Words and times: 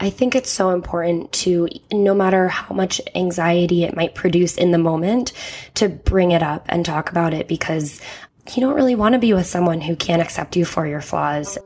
I 0.00 0.10
think 0.10 0.36
it's 0.36 0.50
so 0.50 0.70
important 0.70 1.32
to, 1.32 1.68
no 1.92 2.14
matter 2.14 2.46
how 2.46 2.72
much 2.72 3.00
anxiety 3.16 3.82
it 3.82 3.96
might 3.96 4.14
produce 4.14 4.56
in 4.56 4.70
the 4.70 4.78
moment, 4.78 5.32
to 5.74 5.88
bring 5.88 6.30
it 6.30 6.40
up 6.40 6.64
and 6.68 6.86
talk 6.86 7.10
about 7.10 7.34
it 7.34 7.48
because 7.48 8.00
you 8.54 8.60
don't 8.60 8.76
really 8.76 8.94
want 8.94 9.14
to 9.14 9.18
be 9.18 9.32
with 9.32 9.46
someone 9.46 9.80
who 9.80 9.96
can't 9.96 10.22
accept 10.22 10.54
you 10.54 10.64
for 10.64 10.86
your 10.86 11.00
flaws. 11.00 11.58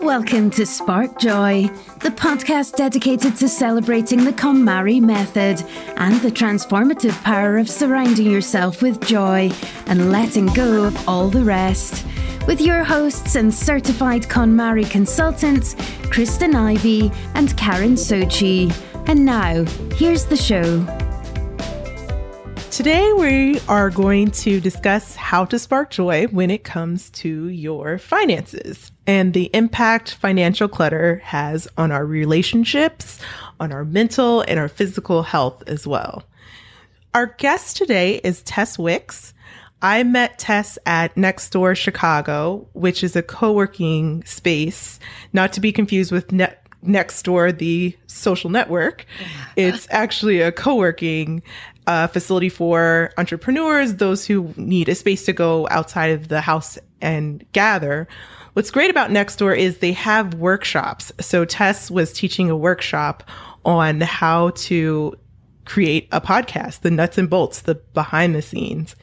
Welcome 0.00 0.50
to 0.52 0.64
Spark 0.64 1.18
Joy, 1.18 1.68
the 2.00 2.08
podcast 2.08 2.76
dedicated 2.76 3.36
to 3.36 3.50
celebrating 3.50 4.24
the 4.24 4.32
KonMari 4.32 5.02
method 5.02 5.62
and 5.98 6.18
the 6.22 6.30
transformative 6.30 7.22
power 7.22 7.58
of 7.58 7.68
surrounding 7.68 8.30
yourself 8.30 8.80
with 8.80 9.04
joy 9.06 9.50
and 9.88 10.10
letting 10.10 10.46
go 10.46 10.84
of 10.84 11.06
all 11.06 11.28
the 11.28 11.44
rest. 11.44 12.06
With 12.44 12.60
your 12.60 12.82
hosts 12.82 13.36
and 13.36 13.54
certified 13.54 14.22
KonMari 14.22 14.90
consultants, 14.90 15.76
Kristen 16.10 16.56
Ivy 16.56 17.12
and 17.34 17.56
Karen 17.56 17.94
Sochi. 17.94 18.74
And 19.06 19.24
now, 19.24 19.64
here's 19.94 20.26
the 20.26 20.36
show. 20.36 20.84
Today, 22.72 23.12
we 23.12 23.60
are 23.68 23.90
going 23.90 24.32
to 24.32 24.58
discuss 24.58 25.14
how 25.14 25.44
to 25.44 25.58
spark 25.58 25.90
joy 25.90 26.26
when 26.26 26.50
it 26.50 26.64
comes 26.64 27.10
to 27.10 27.46
your 27.46 27.96
finances 27.98 28.90
and 29.06 29.34
the 29.34 29.48
impact 29.54 30.14
financial 30.14 30.66
clutter 30.66 31.18
has 31.24 31.68
on 31.78 31.92
our 31.92 32.04
relationships, 32.04 33.20
on 33.60 33.70
our 33.70 33.84
mental 33.84 34.40
and 34.40 34.58
our 34.58 34.68
physical 34.68 35.22
health 35.22 35.62
as 35.68 35.86
well. 35.86 36.24
Our 37.14 37.26
guest 37.26 37.76
today 37.76 38.16
is 38.24 38.42
Tess 38.42 38.78
Wicks. 38.80 39.31
I 39.82 40.04
met 40.04 40.38
Tess 40.38 40.78
at 40.86 41.14
Nextdoor 41.16 41.76
Chicago, 41.76 42.68
which 42.72 43.02
is 43.02 43.16
a 43.16 43.22
co 43.22 43.52
working 43.52 44.22
space, 44.24 45.00
not 45.32 45.52
to 45.54 45.60
be 45.60 45.72
confused 45.72 46.12
with 46.12 46.30
Net 46.30 46.64
Nextdoor, 46.86 47.58
the 47.58 47.96
social 48.06 48.48
network. 48.48 49.04
It's 49.56 49.86
actually 49.90 50.40
a 50.40 50.52
co 50.52 50.76
working 50.76 51.42
uh, 51.86 52.06
facility 52.06 52.48
for 52.48 53.12
entrepreneurs, 53.18 53.96
those 53.96 54.24
who 54.24 54.54
need 54.56 54.88
a 54.88 54.94
space 54.94 55.24
to 55.26 55.32
go 55.32 55.68
outside 55.70 56.12
of 56.12 56.28
the 56.28 56.40
house 56.40 56.78
and 57.00 57.44
gather. 57.52 58.06
What's 58.52 58.70
great 58.70 58.90
about 58.90 59.10
Nextdoor 59.10 59.56
is 59.58 59.78
they 59.78 59.92
have 59.92 60.34
workshops. 60.34 61.10
So 61.20 61.44
Tess 61.44 61.90
was 61.90 62.12
teaching 62.12 62.50
a 62.50 62.56
workshop 62.56 63.24
on 63.64 64.00
how 64.00 64.50
to 64.50 65.16
create 65.72 66.06
a 66.12 66.20
podcast, 66.20 66.80
the 66.80 66.90
nuts 66.90 67.16
and 67.16 67.30
bolts, 67.30 67.62
the 67.62 67.74
behind 67.94 68.34
the 68.34 68.42
scenes. 68.42 68.94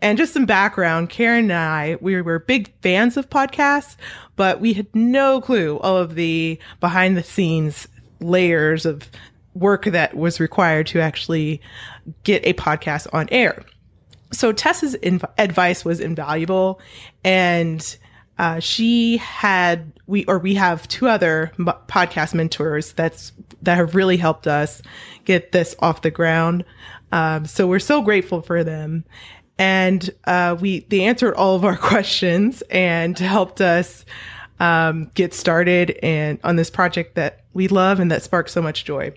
And 0.00 0.18
just 0.18 0.34
some 0.34 0.44
background, 0.44 1.08
Karen 1.08 1.44
and 1.44 1.54
I, 1.54 1.96
we 2.02 2.20
were 2.20 2.38
big 2.38 2.70
fans 2.82 3.16
of 3.16 3.30
podcasts, 3.30 3.96
but 4.36 4.60
we 4.60 4.74
had 4.74 4.94
no 4.94 5.40
clue 5.40 5.78
all 5.78 5.96
of 5.96 6.16
the 6.16 6.58
behind 6.80 7.16
the 7.16 7.22
scenes 7.22 7.88
layers 8.20 8.84
of 8.84 9.08
work 9.54 9.86
that 9.86 10.18
was 10.18 10.38
required 10.38 10.86
to 10.88 11.00
actually 11.00 11.62
get 12.24 12.44
a 12.44 12.52
podcast 12.52 13.06
on 13.14 13.26
air. 13.32 13.64
So 14.30 14.52
Tess's 14.52 14.96
inv- 14.96 15.30
advice 15.38 15.82
was 15.82 15.98
invaluable 15.98 16.78
and 17.24 17.96
uh, 18.38 18.60
she 18.60 19.16
had 19.16 19.92
we 20.06 20.24
or 20.26 20.38
we 20.38 20.54
have 20.54 20.86
two 20.88 21.08
other 21.08 21.50
m- 21.58 21.72
podcast 21.88 22.34
mentors 22.34 22.92
that's 22.92 23.32
that 23.62 23.76
have 23.76 23.94
really 23.94 24.16
helped 24.16 24.46
us 24.46 24.80
get 25.24 25.52
this 25.52 25.74
off 25.80 26.02
the 26.02 26.10
ground. 26.10 26.64
Um, 27.10 27.46
so 27.46 27.66
we're 27.66 27.80
so 27.80 28.02
grateful 28.02 28.40
for 28.40 28.62
them, 28.62 29.04
and 29.58 30.08
uh, 30.24 30.56
we 30.60 30.80
they 30.88 31.02
answered 31.02 31.34
all 31.34 31.56
of 31.56 31.64
our 31.64 31.76
questions 31.78 32.62
and 32.70 33.18
helped 33.18 33.60
us 33.60 34.04
um, 34.60 35.10
get 35.14 35.34
started 35.34 35.98
and 36.02 36.38
on 36.44 36.56
this 36.56 36.70
project 36.70 37.16
that 37.16 37.44
we 37.54 37.68
love 37.68 38.00
and 38.00 38.10
that 38.10 38.22
sparks 38.22 38.52
so 38.52 38.62
much 38.62 38.84
joy. 38.84 39.12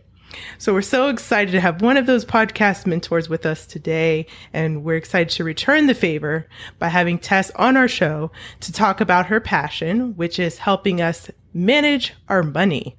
So 0.57 0.73
we're 0.73 0.81
so 0.81 1.09
excited 1.09 1.51
to 1.51 1.61
have 1.61 1.81
one 1.81 1.97
of 1.97 2.05
those 2.05 2.25
podcast 2.25 2.85
mentors 2.85 3.29
with 3.29 3.45
us 3.45 3.65
today. 3.65 4.27
And 4.53 4.83
we're 4.83 4.97
excited 4.97 5.29
to 5.35 5.43
return 5.43 5.87
the 5.87 5.95
favor 5.95 6.47
by 6.79 6.89
having 6.89 7.19
Tess 7.19 7.51
on 7.51 7.77
our 7.77 7.87
show 7.87 8.31
to 8.61 8.71
talk 8.71 9.01
about 9.01 9.27
her 9.27 9.39
passion, 9.39 10.15
which 10.15 10.39
is 10.39 10.57
helping 10.57 11.01
us 11.01 11.29
manage 11.53 12.13
our 12.29 12.43
money. 12.43 12.95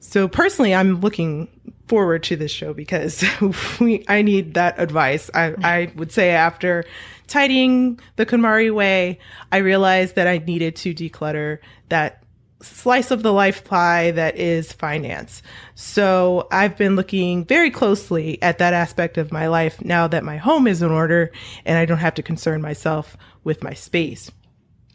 So 0.00 0.28
personally, 0.28 0.74
I'm 0.74 1.00
looking 1.00 1.48
forward 1.88 2.22
to 2.24 2.36
this 2.36 2.50
show 2.50 2.72
because 2.72 3.24
we, 3.80 4.04
I 4.08 4.22
need 4.22 4.54
that 4.54 4.78
advice. 4.78 5.30
I, 5.34 5.54
I 5.62 5.92
would 5.96 6.12
say 6.12 6.30
after 6.30 6.84
tidying 7.26 7.98
the 8.16 8.26
KonMari 8.26 8.72
way, 8.72 9.18
I 9.50 9.58
realized 9.58 10.14
that 10.14 10.26
I 10.26 10.38
needed 10.38 10.76
to 10.76 10.94
declutter 10.94 11.58
that 11.88 12.22
slice 12.60 13.10
of 13.10 13.22
the 13.22 13.32
life 13.32 13.64
pie 13.64 14.10
that 14.12 14.36
is 14.36 14.72
finance. 14.72 15.42
So 15.74 16.48
I've 16.50 16.76
been 16.76 16.96
looking 16.96 17.44
very 17.44 17.70
closely 17.70 18.40
at 18.42 18.58
that 18.58 18.74
aspect 18.74 19.16
of 19.16 19.32
my 19.32 19.46
life 19.46 19.84
now 19.84 20.08
that 20.08 20.24
my 20.24 20.36
home 20.36 20.66
is 20.66 20.82
in 20.82 20.90
order 20.90 21.30
and 21.64 21.78
I 21.78 21.84
don't 21.84 21.98
have 21.98 22.14
to 22.14 22.22
concern 22.22 22.60
myself 22.60 23.16
with 23.44 23.62
my 23.62 23.74
space. 23.74 24.30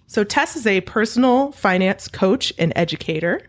So 0.07 0.23
Tess 0.23 0.55
is 0.55 0.67
a 0.67 0.81
personal 0.81 1.51
finance 1.53 2.07
coach 2.07 2.53
and 2.59 2.71
educator. 2.75 3.47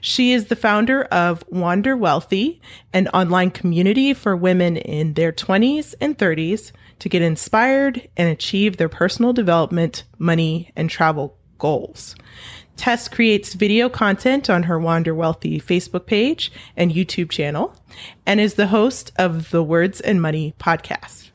She 0.00 0.32
is 0.32 0.46
the 0.46 0.54
founder 0.54 1.04
of 1.04 1.42
Wander 1.48 1.96
Wealthy, 1.96 2.60
an 2.92 3.08
online 3.08 3.50
community 3.50 4.14
for 4.14 4.36
women 4.36 4.76
in 4.76 5.14
their 5.14 5.32
20s 5.32 5.94
and 6.00 6.16
30s 6.16 6.70
to 7.00 7.08
get 7.08 7.22
inspired 7.22 8.08
and 8.16 8.28
achieve 8.28 8.76
their 8.76 8.88
personal 8.88 9.32
development, 9.32 10.04
money, 10.18 10.70
and 10.76 10.88
travel 10.88 11.36
goals. 11.58 12.14
Tess 12.76 13.08
creates 13.08 13.54
video 13.54 13.88
content 13.88 14.50
on 14.50 14.64
her 14.64 14.78
Wander 14.78 15.14
Wealthy 15.14 15.60
Facebook 15.60 16.06
page 16.06 16.52
and 16.76 16.92
YouTube 16.92 17.30
channel 17.30 17.74
and 18.26 18.40
is 18.40 18.54
the 18.54 18.66
host 18.66 19.12
of 19.16 19.50
the 19.50 19.62
Words 19.62 20.00
and 20.00 20.20
Money 20.20 20.54
podcast. 20.58 21.30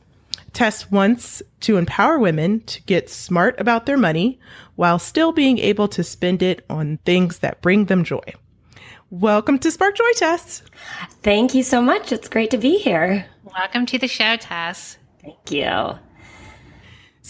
Tess 0.52 0.90
wants 0.90 1.42
to 1.60 1.76
empower 1.76 2.18
women 2.18 2.60
to 2.60 2.82
get 2.82 3.08
smart 3.08 3.58
about 3.60 3.86
their 3.86 3.96
money 3.96 4.38
while 4.76 4.98
still 4.98 5.32
being 5.32 5.58
able 5.58 5.88
to 5.88 6.04
spend 6.04 6.42
it 6.42 6.64
on 6.68 6.98
things 7.04 7.38
that 7.38 7.62
bring 7.62 7.86
them 7.86 8.04
joy. 8.04 8.34
Welcome 9.10 9.58
to 9.60 9.70
Spark 9.70 9.96
Joy, 9.96 10.12
Tess. 10.16 10.62
Thank 11.22 11.54
you 11.54 11.62
so 11.62 11.80
much. 11.82 12.12
It's 12.12 12.28
great 12.28 12.50
to 12.50 12.58
be 12.58 12.78
here. 12.78 13.26
Welcome 13.44 13.86
to 13.86 13.98
the 13.98 14.08
show, 14.08 14.36
Tess. 14.36 14.98
Thank 15.22 15.50
you. 15.50 15.98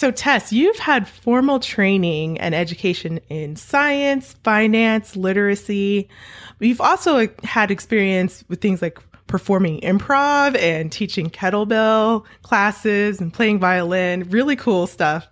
So, 0.01 0.11
Tess, 0.11 0.51
you've 0.51 0.79
had 0.79 1.07
formal 1.07 1.61
training 1.61 2.41
and 2.41 2.55
education 2.55 3.21
in 3.29 3.55
science, 3.55 4.33
finance, 4.43 5.15
literacy. 5.15 6.09
You've 6.59 6.81
also 6.81 7.29
had 7.45 7.71
experience 7.71 8.43
with 8.49 8.63
things 8.63 8.81
like 8.81 8.99
performing 9.31 9.81
improv 9.81 10.59
and 10.59 10.91
teaching 10.91 11.31
kettlebell 11.31 12.25
classes 12.43 13.21
and 13.21 13.33
playing 13.33 13.61
violin. 13.61 14.29
Really 14.29 14.57
cool 14.57 14.89
stuff. 14.89 15.29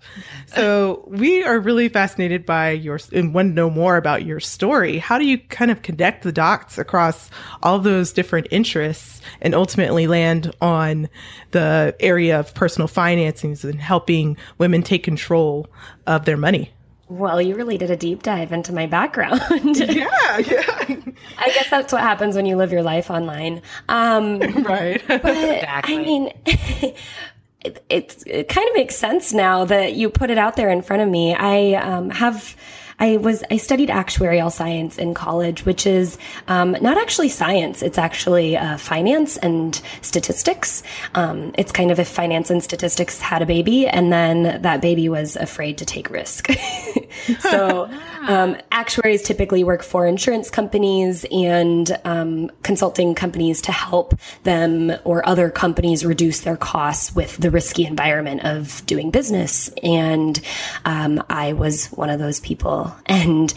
So 0.47 1.05
we 1.09 1.43
are 1.43 1.59
really 1.59 1.89
fascinated 1.89 2.47
by 2.47 2.71
your 2.71 3.01
and 3.13 3.35
want 3.35 3.51
to 3.51 3.55
know 3.55 3.69
more 3.69 3.97
about 3.97 4.25
your 4.25 4.39
story. 4.39 4.99
How 4.99 5.19
do 5.19 5.27
you 5.27 5.37
kind 5.39 5.73
of 5.73 5.83
connect 5.83 6.23
the 6.23 6.31
dots 6.31 6.79
across 6.79 7.29
all 7.63 7.81
those 7.81 8.13
different 8.13 8.47
interests 8.53 9.21
and 9.41 9.53
ultimately 9.53 10.07
land 10.07 10.55
on 10.61 11.09
the 11.51 11.97
area 11.99 12.39
of 12.39 12.55
personal 12.55 12.87
finances 12.87 13.65
and 13.65 13.81
helping 13.81 14.37
women 14.59 14.83
take 14.83 15.03
control 15.03 15.69
of 16.07 16.25
their 16.25 16.37
money? 16.37 16.73
Well, 17.09 17.41
you 17.41 17.55
really 17.55 17.79
did 17.79 17.91
a 17.91 17.97
deep 17.97 18.23
dive 18.23 18.53
into 18.53 18.73
my 18.73 18.87
background. 18.87 19.41
yeah, 19.77 19.79
yeah. 20.39 20.97
I 21.39 21.51
guess 21.55 21.71
that's 21.71 21.93
what 21.93 22.03
happens 22.03 22.37
when 22.37 22.45
you 22.45 22.57
live 22.57 22.71
your 22.71 22.83
life 22.83 23.11
online. 23.11 23.63
Um, 23.89 24.41
right. 24.65 25.03
But 25.09 25.25
exactly. 25.25 25.95
I 25.95 25.99
mean, 25.99 26.33
it, 26.45 27.85
it, 27.89 28.23
it, 28.27 28.49
kind 28.49 28.69
of 28.69 28.75
makes 28.75 28.95
sense 28.95 29.33
now 29.33 29.65
that 29.65 29.95
you 29.95 30.11
put 30.11 30.31
it 30.31 30.37
out 30.37 30.57
there 30.57 30.69
in 30.69 30.83
front 30.83 31.03
of 31.03 31.09
me. 31.09 31.35
I 31.35 31.75
um, 31.75 32.11
have 32.11 32.55
I 33.01 33.17
was 33.17 33.45
I 33.51 33.59
studied 33.59 33.91
actuarial 33.91 34.51
science 34.51 34.99
in 34.99 35.15
college, 35.15 35.65
which 35.65 35.87
is 35.87 36.19
um, 36.49 36.73
not 36.81 36.99
actually 36.99 37.29
science. 37.29 37.83
It's 37.83 37.99
actually 37.99 38.57
uh, 38.57 38.77
finance 38.77 39.37
and 39.37 39.81
statistics. 40.03 40.83
Um, 41.15 41.55
it's 41.57 41.71
kind 41.71 41.91
of 41.91 42.01
if 42.01 42.09
finance 42.09 42.51
and 42.51 42.63
statistics 42.63 43.21
had 43.21 43.41
a 43.43 43.47
baby, 43.47 43.87
and 43.87 44.13
then 44.13 44.63
that 44.63 44.83
baby 44.83 45.09
was 45.09 45.37
afraid 45.37 45.79
to 45.79 45.85
take 45.85 46.11
risk. 46.11 46.51
so 47.41 47.89
um, 48.29 48.57
actuaries 48.73 49.23
typically 49.23 49.63
work 49.63 49.83
for 49.83 50.07
insurance 50.07 50.51
companies 50.51 51.25
and 51.31 51.99
um, 52.05 52.51
consulting 52.63 53.15
companies 53.15 53.63
to 53.63 53.73
help 53.73 54.15
them 54.43 54.93
or 55.05 55.27
other 55.29 55.51
companies 55.51 56.05
reduce 56.05 56.41
their 56.41 56.57
costs 56.57 57.15
with 57.15 57.37
the 57.37 57.51
risky 57.51 57.87
environment 57.87 58.45
of 58.45 58.85
doing 58.87 59.11
business. 59.11 59.71
And 59.83 60.41
um, 60.85 61.23
I 61.31 61.53
was 61.53 61.87
one 61.87 62.11
of 62.11 62.19
those 62.19 62.41
people 62.41 62.88
and 63.07 63.53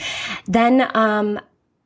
then, 0.46 0.90
um, 0.96 1.40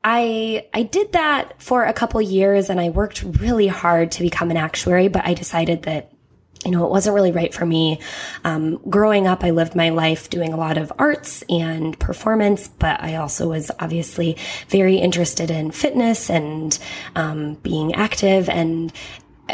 I, 0.08 0.68
I 0.72 0.84
did 0.84 1.14
that 1.14 1.60
for 1.60 1.84
a 1.84 1.92
couple 1.92 2.22
years 2.22 2.70
and 2.70 2.80
I 2.80 2.90
worked 2.90 3.24
really 3.24 3.66
hard 3.66 4.12
to 4.12 4.22
become 4.22 4.52
an 4.52 4.58
actuary, 4.58 5.08
but 5.08 5.26
I 5.26 5.34
decided 5.34 5.82
that 5.84 6.12
you 6.66 6.72
know, 6.72 6.84
it 6.84 6.90
wasn't 6.90 7.14
really 7.14 7.32
right 7.32 7.54
for 7.54 7.66
me. 7.66 8.00
Um, 8.44 8.78
growing 8.90 9.28
up, 9.28 9.44
I 9.44 9.52
lived 9.52 9.76
my 9.76 9.90
life 9.90 10.30
doing 10.32 10.52
a 10.52 10.58
lot 10.58 10.78
of 10.78 10.92
arts 10.98 11.44
and 11.48 11.98
performance, 12.00 12.68
but 12.68 13.02
I 13.02 13.18
also 13.18 13.50
was 13.50 13.70
obviously 13.80 14.36
very 14.70 14.96
interested 14.96 15.52
in 15.52 15.70
fitness 15.70 16.30
and 16.30 16.78
um, 17.16 17.54
being 17.56 17.94
active 17.94 18.50
and 18.50 18.92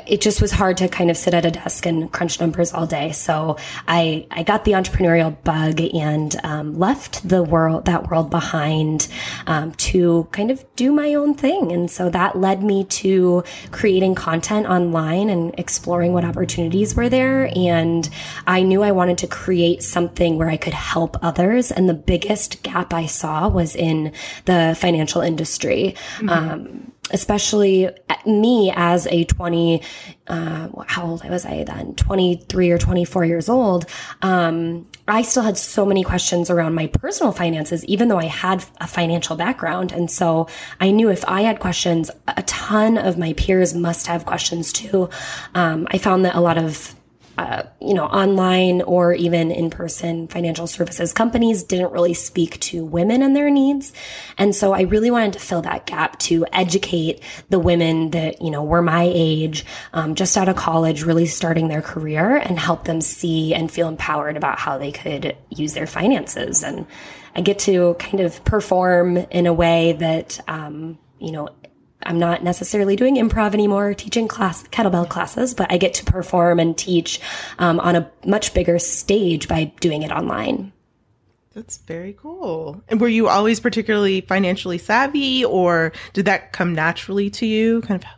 it 0.08 0.22
just 0.22 0.42
was 0.42 0.52
hard 0.52 0.78
to 0.78 0.88
kind 0.88 1.10
of 1.10 1.18
sit 1.18 1.34
at 1.34 1.46
a 1.46 1.52
desk 1.52 1.86
and 1.86 2.12
crunch 2.12 2.40
numbers 2.40 2.74
all 2.74 2.88
day. 2.88 3.12
So 3.12 3.58
I, 3.88 4.26
I 4.32 4.44
got 4.44 4.64
the 4.64 4.72
entrepreneurial 4.72 5.36
bug 5.44 5.82
and 5.82 6.34
um, 6.44 6.80
left 6.80 7.28
the 7.28 7.44
world, 7.44 7.86
that 7.86 8.10
world 8.10 8.30
behind 8.30 9.10
um, 9.48 9.74
to 9.74 10.28
kind 10.32 10.50
of 10.50 10.64
do 10.76 10.94
my 10.94 11.14
own 11.14 11.34
thing. 11.34 11.72
And 11.72 11.92
so 11.92 12.10
that 12.10 12.38
led 12.38 12.64
me 12.64 12.86
to 12.86 13.44
creating 13.72 14.16
content 14.16 14.68
online 14.68 15.30
and 15.30 15.54
exploring 15.58 16.14
what 16.14 16.24
opportunities 16.24 16.96
were 16.96 17.10
there. 17.10 17.52
And 17.54 18.10
I 18.48 18.64
knew 18.64 18.84
I 18.84 18.92
wanted 18.92 19.18
to 19.20 19.28
create 19.28 19.84
something 19.84 20.38
where 20.38 20.50
I 20.50 20.58
could 20.58 20.74
help 20.74 21.18
others. 21.22 21.70
And 21.70 21.90
the 21.90 21.94
biggest 21.94 22.64
gap 22.64 22.94
I 22.94 23.08
saw 23.08 23.50
was 23.50 23.76
in 23.76 24.14
the 24.46 24.76
financial 24.80 25.22
industry. 25.22 25.96
Mm-hmm. 26.18 26.30
Um, 26.30 26.92
especially 27.10 27.90
me 28.26 28.72
as 28.76 29.08
a 29.08 29.24
20 29.26 29.82
uh, 30.28 30.70
how 30.88 31.06
old 31.06 31.28
was 31.28 31.46
i 31.46 31.64
then? 31.64 31.96
23 31.96 32.72
or 32.72 32.78
24 32.78 33.26
years 33.26 33.50
old. 33.50 33.86
Um, 34.22 34.88
i 35.08 35.22
still 35.24 35.44
had 35.44 35.58
so 35.58 35.86
many 35.86 36.04
questions 36.04 36.50
around 36.50 36.76
my 36.76 36.88
personal 36.88 37.32
finances 37.32 37.84
even 37.86 38.08
though 38.08 38.20
i 38.20 38.26
had 38.26 38.64
a 38.80 38.88
financial 38.88 39.36
background. 39.36 39.92
And 39.92 40.10
so 40.10 40.48
i 40.80 40.92
knew 40.92 41.10
if 41.10 41.26
i 41.28 41.42
had 41.42 41.60
questions 41.60 42.12
a 42.28 42.44
ton 42.44 42.98
of 42.98 43.18
my 43.18 43.34
peers 43.34 43.74
must 43.74 44.08
have 44.08 44.26
questions 44.26 44.72
too. 44.72 45.10
Um, 45.56 45.88
i 45.92 45.98
found 45.98 46.26
that 46.26 46.36
a 46.36 46.42
lot 46.42 46.58
of 46.58 46.96
uh, 47.42 47.64
you 47.80 47.96
know, 47.96 48.06
online 48.06 48.84
or 48.84 49.14
even 49.14 49.50
in 49.50 49.72
person 49.72 50.28
financial 50.28 50.68
services 50.68 51.12
companies 51.12 51.64
didn't 51.64 51.92
really 51.92 52.14
speak 52.14 52.60
to 52.60 52.86
women 52.86 53.24
and 53.24 53.36
their 53.36 53.50
needs. 53.50 53.94
And 54.38 54.56
so 54.56 54.74
I 54.74 54.82
really 54.82 55.10
wanted 55.10 55.34
to 55.34 55.40
fill 55.40 55.64
that 55.64 55.88
gap 55.88 56.20
to 56.20 56.46
educate 56.54 57.24
the 57.50 57.58
women 57.58 58.12
that, 58.12 58.44
you 58.44 58.52
know, 58.52 58.64
were 58.64 58.84
my 58.84 59.10
age, 59.12 59.66
um, 59.92 60.14
just 60.14 60.38
out 60.38 60.50
of 60.50 60.56
college, 60.56 61.02
really 61.02 61.26
starting 61.26 61.68
their 61.68 61.82
career 61.82 62.36
and 62.36 62.60
help 62.60 62.84
them 62.84 63.02
see 63.02 63.56
and 63.56 63.72
feel 63.72 63.88
empowered 63.88 64.38
about 64.38 64.60
how 64.60 64.78
they 64.78 64.92
could 64.92 65.36
use 65.50 65.74
their 65.74 65.88
finances. 65.88 66.64
And 66.64 66.86
I 67.36 67.42
get 67.42 67.58
to 67.60 67.96
kind 67.96 68.20
of 68.20 68.46
perform 68.46 69.18
in 69.18 69.48
a 69.48 69.54
way 69.54 69.94
that, 69.94 70.40
um, 70.48 71.00
you 71.18 71.32
know, 71.32 71.50
I'm 72.04 72.20
not 72.20 72.44
necessarily 72.44 72.96
doing 72.96 73.16
improv 73.16 73.54
anymore, 73.54 73.94
teaching 73.94 74.28
class 74.28 74.64
kettlebell 74.64 75.10
classes, 75.10 75.54
but 75.54 75.72
I 75.72 75.78
get 75.78 75.94
to 75.96 76.06
perform 76.06 76.60
and 76.60 76.78
teach 76.78 77.20
um, 77.60 77.80
on 77.80 77.96
a 77.96 78.12
much 78.26 78.54
bigger 78.54 78.80
stage 78.80 79.48
by 79.48 79.66
doing 79.80 80.04
it 80.04 80.12
online. 80.12 80.72
That's 81.54 81.78
very 81.80 82.14
cool. 82.14 82.82
And 82.88 83.02
were 83.02 83.10
you 83.10 83.28
always 83.28 83.60
particularly 83.60 84.22
financially 84.22 84.78
savvy, 84.78 85.44
or 85.44 85.92
did 86.14 86.26
that 86.26 86.54
come 86.54 86.74
naturally 86.74 87.30
to 87.32 87.46
you? 87.46 87.82
Kind 87.82 88.04
of. 88.04 88.10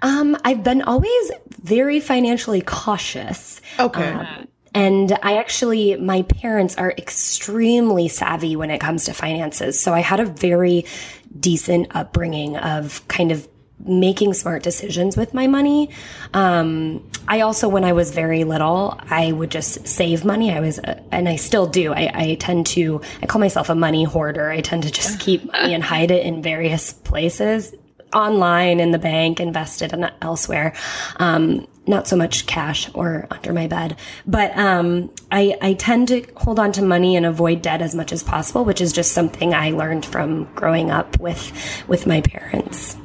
Um, 0.00 0.36
I've 0.44 0.62
been 0.62 0.82
always 0.82 1.30
very 1.60 2.00
financially 2.00 2.62
cautious. 2.62 3.60
Okay. 3.78 4.10
Um, 4.10 4.48
and 4.74 5.18
I 5.22 5.38
actually, 5.38 5.96
my 5.96 6.22
parents 6.22 6.76
are 6.76 6.92
extremely 6.96 8.08
savvy 8.08 8.54
when 8.54 8.70
it 8.70 8.78
comes 8.78 9.06
to 9.06 9.14
finances. 9.14 9.80
So 9.80 9.92
I 9.92 10.00
had 10.00 10.20
a 10.20 10.24
very 10.24 10.84
decent 11.38 11.94
upbringing 11.94 12.56
of 12.56 13.06
kind 13.08 13.32
of 13.32 13.48
making 13.80 14.34
smart 14.34 14.62
decisions 14.62 15.16
with 15.16 15.34
my 15.34 15.46
money. 15.46 15.90
Um, 16.34 17.08
I 17.28 17.40
also, 17.42 17.68
when 17.68 17.84
I 17.84 17.92
was 17.92 18.10
very 18.10 18.44
little, 18.44 18.98
I 19.08 19.30
would 19.30 19.50
just 19.50 19.86
save 19.86 20.24
money. 20.24 20.50
I 20.50 20.60
was, 20.60 20.78
uh, 20.80 21.00
and 21.12 21.28
I 21.28 21.36
still 21.36 21.66
do. 21.66 21.92
I, 21.92 22.10
I, 22.12 22.34
tend 22.34 22.66
to, 22.68 23.00
I 23.22 23.26
call 23.26 23.40
myself 23.40 23.68
a 23.68 23.74
money 23.74 24.04
hoarder. 24.04 24.50
I 24.50 24.60
tend 24.62 24.82
to 24.82 24.90
just 24.90 25.20
keep 25.26 25.44
money 25.52 25.74
and 25.74 25.82
hide 25.84 26.10
it 26.10 26.26
in 26.26 26.42
various 26.42 26.92
places 26.92 27.74
online 28.12 28.80
in 28.80 28.90
the 28.90 28.98
bank, 28.98 29.40
invested 29.40 29.92
and 29.92 30.10
elsewhere. 30.22 30.74
Um, 31.16 31.66
not 31.86 32.06
so 32.06 32.16
much 32.16 32.46
cash 32.46 32.90
or 32.94 33.26
under 33.30 33.52
my 33.52 33.66
bed, 33.66 33.96
but 34.26 34.56
um, 34.58 35.10
I, 35.32 35.56
I 35.62 35.72
tend 35.72 36.08
to 36.08 36.26
hold 36.36 36.58
on 36.60 36.70
to 36.72 36.82
money 36.82 37.16
and 37.16 37.24
avoid 37.24 37.62
debt 37.62 37.80
as 37.80 37.94
much 37.94 38.12
as 38.12 38.22
possible, 38.22 38.64
which 38.64 38.82
is 38.82 38.92
just 38.92 39.12
something 39.12 39.54
I 39.54 39.70
learned 39.70 40.04
from 40.04 40.44
growing 40.54 40.90
up 40.90 41.18
with 41.18 41.50
with 41.88 42.06
my 42.06 42.20
parents. 42.20 42.96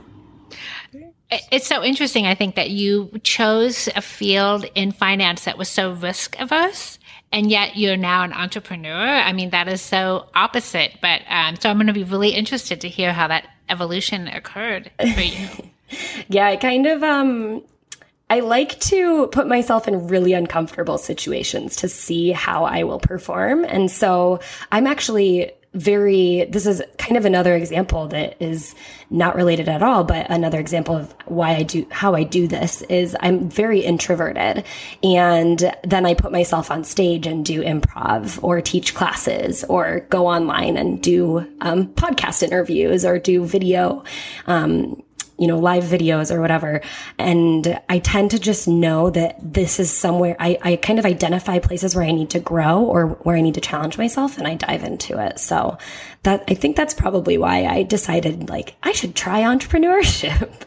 It's 1.51 1.65
so 1.65 1.83
interesting, 1.83 2.27
I 2.27 2.35
think, 2.35 2.55
that 2.55 2.69
you 2.69 3.09
chose 3.23 3.87
a 3.95 4.01
field 4.01 4.65
in 4.75 4.91
finance 4.91 5.45
that 5.45 5.57
was 5.57 5.69
so 5.69 5.93
risk 5.93 6.35
averse 6.39 6.99
and 7.33 7.49
yet 7.49 7.75
you're 7.75 7.97
now 7.97 8.23
an 8.23 8.31
entrepreneur. 8.31 8.95
I 8.95 9.33
mean, 9.33 9.49
that 9.49 9.67
is 9.67 9.81
so 9.81 10.27
opposite. 10.35 10.99
But 11.01 11.21
um, 11.27 11.55
so 11.55 11.69
I'm 11.69 11.77
going 11.77 11.87
to 11.87 11.93
be 11.93 12.03
really 12.03 12.29
interested 12.29 12.81
to 12.81 12.87
hear 12.87 13.11
how 13.11 13.27
that 13.27 13.47
evolution 13.69 14.27
occurred 14.27 14.91
for 14.99 15.21
you. 15.21 15.47
yeah, 16.27 16.47
I 16.47 16.55
kind 16.55 16.85
of 16.87 17.03
um, 17.03 17.63
I 18.29 18.39
like 18.39 18.79
to 18.81 19.27
put 19.27 19.47
myself 19.47 19.87
in 19.87 20.07
really 20.07 20.33
uncomfortable 20.33 20.97
situations 20.97 21.75
to 21.77 21.89
see 21.89 22.31
how 22.31 22.65
I 22.65 22.83
will 22.83 22.99
perform. 22.99 23.65
And 23.65 23.91
so 23.91 24.39
I'm 24.71 24.87
actually 24.87 25.51
very, 25.73 26.45
this 26.45 26.65
is 26.65 26.81
kind 26.97 27.17
of 27.17 27.25
another 27.25 27.55
example 27.55 28.07
that 28.09 28.41
is 28.41 28.75
not 29.09 29.35
related 29.35 29.67
at 29.67 29.81
all, 29.81 30.03
but 30.03 30.29
another 30.29 30.59
example 30.59 30.95
of 30.95 31.13
why 31.25 31.55
I 31.55 31.63
do, 31.63 31.85
how 31.89 32.13
I 32.13 32.23
do 32.23 32.47
this 32.47 32.81
is 32.83 33.15
I'm 33.19 33.49
very 33.49 33.79
introverted. 33.79 34.65
And 35.03 35.73
then 35.83 36.05
I 36.05 36.13
put 36.13 36.31
myself 36.31 36.69
on 36.69 36.83
stage 36.83 37.25
and 37.25 37.43
do 37.45 37.63
improv 37.63 38.41
or 38.43 38.61
teach 38.61 38.93
classes 38.93 39.63
or 39.63 40.01
go 40.09 40.27
online 40.27 40.77
and 40.77 41.01
do 41.01 41.39
um, 41.61 41.87
podcast 41.93 42.43
interviews 42.43 43.03
or 43.03 43.17
do 43.17 43.43
video. 43.45 44.03
Um, 44.47 45.01
you 45.37 45.47
know, 45.47 45.57
live 45.57 45.83
videos 45.83 46.33
or 46.33 46.39
whatever. 46.41 46.81
And 47.17 47.79
I 47.89 47.99
tend 47.99 48.31
to 48.31 48.39
just 48.39 48.67
know 48.67 49.09
that 49.09 49.37
this 49.41 49.79
is 49.79 49.91
somewhere 49.91 50.35
I, 50.39 50.57
I 50.61 50.75
kind 50.75 50.99
of 50.99 51.05
identify 51.05 51.59
places 51.59 51.95
where 51.95 52.05
I 52.05 52.11
need 52.11 52.29
to 52.31 52.39
grow 52.39 52.81
or 52.81 53.07
where 53.07 53.35
I 53.35 53.41
need 53.41 53.55
to 53.55 53.61
challenge 53.61 53.97
myself 53.97 54.37
and 54.37 54.47
I 54.47 54.55
dive 54.55 54.83
into 54.83 55.19
it. 55.19 55.39
So 55.39 55.77
that 56.23 56.43
I 56.47 56.53
think 56.53 56.75
that's 56.75 56.93
probably 56.93 57.37
why 57.37 57.65
I 57.65 57.83
decided 57.83 58.49
like 58.49 58.75
I 58.83 58.91
should 58.91 59.15
try 59.15 59.41
entrepreneurship. 59.41 60.51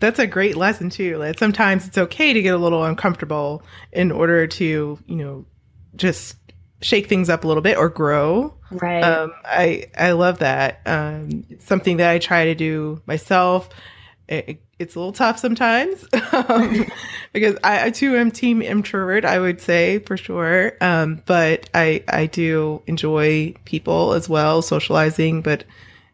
That's 0.00 0.20
a 0.20 0.28
great 0.28 0.56
lesson 0.56 0.90
too. 0.90 1.16
Like 1.16 1.38
sometimes 1.40 1.86
it's 1.86 1.98
okay 1.98 2.32
to 2.32 2.40
get 2.40 2.54
a 2.54 2.58
little 2.58 2.84
uncomfortable 2.84 3.64
in 3.92 4.12
order 4.12 4.46
to, 4.46 4.98
you 5.04 5.16
know, 5.16 5.44
just 5.96 6.36
shake 6.80 7.06
things 7.08 7.28
up 7.28 7.44
a 7.44 7.48
little 7.48 7.62
bit 7.62 7.76
or 7.76 7.88
grow. 7.88 8.54
Right. 8.70 9.02
Um, 9.02 9.32
I 9.44 9.86
I 9.96 10.12
love 10.12 10.38
that. 10.38 10.80
Um, 10.86 11.44
it's 11.48 11.66
something 11.66 11.98
that 11.98 12.10
I 12.10 12.18
try 12.18 12.44
to 12.46 12.54
do 12.54 13.02
myself. 13.06 13.68
It, 14.28 14.60
it's 14.78 14.94
a 14.94 14.98
little 14.98 15.12
tough 15.12 15.38
sometimes 15.38 16.06
um, 16.32 16.86
because 17.32 17.56
I, 17.64 17.86
I, 17.86 17.90
too 17.90 18.14
am 18.14 18.30
team 18.30 18.62
introvert. 18.62 19.24
I 19.24 19.38
would 19.38 19.60
say 19.60 19.98
for 20.00 20.16
sure. 20.16 20.72
Um, 20.80 21.22
but 21.26 21.68
I 21.74 22.04
I 22.08 22.26
do 22.26 22.82
enjoy 22.86 23.54
people 23.64 24.12
as 24.12 24.28
well, 24.28 24.62
socializing. 24.62 25.42
But 25.42 25.64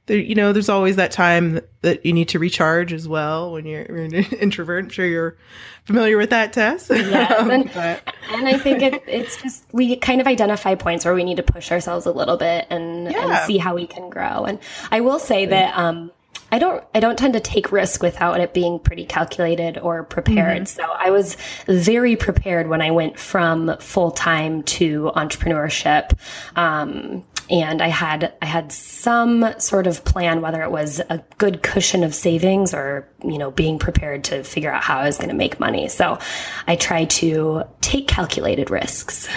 there, 0.07 0.19
you 0.19 0.35
know, 0.35 0.53
there's 0.53 0.69
always 0.69 0.97
that 0.97 1.13
time 1.13 1.61
that 1.81 2.05
you 2.05 2.13
need 2.13 2.29
to 2.31 2.39
recharge 2.39 2.93
as 2.93 3.09
well 3.09 3.53
when 3.53 3.65
you're, 3.65 3.87
you're 3.87 4.05
an 4.05 4.15
introvert. 4.41 4.85
I'm 4.85 4.91
sure 4.91 5.07
you're 5.07 5.37
familiar 5.85 6.19
with 6.19 6.31
that, 6.31 6.53
Tess. 6.53 6.91
Yes, 6.91 7.33
and, 7.51 7.71
and 7.75 8.49
I 8.49 8.59
think 8.59 8.83
it, 8.83 9.03
it's 9.07 9.41
just 9.41 9.65
we 9.73 9.97
kind 9.97 10.21
of 10.21 10.27
identify 10.27 10.75
points 10.75 11.05
where 11.05 11.15
we 11.15 11.25
need 11.25 11.39
to 11.39 11.43
push 11.43 11.73
ourselves 11.73 12.07
a 12.07 12.13
little 12.13 12.37
bit 12.37 12.67
and, 12.71 13.11
yeah. 13.11 13.39
and 13.39 13.47
see 13.47 13.59
how 13.59 13.75
we 13.75 13.87
can 13.87 14.11
grow. 14.11 14.45
And 14.45 14.59
I 14.91 15.01
will 15.01 15.19
say 15.19 15.47
that 15.47 15.77
um, 15.77 16.11
I 16.53 16.59
don't 16.59 16.85
I 16.95 17.01
don't 17.01 17.19
tend 17.19 17.33
to 17.35 17.41
take 17.41 17.73
risk 17.73 18.03
without 18.03 18.41
it 18.41 18.55
being 18.55 18.79
pretty 18.79 19.07
calculated 19.07 19.79
or 19.79 20.05
prepared. 20.05 20.63
Mm-hmm. 20.63 20.83
So 20.83 20.85
I 20.85 21.11
was 21.11 21.37
very 21.67 22.15
prepared 22.15 22.69
when 22.69 22.81
I 22.81 22.93
went 22.93 23.19
from 23.19 23.77
full 23.81 24.11
time 24.13 24.63
to 24.65 25.11
entrepreneurship. 25.17 26.17
Um, 26.55 27.25
and 27.51 27.83
I 27.83 27.89
had 27.89 28.35
I 28.41 28.47
had 28.47 28.73
some 28.73 29.55
sort 29.59 29.87
of 29.87 30.05
plan, 30.05 30.41
whether 30.41 30.63
it 30.63 30.71
was 30.71 31.01
a 31.01 31.23
good 31.39 31.63
cushion 31.63 32.03
of 32.03 32.15
savings 32.15 32.73
or 32.73 33.09
you 33.23 33.39
know 33.39 33.51
being 33.51 33.79
prepared 33.79 34.25
to 34.25 34.43
figure 34.45 34.73
out 34.73 34.83
how 34.83 34.99
I 34.99 35.07
was 35.07 35.19
going 35.19 35.29
to 35.29 35.35
make 35.35 35.61
money. 35.61 35.89
So 35.89 36.19
I 36.67 36.77
try 36.77 37.05
to 37.05 37.65
take 37.81 38.09
calculated 38.09 38.71
risks. 38.71 39.29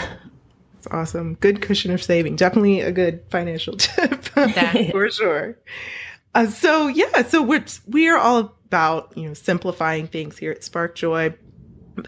That's 0.75 0.87
awesome. 0.91 1.35
Good 1.35 1.61
cushion 1.61 1.91
of 1.91 2.01
saving. 2.01 2.37
Definitely 2.37 2.81
a 2.81 2.91
good 2.91 3.23
financial 3.29 3.75
tip 3.77 4.25
for 4.25 5.09
sure. 5.09 5.57
Uh, 6.33 6.47
so 6.47 6.87
yeah, 6.87 7.23
so 7.23 7.41
we're 7.41 7.65
we 7.87 8.07
are 8.09 8.17
all 8.17 8.55
about 8.67 9.11
you 9.17 9.27
know 9.27 9.33
simplifying 9.33 10.07
things 10.07 10.37
here 10.37 10.51
at 10.51 10.63
Spark 10.63 10.95
Joy 10.95 11.35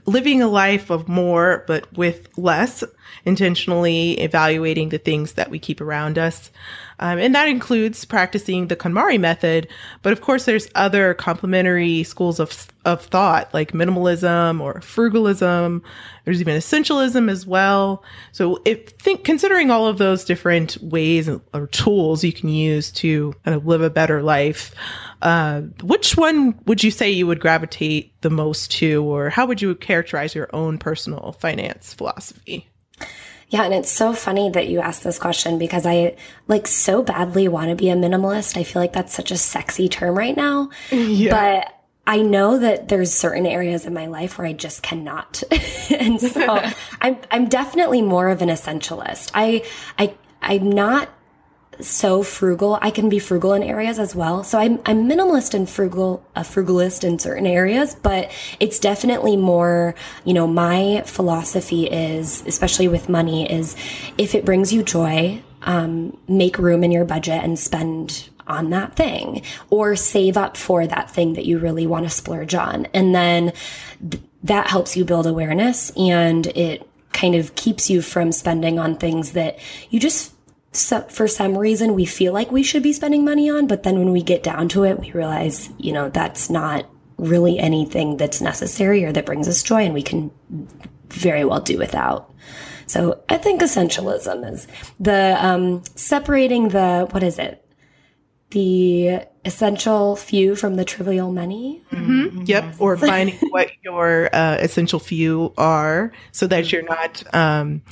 living 0.05 0.41
a 0.41 0.47
life 0.47 0.89
of 0.89 1.07
more, 1.07 1.63
but 1.67 1.91
with 1.97 2.27
less, 2.37 2.83
intentionally 3.25 4.19
evaluating 4.19 4.89
the 4.89 4.97
things 4.97 5.33
that 5.33 5.49
we 5.49 5.59
keep 5.59 5.81
around 5.81 6.17
us. 6.17 6.51
Um, 6.99 7.17
and 7.17 7.33
that 7.33 7.47
includes 7.47 8.03
practicing 8.03 8.67
the 8.67 8.75
KonMari 8.75 9.19
method. 9.19 9.69
But 10.01 10.13
of 10.13 10.21
course, 10.21 10.45
there's 10.45 10.67
other 10.75 11.13
complementary 11.13 12.03
schools 12.03 12.39
of, 12.39 12.67
of 12.85 13.05
thought 13.05 13.53
like 13.53 13.71
minimalism 13.71 14.59
or 14.59 14.75
frugalism. 14.75 15.81
There's 16.25 16.41
even 16.41 16.57
essentialism 16.57 17.29
as 17.29 17.45
well. 17.45 18.03
So 18.33 18.61
if 18.65 18.89
think, 18.89 19.23
considering 19.23 19.71
all 19.71 19.87
of 19.87 19.97
those 19.97 20.25
different 20.25 20.77
ways 20.81 21.29
or 21.53 21.67
tools 21.67 22.23
you 22.23 22.33
can 22.33 22.49
use 22.49 22.91
to 22.93 23.33
kind 23.45 23.55
of 23.55 23.65
live 23.65 23.81
a 23.81 23.89
better 23.89 24.21
life, 24.21 24.75
uh, 25.21 25.61
which 25.81 26.15
one 26.17 26.57
would 26.65 26.83
you 26.83 26.91
say 26.91 27.09
you 27.09 27.27
would 27.27 27.39
gravitate 27.39 28.19
the 28.21 28.29
most 28.29 28.71
to, 28.73 29.03
or 29.03 29.29
how 29.29 29.45
would 29.45 29.61
you 29.61 29.75
characterize 29.75 30.33
your 30.33 30.49
own 30.53 30.77
personal 30.77 31.33
finance 31.39 31.93
philosophy? 31.93 32.67
Yeah, 33.49 33.63
and 33.63 33.73
it's 33.73 33.91
so 33.91 34.13
funny 34.13 34.49
that 34.51 34.67
you 34.67 34.79
asked 34.79 35.03
this 35.03 35.17
question 35.17 35.57
because 35.57 35.85
I 35.85 36.15
like 36.47 36.67
so 36.67 37.01
badly 37.01 37.47
want 37.47 37.69
to 37.69 37.75
be 37.75 37.89
a 37.89 37.95
minimalist. 37.95 38.57
I 38.57 38.63
feel 38.63 38.81
like 38.81 38.93
that's 38.93 39.13
such 39.13 39.31
a 39.31 39.37
sexy 39.37 39.89
term 39.89 40.17
right 40.17 40.35
now. 40.35 40.69
Yeah. 40.91 41.31
But 41.31 41.75
I 42.05 42.21
know 42.21 42.57
that 42.59 42.87
there's 42.87 43.13
certain 43.13 43.45
areas 43.45 43.85
in 43.85 43.93
my 43.93 44.07
life 44.07 44.37
where 44.37 44.47
I 44.47 44.53
just 44.53 44.83
cannot. 44.83 45.43
and 45.89 46.21
so 46.21 46.63
I'm 47.01 47.17
I'm 47.31 47.47
definitely 47.47 48.01
more 48.01 48.29
of 48.29 48.41
an 48.41 48.49
essentialist. 48.49 49.31
I 49.33 49.63
I 49.97 50.15
I'm 50.41 50.71
not 50.71 51.09
so 51.81 52.23
frugal. 52.23 52.77
I 52.81 52.91
can 52.91 53.09
be 53.09 53.19
frugal 53.19 53.53
in 53.53 53.63
areas 53.63 53.99
as 53.99 54.15
well. 54.15 54.43
So 54.43 54.59
I'm, 54.59 54.79
I'm 54.85 55.07
minimalist 55.07 55.53
and 55.53 55.69
frugal, 55.69 56.25
a 56.35 56.41
frugalist 56.41 57.03
in 57.03 57.19
certain 57.19 57.47
areas, 57.47 57.95
but 57.95 58.31
it's 58.59 58.79
definitely 58.79 59.37
more, 59.37 59.95
you 60.25 60.33
know, 60.33 60.47
my 60.47 61.03
philosophy 61.05 61.85
is, 61.85 62.43
especially 62.45 62.87
with 62.87 63.09
money, 63.09 63.51
is 63.51 63.75
if 64.17 64.35
it 64.35 64.45
brings 64.45 64.73
you 64.73 64.83
joy, 64.83 65.41
um, 65.63 66.17
make 66.27 66.57
room 66.57 66.83
in 66.83 66.91
your 66.91 67.05
budget 67.05 67.43
and 67.43 67.57
spend 67.57 68.29
on 68.47 68.71
that 68.71 68.95
thing 68.95 69.43
or 69.69 69.95
save 69.95 70.35
up 70.35 70.57
for 70.57 70.87
that 70.87 71.11
thing 71.11 71.33
that 71.33 71.45
you 71.45 71.59
really 71.59 71.85
want 71.85 72.05
to 72.05 72.09
splurge 72.09 72.55
on. 72.55 72.87
And 72.93 73.13
then 73.13 73.53
th- 74.09 74.23
that 74.43 74.67
helps 74.67 74.97
you 74.97 75.05
build 75.05 75.27
awareness 75.27 75.91
and 75.91 76.47
it 76.47 76.87
kind 77.13 77.35
of 77.35 77.55
keeps 77.55 77.89
you 77.89 78.01
from 78.01 78.31
spending 78.31 78.79
on 78.79 78.95
things 78.95 79.33
that 79.33 79.59
you 79.89 79.99
just 79.99 80.33
so 80.71 81.01
for 81.01 81.27
some 81.27 81.57
reason 81.57 81.95
we 81.95 82.05
feel 82.05 82.31
like 82.31 82.51
we 82.51 82.63
should 82.63 82.83
be 82.83 82.93
spending 82.93 83.25
money 83.25 83.49
on, 83.49 83.67
but 83.67 83.83
then 83.83 83.97
when 83.97 84.11
we 84.11 84.21
get 84.21 84.43
down 84.43 84.69
to 84.69 84.83
it, 84.83 84.99
we 84.99 85.11
realize, 85.11 85.69
you 85.77 85.91
know, 85.91 86.09
that's 86.09 86.49
not 86.49 86.87
really 87.17 87.59
anything 87.59 88.17
that's 88.17 88.39
necessary 88.39 89.03
or 89.03 89.11
that 89.11 89.25
brings 89.25 89.47
us 89.47 89.63
joy 89.63 89.83
and 89.83 89.93
we 89.93 90.03
can 90.03 90.31
very 91.09 91.43
well 91.43 91.59
do 91.59 91.77
without. 91.77 92.33
So 92.85 93.21
I 93.29 93.37
think 93.37 93.61
essentialism 93.61 94.51
is 94.51 94.67
the 94.99 95.37
um, 95.39 95.83
separating 95.95 96.69
the 96.69 97.07
what 97.11 97.23
is 97.23 97.37
it? 97.37 97.63
The 98.51 99.21
essential 99.45 100.15
few 100.15 100.55
from 100.55 100.75
the 100.75 100.85
trivial 100.85 101.31
many. 101.31 101.83
Mm-hmm. 101.91 102.43
Yep. 102.45 102.75
Or 102.79 102.97
finding 103.11 103.37
what 103.49 103.71
your 103.83 104.29
uh, 104.33 104.57
essential 104.59 104.99
few 104.99 105.53
are 105.57 106.11
so 106.31 106.47
that 106.47 106.71
you're 106.71 106.83
not 106.83 107.23
um, 107.33 107.83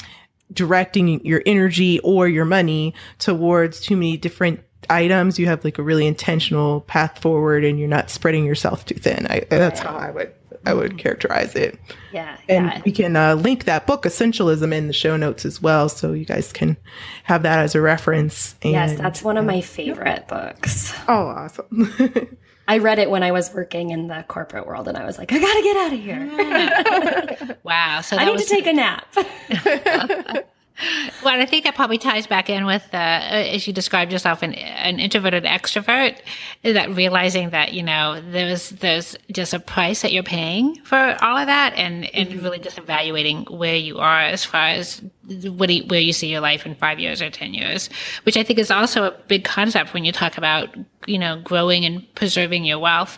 directing 0.51 1.25
your 1.25 1.42
energy 1.46 2.00
or 2.00 2.27
your 2.27 2.46
money 2.46 2.94
towards 3.20 3.80
too 3.80 3.96
many 3.96 4.18
different 4.18 4.62
items. 4.89 5.38
You 5.38 5.48
have 5.48 5.63
like 5.63 5.77
a 5.77 5.84
really 5.84 6.08
intentional 6.08 6.82
path 6.82 7.20
forward 7.20 7.63
and 7.66 7.80
you're 7.80 7.88
not 7.88 8.10
spreading 8.10 8.46
yourself 8.46 8.86
too 8.86 8.96
thin. 8.96 9.27
I, 9.30 9.46
that's 9.50 9.80
how 9.80 9.96
I 9.96 10.12
would 10.12 10.34
I 10.66 10.74
would 10.74 10.98
characterize 10.98 11.56
it. 11.56 11.80
Yeah. 12.12 12.38
And 12.50 12.66
yeah. 12.66 12.82
we 12.86 12.92
can 12.92 13.16
uh, 13.16 13.36
link 13.36 13.66
that 13.66 13.88
book, 13.88 14.04
Essentialism, 14.04 14.74
in 14.74 14.88
the 14.88 14.94
show 14.94 15.16
notes 15.16 15.46
as 15.46 15.62
well. 15.62 15.88
So 15.88 16.12
you 16.12 16.25
guys 16.25 16.51
can 16.51 16.75
have 17.24 17.44
that 17.44 17.60
as 17.60 17.74
a 17.74 17.80
reference. 17.80 18.56
And, 18.62 18.74
yes, 18.74 18.98
that's 18.98 19.24
one 19.24 19.38
of 19.38 19.46
my 19.46 19.62
favorite 19.62 20.25
yeah. 20.30 20.51
books. 20.51 20.94
Oh, 21.08 21.27
awesome. 21.27 22.38
I 22.67 22.79
read 22.79 23.00
it 23.00 23.09
when 23.09 23.24
I 23.24 23.31
was 23.31 23.53
working 23.53 23.91
in 23.91 24.07
the 24.07 24.25
corporate 24.27 24.67
world, 24.67 24.88
and 24.88 24.97
I 24.97 25.05
was 25.05 25.17
like, 25.17 25.31
I 25.31 25.39
gotta 25.39 25.62
get 25.63 25.77
out 25.77 25.93
of 25.93 26.00
here. 26.00 27.57
wow! 27.63 28.01
So 28.01 28.17
I 28.17 28.25
need 28.25 28.39
to 28.39 28.45
take 28.45 28.67
a 28.67 28.74
nap. 28.74 29.15
well, 31.24 31.39
I 31.39 31.46
think 31.46 31.63
that 31.63 31.75
probably 31.75 31.98
ties 31.98 32.27
back 32.27 32.50
in 32.50 32.65
with, 32.65 32.88
uh, 32.93 32.98
as 32.98 33.65
you 33.65 33.74
described 33.74 34.12
yourself, 34.12 34.43
an, 34.43 34.53
an 34.53 35.00
introverted 35.00 35.43
extrovert. 35.43 36.19
That 36.63 36.96
realizing 36.96 37.50
that 37.51 37.74
you 37.74 37.81
know 37.81 38.22
there's 38.22 38.69
there's 38.69 39.15
just 39.31 39.53
a 39.53 39.60
price 39.60 40.01
that 40.01 40.12
you're 40.12 40.24
paying 40.24 40.75
for 40.84 41.17
all 41.22 41.38
of 41.38 41.48
that, 41.48 41.74
and 41.75 42.05
and 42.13 42.29
mm-hmm. 42.29 42.43
really 42.43 42.60
just 42.60 42.77
evaluating 42.77 43.46
where 43.46 43.75
you 43.75 43.98
are 43.98 44.22
as 44.22 44.46
far 44.46 44.67
as 44.67 45.01
what 45.43 45.69
you, 45.69 45.84
where 45.86 46.00
you 46.00 46.13
see 46.13 46.27
your 46.27 46.41
life 46.41 46.65
in 46.65 46.75
five 46.75 47.00
years 47.00 47.22
or 47.22 47.29
ten 47.29 47.53
years, 47.53 47.89
which 48.24 48.38
I 48.38 48.43
think 48.43 48.60
is 48.60 48.69
also 48.69 49.05
a 49.05 49.12
big 49.27 49.46
concept 49.46 49.93
when 49.93 50.05
you 50.05 50.12
talk 50.12 50.38
about 50.38 50.69
you 51.07 51.17
know 51.17 51.41
growing 51.41 51.86
and 51.86 52.03
preserving 52.15 52.65
your 52.65 52.79
wealth. 52.79 53.17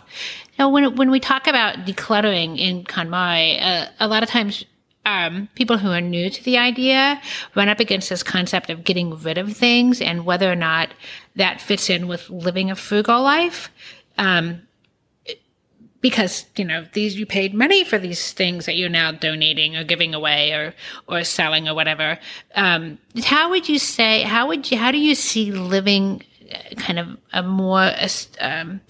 Know, 0.58 0.68
when 0.70 0.96
when 0.96 1.10
we 1.10 1.20
talk 1.20 1.46
about 1.46 1.86
decluttering 1.86 2.58
in 2.58 2.84
KonMari, 2.84 3.62
uh, 3.62 3.86
a 3.98 4.08
lot 4.08 4.22
of 4.22 4.28
times 4.28 4.64
um, 5.10 5.48
people 5.54 5.78
who 5.78 5.90
are 5.90 6.00
new 6.00 6.30
to 6.30 6.44
the 6.44 6.58
idea 6.58 7.20
run 7.54 7.68
up 7.68 7.80
against 7.80 8.08
this 8.10 8.22
concept 8.22 8.70
of 8.70 8.84
getting 8.84 9.16
rid 9.18 9.38
of 9.38 9.56
things 9.56 10.00
and 10.00 10.24
whether 10.24 10.50
or 10.50 10.56
not 10.56 10.90
that 11.36 11.60
fits 11.60 11.90
in 11.90 12.06
with 12.06 12.28
living 12.30 12.70
a 12.70 12.76
frugal 12.76 13.22
life. 13.22 13.70
Um, 14.18 14.62
because 16.00 16.46
you 16.56 16.64
know 16.64 16.86
these 16.94 17.18
you 17.18 17.26
paid 17.26 17.52
money 17.52 17.84
for 17.84 17.98
these 17.98 18.32
things 18.32 18.64
that 18.64 18.74
you're 18.74 18.88
now 18.88 19.12
donating 19.12 19.76
or 19.76 19.84
giving 19.84 20.14
away 20.14 20.52
or 20.52 20.74
or 21.06 21.24
selling 21.24 21.68
or 21.68 21.74
whatever. 21.74 22.18
Um, 22.54 22.98
how 23.22 23.50
would 23.50 23.68
you 23.68 23.78
say? 23.78 24.22
How 24.22 24.48
would 24.48 24.70
you? 24.70 24.78
How 24.78 24.92
do 24.92 24.98
you 24.98 25.14
see 25.14 25.52
living 25.52 26.22
uh, 26.50 26.74
kind 26.76 26.98
of 26.98 27.18
a 27.34 27.42
more 27.42 27.92
um, 28.40 28.80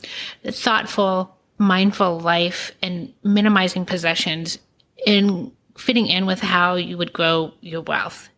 thoughtful, 0.45 1.37
mindful 1.59 2.21
life 2.21 2.71
and 2.81 3.13
minimizing 3.25 3.85
possessions 3.85 4.59
in 5.05 5.51
fitting 5.77 6.07
in 6.07 6.27
with 6.27 6.41
how 6.41 6.77
you 6.77 6.97
would 6.99 7.13
grow 7.13 7.53
your 7.61 7.83
wealth? 7.83 8.29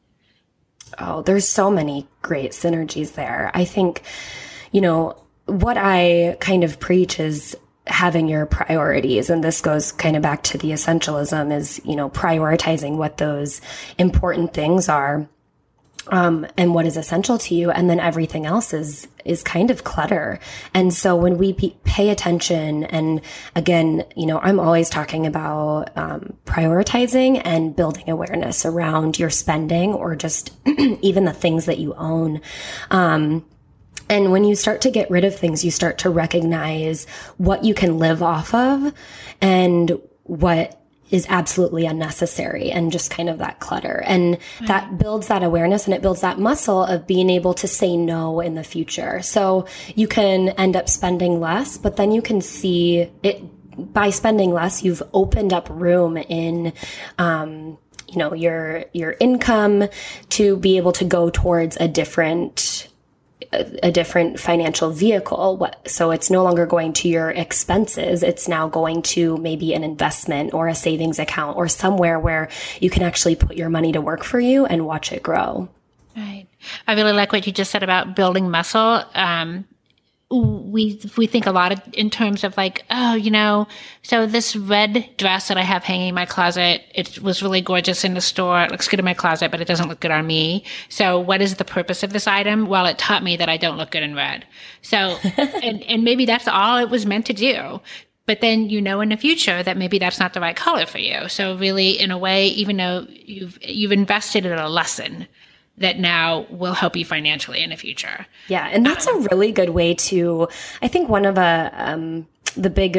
Oh, 0.99 1.23
there's 1.23 1.49
so 1.49 1.71
many 1.71 2.07
great 2.21 2.53
synergies 2.53 3.15
there. 3.15 3.51
I 3.55 3.65
think, 3.65 4.03
you 4.73 4.81
know, 4.81 5.23
what 5.47 5.77
I 5.77 6.37
kind 6.41 6.65
of 6.65 6.79
preach 6.79 7.19
is 7.19 7.57
having 7.87 8.29
your 8.29 8.47
priorities 8.47 9.29
and 9.29 9.43
this 9.43 9.61
goes 9.61 9.91
kind 9.91 10.15
of 10.15 10.23
back 10.23 10.43
to 10.45 10.57
the 10.57 10.71
essentialism 10.71 11.53
is 11.53 11.81
you 11.85 11.97
know 11.97 12.09
prioritizing 12.09 12.97
what 12.97 13.17
those 13.17 13.61
important 13.99 14.55
things 14.55 14.89
are 14.89 15.29
um, 16.09 16.47
and 16.57 16.75
what 16.75 16.87
is 16.87 16.97
essential 16.97 17.39
to 17.39 17.55
you 17.55 17.71
and 17.71 17.89
then 17.89 18.01
everything 18.01 18.47
else 18.47 18.73
is 18.75 19.09
is 19.25 19.43
kind 19.45 19.71
of 19.71 19.85
clutter. 19.85 20.41
And 20.75 20.93
so 20.93 21.15
when 21.15 21.39
we 21.39 21.53
be, 21.53 21.77
pay 21.85 22.11
attention 22.11 22.85
and 22.85 23.21
again 23.55 24.05
you 24.17 24.27
know 24.27 24.41
i'm 24.41 24.59
always 24.59 24.91
talking 24.91 25.27
about 25.27 25.97
um, 25.97 26.37
prioritizing 26.45 27.41
and 27.45 27.77
building 27.77 28.11
awareness 28.11 28.67
around 28.67 29.19
your 29.19 29.31
spending 29.31 29.95
or 29.95 30.17
just 30.17 30.53
even 30.67 31.25
the 31.25 31.33
things 31.33 31.67
that 31.67 31.79
you 31.79 31.95
own. 31.95 32.41
Um, 32.91 33.45
and 34.09 34.33
when 34.33 34.45
you 34.45 34.57
start 34.57 34.81
to 34.83 34.91
get 34.91 35.11
rid 35.11 35.25
of 35.25 35.37
things 35.37 35.65
you 35.65 35.71
start 35.71 35.99
to 35.99 36.11
recognize 36.11 37.07
what 37.37 37.65
you 37.65 37.75
can 37.75 37.99
live 37.99 38.23
off 38.23 38.53
of 38.53 38.93
and 39.41 39.99
what 40.25 40.82
is 41.13 41.27
absolutely 41.29 41.87
unnecessary 41.87 42.73
and 42.73 42.91
just 42.91 43.11
kind 43.11 43.29
of 43.29 43.39
that 43.39 43.61
clutter. 43.61 44.03
And 44.07 44.39
right. 44.61 44.69
that 44.69 44.99
builds 44.99 45.29
that 45.29 45.45
awareness 45.45 45.85
and 45.85 45.95
it 45.95 46.03
builds 46.03 46.23
that 46.23 46.39
muscle 46.39 46.83
of 46.83 47.07
being 47.07 47.31
able 47.31 47.55
to 47.55 47.69
say 47.69 47.97
no 47.97 48.41
in 48.41 48.55
the 48.55 48.65
future. 48.65 49.23
So 49.23 49.67
you 49.95 50.09
can 50.09 50.49
end 50.51 50.75
up 50.75 50.89
spending 50.89 51.39
less, 51.39 51.77
but 51.77 51.97
then 51.97 52.11
you 52.11 52.23
can 52.23 52.41
see 52.41 53.11
it 53.23 53.43
by 53.77 54.11
spending 54.11 54.53
less, 54.53 54.83
you've 54.83 55.03
opened 55.15 55.53
up 55.53 55.69
room 55.71 56.17
in, 56.17 56.73
um, 57.19 57.79
you 58.09 58.19
know, 58.19 58.35
your, 58.35 58.85
your 58.93 59.17
income 59.21 59.89
to 60.31 60.57
be 60.57 60.77
able 60.77 60.93
to 60.93 61.05
go 61.05 61.31
towards 61.31 61.77
a 61.79 61.89
different, 61.89 62.89
a, 63.53 63.91
different 63.93 64.41
financial 64.41 64.91
vehicle. 64.91 65.69
So 65.87 66.11
it's 66.11 66.31
no 66.31 66.43
longer 66.43 66.67
going 66.67 66.93
to 66.95 67.09
your 67.09 67.31
expenses. 67.31 68.23
It's 68.23 68.49
now 68.49 68.69
going 68.69 69.03
to 69.03 69.37
maybe 69.37 69.75
an 69.75 69.85
investment 69.85 70.55
or 70.55 70.69
a 70.69 70.75
savings 70.75 71.19
account 71.19 71.57
or 71.57 71.69
somewhere 71.69 72.19
where 72.19 72.49
you 72.81 72.91
can 72.91 73.03
actually 73.03 73.37
put 73.37 73.57
your 73.57 73.69
money 73.69 73.93
to 73.93 74.01
work 74.01 74.25
for 74.25 74.41
you 74.41 74.65
and 74.67 74.87
watch 74.87 75.13
it 75.13 75.23
grow. 75.23 75.69
Right. 76.17 76.47
I 76.87 76.95
really 76.95 77.13
like 77.13 77.33
what 77.33 77.47
you 77.47 77.53
just 77.53 77.71
said 77.71 77.83
about 77.83 78.17
building 78.17 78.51
muscle. 78.51 79.05
Um, 79.15 79.65
we 80.33 80.99
we 81.17 81.27
think 81.27 81.47
a 81.47 81.53
lot 81.53 81.73
of, 81.73 81.81
in 81.93 82.09
terms 82.09 82.43
of 82.43 82.57
like 82.57 82.85
oh 82.91 83.15
you 83.15 83.31
know 83.31 83.67
so 84.03 84.27
this 84.27 84.57
red 84.57 85.09
dress 85.19 85.49
that 85.49 85.59
I 85.59 85.63
have 85.63 85.85
hanging 85.85 86.09
in 86.09 86.15
my 86.15 86.27
closet 86.27 86.83
it 86.95 87.21
was 87.21 87.43
really 87.43 87.61
gorgeous 87.61 88.05
in 88.05 88.15
the 88.15 88.21
store. 88.21 88.63
It 88.63 88.71
looks 88.71 88.89
good 88.89 88.99
in 88.99 89.05
my 89.05 89.15
closet 89.15 89.51
but 89.51 89.61
it 89.61 89.69
doesn't 89.69 89.89
look 89.89 90.01
good 90.01 90.11
on 90.11 90.27
me. 90.27 90.65
So 90.89 91.19
what 91.19 91.43
is 91.43 91.57
the 91.57 91.65
purpose 91.65 92.03
of 92.03 92.13
this 92.13 92.27
item? 92.27 92.67
Well 92.67 92.87
it 92.87 92.99
taught 92.99 93.23
me 93.23 93.37
that 93.37 93.49
I 93.49 93.57
don't 93.57 93.77
look 93.77 93.91
good 93.91 94.03
in 94.03 94.15
red. 94.15 94.47
So 94.81 94.97
and 95.37 95.83
and 95.83 96.05
maybe 96.05 96.25
that's 96.25 96.49
all 96.49 96.79
it 96.79 96.89
was 96.89 97.05
meant 97.07 97.27
to 97.27 97.35
do. 97.35 97.81
But 98.25 98.41
then 98.41 98.71
you 98.71 98.81
know 98.81 99.01
in 99.01 99.11
the 99.11 99.17
future 99.17 99.63
that 99.63 99.77
maybe 99.77 99.99
that's 99.99 100.21
not 100.21 100.33
the 100.33 100.41
right 100.41 100.57
color 100.57 100.87
for 100.87 100.99
you. 100.99 101.29
So 101.29 101.57
really, 101.57 102.01
in 102.01 102.11
a 102.11 102.19
way, 102.19 102.47
even 102.49 102.77
though 102.77 103.07
you've 103.11 103.59
you've 103.61 103.93
invested 103.93 104.47
in 104.47 104.53
a 104.53 104.69
lesson 104.69 105.27
that 105.79 105.99
now 105.99 106.47
will 106.51 106.75
help 106.75 106.97
you 106.97 107.05
financially 107.05 107.63
in 107.63 107.71
the 107.71 107.77
future. 107.77 108.27
Yeah, 108.49 108.69
and 108.71 108.85
that's 108.85 109.07
um, 109.07 109.25
a 109.25 109.29
really 109.31 109.53
good 109.53 109.71
way 109.71 109.95
to. 109.95 110.49
I 110.83 110.89
think 110.89 111.09
one 111.09 111.25
of 111.25 111.39
a 111.39 111.73
um, 111.75 112.27
the 112.57 112.71
big 112.71 112.99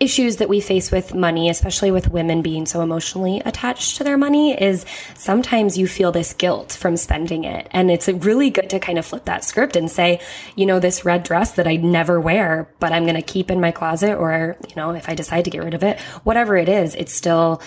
issues 0.00 0.38
that 0.38 0.48
we 0.48 0.60
face 0.60 0.90
with 0.90 1.14
money, 1.14 1.48
especially 1.48 1.92
with 1.92 2.10
women 2.10 2.42
being 2.42 2.66
so 2.66 2.82
emotionally 2.82 3.40
attached 3.44 3.96
to 3.96 4.04
their 4.04 4.18
money, 4.18 4.60
is 4.60 4.84
sometimes 5.14 5.78
you 5.78 5.86
feel 5.86 6.10
this 6.10 6.32
guilt 6.32 6.72
from 6.72 6.96
spending 6.96 7.44
it. 7.44 7.68
And 7.70 7.88
it's 7.88 8.08
really 8.08 8.50
good 8.50 8.70
to 8.70 8.80
kind 8.80 8.98
of 8.98 9.06
flip 9.06 9.26
that 9.26 9.44
script 9.44 9.76
and 9.76 9.88
say, 9.88 10.20
you 10.56 10.66
know, 10.66 10.80
this 10.80 11.04
red 11.04 11.22
dress 11.22 11.52
that 11.52 11.68
I 11.68 11.76
never 11.76 12.20
wear, 12.20 12.68
but 12.80 12.90
I'm 12.90 13.04
going 13.04 13.14
to 13.14 13.22
keep 13.22 13.52
in 13.52 13.60
my 13.60 13.70
closet, 13.70 14.16
or, 14.16 14.56
you 14.68 14.74
know, 14.74 14.90
if 14.90 15.08
I 15.08 15.14
decide 15.14 15.44
to 15.44 15.50
get 15.50 15.62
rid 15.62 15.74
of 15.74 15.84
it, 15.84 16.00
whatever 16.24 16.56
it 16.56 16.68
is, 16.68 16.96
it's 16.96 17.12
still, 17.12 17.62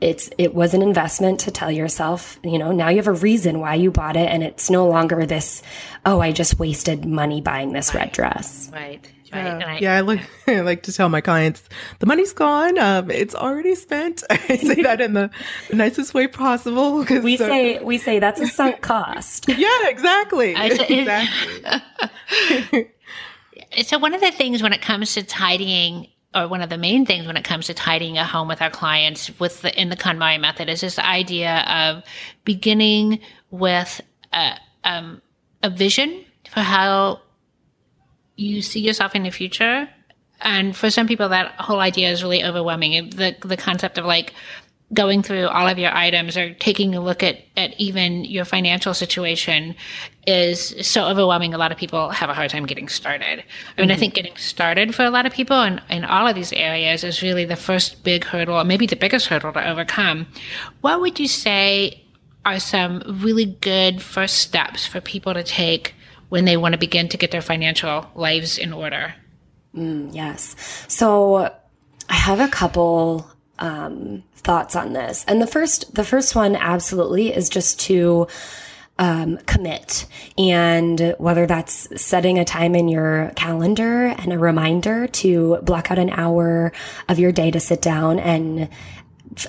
it's 0.00 0.30
it 0.38 0.54
was 0.54 0.74
an 0.74 0.82
investment 0.82 1.40
to 1.40 1.50
tell 1.50 1.70
yourself 1.70 2.38
you 2.42 2.58
know 2.58 2.72
now 2.72 2.88
you 2.88 2.96
have 2.96 3.06
a 3.06 3.12
reason 3.12 3.60
why 3.60 3.74
you 3.74 3.90
bought 3.90 4.16
it 4.16 4.28
and 4.28 4.42
it's 4.42 4.70
no 4.70 4.86
longer 4.86 5.26
this 5.26 5.62
oh 6.06 6.20
i 6.20 6.32
just 6.32 6.58
wasted 6.58 7.04
money 7.04 7.40
buying 7.40 7.72
this 7.72 7.94
right. 7.94 8.04
red 8.04 8.12
dress 8.12 8.70
right 8.72 9.12
Right. 9.32 9.46
Uh, 9.46 9.66
I, 9.66 9.78
yeah, 9.78 9.96
I 9.96 10.00
like 10.00 10.28
I 10.48 10.60
like 10.60 10.82
to 10.84 10.92
tell 10.92 11.08
my 11.08 11.20
clients 11.20 11.62
the 12.00 12.06
money's 12.06 12.32
gone. 12.32 12.78
Um, 12.78 13.10
it's 13.10 13.34
already 13.34 13.74
spent. 13.74 14.24
I 14.30 14.56
say 14.56 14.82
that 14.82 15.00
in 15.00 15.12
the, 15.14 15.30
nicest 15.72 16.14
way 16.14 16.26
possible. 16.26 17.04
We 17.04 17.36
so, 17.36 17.46
say 17.46 17.78
we 17.82 17.98
say 17.98 18.18
that's 18.18 18.40
a 18.40 18.46
sunk 18.46 18.80
cost. 18.80 19.48
yeah, 19.56 19.88
exactly. 19.88 20.54
exactly. 20.56 21.64
so 23.82 23.98
one 23.98 24.14
of 24.14 24.20
the 24.20 24.32
things 24.32 24.62
when 24.62 24.72
it 24.72 24.82
comes 24.82 25.14
to 25.14 25.22
tidying 25.22 26.08
or 26.34 26.46
one 26.46 26.62
of 26.62 26.70
the 26.70 26.78
main 26.78 27.04
things 27.06 27.26
when 27.26 27.36
it 27.36 27.44
comes 27.44 27.66
to 27.66 27.74
tidying 27.74 28.16
a 28.16 28.24
home 28.24 28.48
with 28.48 28.62
our 28.62 28.70
clients 28.70 29.38
with 29.40 29.62
the, 29.62 29.80
in 29.80 29.88
the 29.88 29.96
KonMari 29.96 30.40
method 30.40 30.68
is 30.68 30.80
this 30.80 30.98
idea 30.98 31.64
of 31.68 32.04
beginning 32.44 33.20
with 33.50 34.00
a, 34.32 34.56
um, 34.84 35.20
a 35.62 35.70
vision 35.70 36.24
for 36.48 36.60
how 36.60 37.20
you 38.36 38.62
see 38.62 38.80
yourself 38.80 39.14
in 39.14 39.24
the 39.24 39.30
future. 39.30 39.88
And 40.40 40.74
for 40.74 40.88
some 40.88 41.06
people, 41.06 41.28
that 41.28 41.52
whole 41.60 41.80
idea 41.80 42.10
is 42.10 42.22
really 42.22 42.42
overwhelming. 42.42 43.10
The, 43.10 43.36
the 43.44 43.56
concept 43.56 43.98
of 43.98 44.06
like 44.06 44.32
going 44.92 45.22
through 45.22 45.46
all 45.46 45.68
of 45.68 45.78
your 45.78 45.94
items 45.94 46.36
or 46.36 46.52
taking 46.54 46.94
a 46.94 47.00
look 47.00 47.22
at, 47.22 47.38
at 47.56 47.78
even 47.78 48.24
your 48.24 48.44
financial 48.44 48.92
situation 48.92 49.76
is 50.26 50.74
so 50.86 51.04
overwhelming. 51.04 51.54
A 51.54 51.58
lot 51.58 51.70
of 51.70 51.78
people 51.78 52.10
have 52.10 52.28
a 52.28 52.34
hard 52.34 52.50
time 52.50 52.66
getting 52.66 52.88
started. 52.88 53.24
I 53.24 53.80
mean, 53.80 53.88
mm-hmm. 53.88 53.90
I 53.92 53.96
think 53.96 54.14
getting 54.14 54.36
started 54.36 54.94
for 54.94 55.04
a 55.04 55.10
lot 55.10 55.26
of 55.26 55.32
people 55.32 55.60
in, 55.62 55.80
in 55.90 56.04
all 56.04 56.26
of 56.26 56.34
these 56.34 56.52
areas 56.52 57.04
is 57.04 57.22
really 57.22 57.44
the 57.44 57.56
first 57.56 58.02
big 58.02 58.24
hurdle, 58.24 58.56
or 58.56 58.64
maybe 58.64 58.86
the 58.86 58.96
biggest 58.96 59.28
hurdle 59.28 59.52
to 59.52 59.68
overcome. 59.68 60.26
What 60.80 61.00
would 61.00 61.20
you 61.20 61.28
say 61.28 62.02
are 62.44 62.58
some 62.58 63.02
really 63.22 63.44
good 63.44 64.02
first 64.02 64.38
steps 64.38 64.86
for 64.86 65.00
people 65.00 65.34
to 65.34 65.44
take 65.44 65.94
when 66.30 66.46
they 66.46 66.56
want 66.56 66.72
to 66.72 66.78
begin 66.78 67.08
to 67.08 67.16
get 67.16 67.30
their 67.30 67.42
financial 67.42 68.10
lives 68.16 68.58
in 68.58 68.72
order? 68.72 69.14
Mm, 69.74 70.12
yes. 70.12 70.56
So 70.88 71.52
I 72.08 72.14
have 72.14 72.40
a 72.40 72.48
couple 72.48 73.30
um, 73.60 74.22
thoughts 74.34 74.74
on 74.74 74.92
this, 74.92 75.24
and 75.28 75.40
the 75.40 75.46
first, 75.46 75.94
the 75.94 76.04
first 76.04 76.34
one 76.34 76.56
absolutely 76.56 77.34
is 77.34 77.48
just 77.48 77.78
to 77.80 78.26
um, 78.98 79.38
commit, 79.46 80.06
and 80.36 81.14
whether 81.18 81.46
that's 81.46 81.88
setting 82.00 82.38
a 82.38 82.44
time 82.44 82.74
in 82.74 82.88
your 82.88 83.32
calendar 83.36 84.06
and 84.06 84.32
a 84.32 84.38
reminder 84.38 85.06
to 85.06 85.58
block 85.62 85.90
out 85.90 85.98
an 85.98 86.10
hour 86.10 86.72
of 87.08 87.18
your 87.18 87.32
day 87.32 87.50
to 87.50 87.60
sit 87.60 87.80
down 87.80 88.18
and 88.18 88.68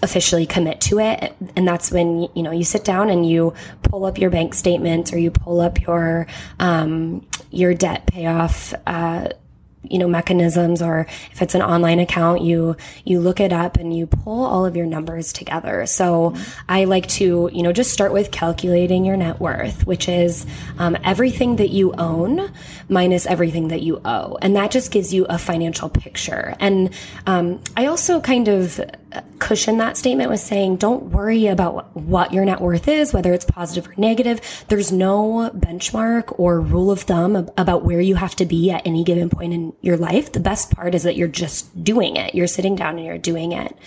officially 0.03 0.45
commit 0.45 0.79
to 0.79 0.99
it. 0.99 1.35
And 1.55 1.67
that's 1.67 1.91
when 1.91 2.29
you 2.33 2.43
know 2.43 2.51
you 2.51 2.63
sit 2.63 2.83
down 2.83 3.09
and 3.09 3.27
you 3.27 3.53
pull 3.83 4.05
up 4.05 4.17
your 4.17 4.29
bank 4.29 4.53
statements 4.53 5.11
or 5.11 5.17
you 5.17 5.31
pull 5.31 5.59
up 5.59 5.81
your 5.81 6.27
um, 6.59 7.25
your 7.49 7.73
debt 7.73 8.07
payoff 8.07 8.73
uh, 8.87 9.29
you 9.91 9.99
know 9.99 10.07
mechanisms 10.07 10.81
or 10.81 11.05
if 11.31 11.41
it's 11.41 11.55
an 11.55 11.61
online 11.61 11.99
account 11.99 12.41
you 12.41 12.75
you 13.05 13.19
look 13.19 13.39
it 13.39 13.51
up 13.51 13.77
and 13.77 13.95
you 13.95 14.07
pull 14.07 14.45
all 14.45 14.65
of 14.65 14.75
your 14.75 14.85
numbers 14.85 15.33
together 15.33 15.85
so 15.85 16.31
mm-hmm. 16.31 16.61
i 16.69 16.85
like 16.85 17.07
to 17.07 17.49
you 17.53 17.61
know 17.61 17.73
just 17.73 17.91
start 17.91 18.13
with 18.13 18.31
calculating 18.31 19.05
your 19.05 19.17
net 19.17 19.39
worth 19.39 19.85
which 19.85 20.07
is 20.07 20.45
um, 20.79 20.97
everything 21.03 21.57
that 21.57 21.69
you 21.69 21.93
own 21.97 22.51
minus 22.89 23.25
everything 23.25 23.67
that 23.67 23.81
you 23.81 23.99
owe 24.05 24.37
and 24.41 24.55
that 24.55 24.71
just 24.71 24.91
gives 24.91 25.13
you 25.13 25.25
a 25.25 25.37
financial 25.37 25.89
picture 25.89 26.55
and 26.59 26.93
um, 27.27 27.61
i 27.75 27.85
also 27.85 28.19
kind 28.21 28.47
of 28.47 28.79
cushion 29.39 29.77
that 29.77 29.97
statement 29.97 30.29
with 30.29 30.39
saying 30.39 30.77
don't 30.77 31.05
worry 31.05 31.47
about 31.47 31.95
what 31.95 32.33
your 32.33 32.45
net 32.45 32.61
worth 32.61 32.87
is 32.87 33.13
whether 33.13 33.33
it's 33.33 33.45
positive 33.45 33.87
or 33.87 33.93
negative 33.97 34.39
there's 34.67 34.91
no 34.91 35.49
benchmark 35.55 36.37
or 36.39 36.59
rule 36.59 36.91
of 36.91 37.01
thumb 37.01 37.49
about 37.57 37.83
where 37.83 37.99
you 38.01 38.15
have 38.15 38.35
to 38.35 38.45
be 38.45 38.71
at 38.71 38.85
any 38.85 39.03
given 39.03 39.29
point 39.29 39.53
in 39.53 39.73
your 39.81 39.97
life. 39.97 40.31
The 40.31 40.39
best 40.39 40.73
part 40.73 40.95
is 40.95 41.03
that 41.03 41.15
you're 41.15 41.27
just 41.27 41.83
doing 41.83 42.15
it. 42.15 42.35
You're 42.35 42.47
sitting 42.47 42.75
down 42.75 42.97
and 42.97 43.05
you're 43.05 43.17
doing 43.17 43.51
it. 43.51 43.77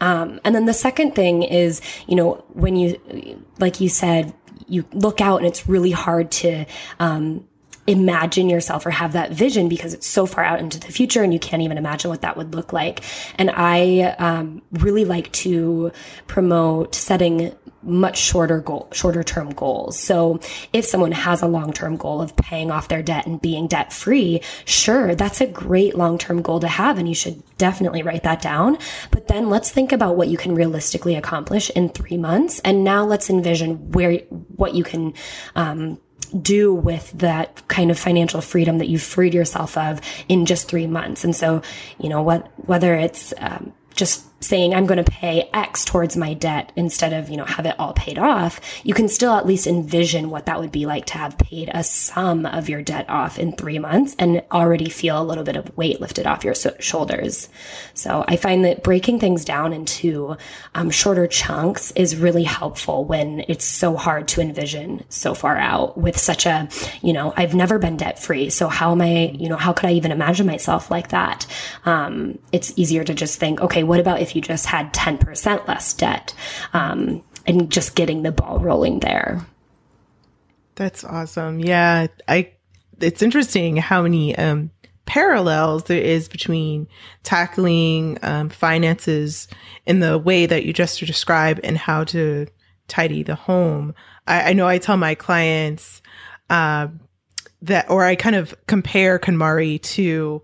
Um, 0.00 0.40
and 0.44 0.54
then 0.54 0.66
the 0.66 0.74
second 0.74 1.14
thing 1.14 1.42
is, 1.42 1.80
you 2.06 2.16
know, 2.16 2.44
when 2.52 2.76
you, 2.76 3.44
like 3.58 3.80
you 3.80 3.88
said, 3.88 4.34
you 4.66 4.84
look 4.92 5.20
out 5.20 5.38
and 5.38 5.46
it's 5.46 5.68
really 5.68 5.90
hard 5.90 6.30
to, 6.30 6.64
um, 6.98 7.46
imagine 7.90 8.48
yourself 8.48 8.86
or 8.86 8.90
have 8.90 9.14
that 9.14 9.32
vision 9.32 9.68
because 9.68 9.92
it's 9.92 10.06
so 10.06 10.24
far 10.24 10.44
out 10.44 10.60
into 10.60 10.78
the 10.78 10.92
future 10.92 11.24
and 11.24 11.32
you 11.32 11.40
can't 11.40 11.60
even 11.62 11.76
imagine 11.76 12.08
what 12.08 12.20
that 12.20 12.36
would 12.36 12.54
look 12.54 12.72
like. 12.72 13.02
And 13.36 13.50
I 13.50 14.14
um, 14.18 14.62
really 14.70 15.04
like 15.04 15.32
to 15.32 15.90
promote 16.28 16.94
setting 16.94 17.52
much 17.82 18.18
shorter 18.18 18.60
goal, 18.60 18.88
shorter 18.92 19.24
term 19.24 19.50
goals. 19.50 19.98
So 19.98 20.38
if 20.72 20.84
someone 20.84 21.12
has 21.12 21.42
a 21.42 21.48
long 21.48 21.72
term 21.72 21.96
goal 21.96 22.22
of 22.22 22.36
paying 22.36 22.70
off 22.70 22.88
their 22.88 23.02
debt 23.02 23.26
and 23.26 23.40
being 23.40 23.66
debt 23.66 23.92
free, 23.92 24.42
sure, 24.66 25.14
that's 25.14 25.40
a 25.40 25.46
great 25.46 25.96
long 25.96 26.16
term 26.16 26.42
goal 26.42 26.60
to 26.60 26.68
have. 26.68 26.98
And 26.98 27.08
you 27.08 27.14
should 27.14 27.42
definitely 27.56 28.02
write 28.02 28.22
that 28.22 28.40
down. 28.40 28.78
But 29.10 29.26
then 29.26 29.48
let's 29.48 29.70
think 29.70 29.90
about 29.90 30.16
what 30.16 30.28
you 30.28 30.36
can 30.36 30.54
realistically 30.54 31.16
accomplish 31.16 31.70
in 31.70 31.88
three 31.88 32.16
months. 32.16 32.60
And 32.60 32.84
now 32.84 33.04
let's 33.04 33.30
envision 33.30 33.90
where, 33.92 34.18
what 34.56 34.74
you 34.74 34.84
can, 34.84 35.14
um, 35.56 35.98
do 36.40 36.72
with 36.74 37.10
that 37.12 37.66
kind 37.68 37.90
of 37.90 37.98
financial 37.98 38.40
freedom 38.40 38.78
that 38.78 38.88
you've 38.88 39.02
freed 39.02 39.34
yourself 39.34 39.76
of 39.76 40.00
in 40.28 40.46
just 40.46 40.68
three 40.68 40.86
months. 40.86 41.24
And 41.24 41.34
so, 41.34 41.62
you 41.98 42.08
know, 42.08 42.22
what, 42.22 42.50
whether 42.66 42.94
it's, 42.94 43.34
um, 43.38 43.72
just 43.94 44.24
saying 44.40 44.74
I'm 44.74 44.86
going 44.86 45.02
to 45.02 45.10
pay 45.10 45.48
X 45.52 45.84
towards 45.84 46.16
my 46.16 46.32
debt 46.32 46.72
instead 46.74 47.12
of, 47.12 47.28
you 47.28 47.36
know, 47.36 47.44
have 47.44 47.66
it 47.66 47.78
all 47.78 47.92
paid 47.92 48.18
off, 48.18 48.60
you 48.84 48.94
can 48.94 49.06
still 49.08 49.32
at 49.32 49.46
least 49.46 49.66
envision 49.66 50.30
what 50.30 50.46
that 50.46 50.58
would 50.58 50.72
be 50.72 50.86
like 50.86 51.04
to 51.06 51.18
have 51.18 51.36
paid 51.36 51.70
a 51.74 51.84
sum 51.84 52.46
of 52.46 52.68
your 52.68 52.80
debt 52.80 53.08
off 53.10 53.38
in 53.38 53.52
three 53.52 53.78
months 53.78 54.16
and 54.18 54.42
already 54.50 54.88
feel 54.88 55.20
a 55.20 55.24
little 55.24 55.44
bit 55.44 55.56
of 55.56 55.76
weight 55.76 56.00
lifted 56.00 56.26
off 56.26 56.42
your 56.42 56.54
so- 56.54 56.74
shoulders. 56.80 57.50
So 57.92 58.24
I 58.28 58.36
find 58.36 58.64
that 58.64 58.82
breaking 58.82 59.20
things 59.20 59.44
down 59.44 59.74
into 59.74 60.36
um, 60.74 60.90
shorter 60.90 61.26
chunks 61.26 61.90
is 61.92 62.16
really 62.16 62.44
helpful 62.44 63.04
when 63.04 63.44
it's 63.46 63.66
so 63.66 63.94
hard 63.94 64.26
to 64.28 64.40
envision 64.40 65.04
so 65.10 65.34
far 65.34 65.58
out 65.58 65.98
with 65.98 66.16
such 66.16 66.46
a, 66.46 66.66
you 67.02 67.12
know, 67.12 67.34
I've 67.36 67.54
never 67.54 67.78
been 67.78 67.98
debt 67.98 68.18
free. 68.18 68.48
So 68.48 68.68
how 68.68 68.92
am 68.92 69.02
I, 69.02 69.36
you 69.38 69.50
know, 69.50 69.56
how 69.56 69.74
could 69.74 69.86
I 69.90 69.92
even 69.92 70.12
imagine 70.12 70.46
myself 70.46 70.90
like 70.90 71.08
that? 71.08 71.46
Um, 71.84 72.38
it's 72.52 72.72
easier 72.76 73.04
to 73.04 73.12
just 73.12 73.38
think, 73.38 73.60
okay, 73.60 73.82
what 73.82 74.00
about 74.00 74.20
if 74.20 74.29
if 74.30 74.36
you 74.36 74.42
just 74.42 74.66
had 74.66 74.92
10% 74.94 75.66
less 75.66 75.92
debt 75.92 76.34
um, 76.72 77.22
and 77.46 77.70
just 77.70 77.96
getting 77.96 78.22
the 78.22 78.32
ball 78.32 78.60
rolling 78.60 79.00
there. 79.00 79.44
That's 80.76 81.04
awesome. 81.04 81.60
Yeah, 81.60 82.06
I. 82.26 82.52
It's 83.00 83.22
interesting 83.22 83.76
how 83.76 84.02
many 84.02 84.36
um, 84.36 84.70
parallels 85.06 85.84
there 85.84 86.00
is 86.00 86.28
between 86.28 86.86
tackling 87.22 88.18
um, 88.22 88.50
finances 88.50 89.48
in 89.86 90.00
the 90.00 90.18
way 90.18 90.46
that 90.46 90.64
you 90.64 90.72
just 90.72 91.00
described 91.00 91.60
and 91.64 91.76
how 91.76 92.04
to 92.04 92.46
tidy 92.88 93.22
the 93.22 93.34
home. 93.34 93.94
I, 94.26 94.50
I 94.50 94.52
know 94.52 94.68
I 94.68 94.78
tell 94.78 94.96
my 94.96 95.14
clients 95.14 96.02
uh, 96.50 96.88
that, 97.62 97.90
or 97.90 98.04
I 98.04 98.16
kind 98.16 98.36
of 98.36 98.54
compare 98.66 99.18
KonMari 99.18 99.82
to 99.82 100.42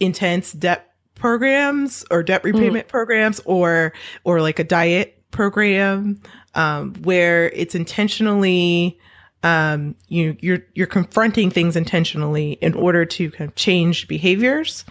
intense 0.00 0.52
debt 0.52 0.89
programs 1.20 2.04
or 2.10 2.22
debt 2.22 2.42
mm. 2.42 2.46
repayment 2.46 2.86
mm. 2.86 2.90
programs 2.90 3.40
or 3.44 3.92
or 4.24 4.40
like 4.40 4.58
a 4.58 4.64
diet 4.64 5.22
program 5.30 6.20
um, 6.54 6.94
where 7.02 7.50
it's 7.50 7.74
intentionally 7.76 8.98
um, 9.42 9.94
you 10.08 10.36
you're 10.40 10.60
you're 10.74 10.86
confronting 10.86 11.50
things 11.50 11.76
intentionally 11.76 12.52
in 12.60 12.74
order 12.74 13.04
to 13.04 13.30
kind 13.30 13.48
of 13.48 13.54
change 13.54 14.08
behaviors, 14.08 14.84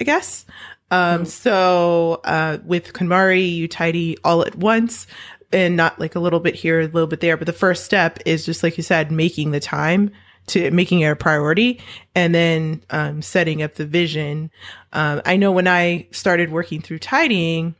I 0.00 0.04
guess. 0.04 0.44
Um, 0.90 1.22
mm. 1.22 1.26
So 1.26 2.20
uh, 2.24 2.58
with 2.64 2.92
KonMari, 2.92 3.54
you 3.54 3.68
tidy 3.68 4.18
all 4.24 4.44
at 4.44 4.56
once 4.56 5.06
and 5.52 5.76
not 5.76 5.98
like 6.00 6.14
a 6.14 6.20
little 6.20 6.40
bit 6.40 6.54
here, 6.54 6.80
a 6.80 6.86
little 6.86 7.06
bit 7.06 7.20
there. 7.20 7.36
But 7.36 7.46
the 7.46 7.52
first 7.52 7.84
step 7.84 8.18
is 8.26 8.44
just 8.44 8.62
like 8.62 8.76
you 8.76 8.82
said, 8.82 9.10
making 9.10 9.52
the 9.52 9.60
time 9.60 10.10
to 10.48 10.70
making 10.70 11.00
it 11.00 11.08
a 11.08 11.16
priority 11.16 11.80
and 12.14 12.34
then 12.34 12.82
um, 12.90 13.22
setting 13.22 13.62
up 13.62 13.74
the 13.74 13.86
vision. 13.86 14.50
Um, 14.92 15.22
I 15.24 15.36
know 15.36 15.52
when 15.52 15.68
I 15.68 16.08
started 16.10 16.50
working 16.50 16.80
through 16.80 16.98
tidying, 16.98 17.74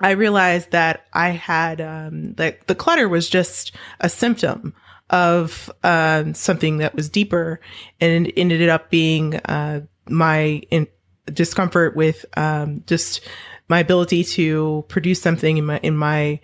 I 0.00 0.10
realized 0.10 0.72
that 0.72 1.06
I 1.12 1.30
had 1.30 1.80
um, 1.80 2.34
that 2.34 2.66
the 2.66 2.74
clutter 2.74 3.08
was 3.08 3.28
just 3.28 3.72
a 4.00 4.08
symptom 4.08 4.74
of 5.10 5.70
um, 5.82 6.34
something 6.34 6.78
that 6.78 6.94
was 6.94 7.08
deeper, 7.08 7.60
and 8.00 8.26
it 8.26 8.34
ended 8.36 8.68
up 8.68 8.90
being 8.90 9.36
uh, 9.36 9.82
my 10.08 10.62
in- 10.70 10.88
discomfort 11.32 11.96
with 11.96 12.24
um, 12.36 12.82
just 12.86 13.20
my 13.68 13.78
ability 13.78 14.24
to 14.24 14.84
produce 14.88 15.22
something 15.22 15.58
in 15.58 15.64
my 15.64 15.78
in 15.78 15.96
my 15.96 16.40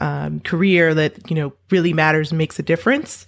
um, 0.00 0.40
career 0.40 0.94
that 0.94 1.30
you 1.30 1.36
know 1.36 1.52
really 1.70 1.92
matters 1.92 2.30
and 2.30 2.38
makes 2.38 2.58
a 2.58 2.62
difference. 2.62 3.26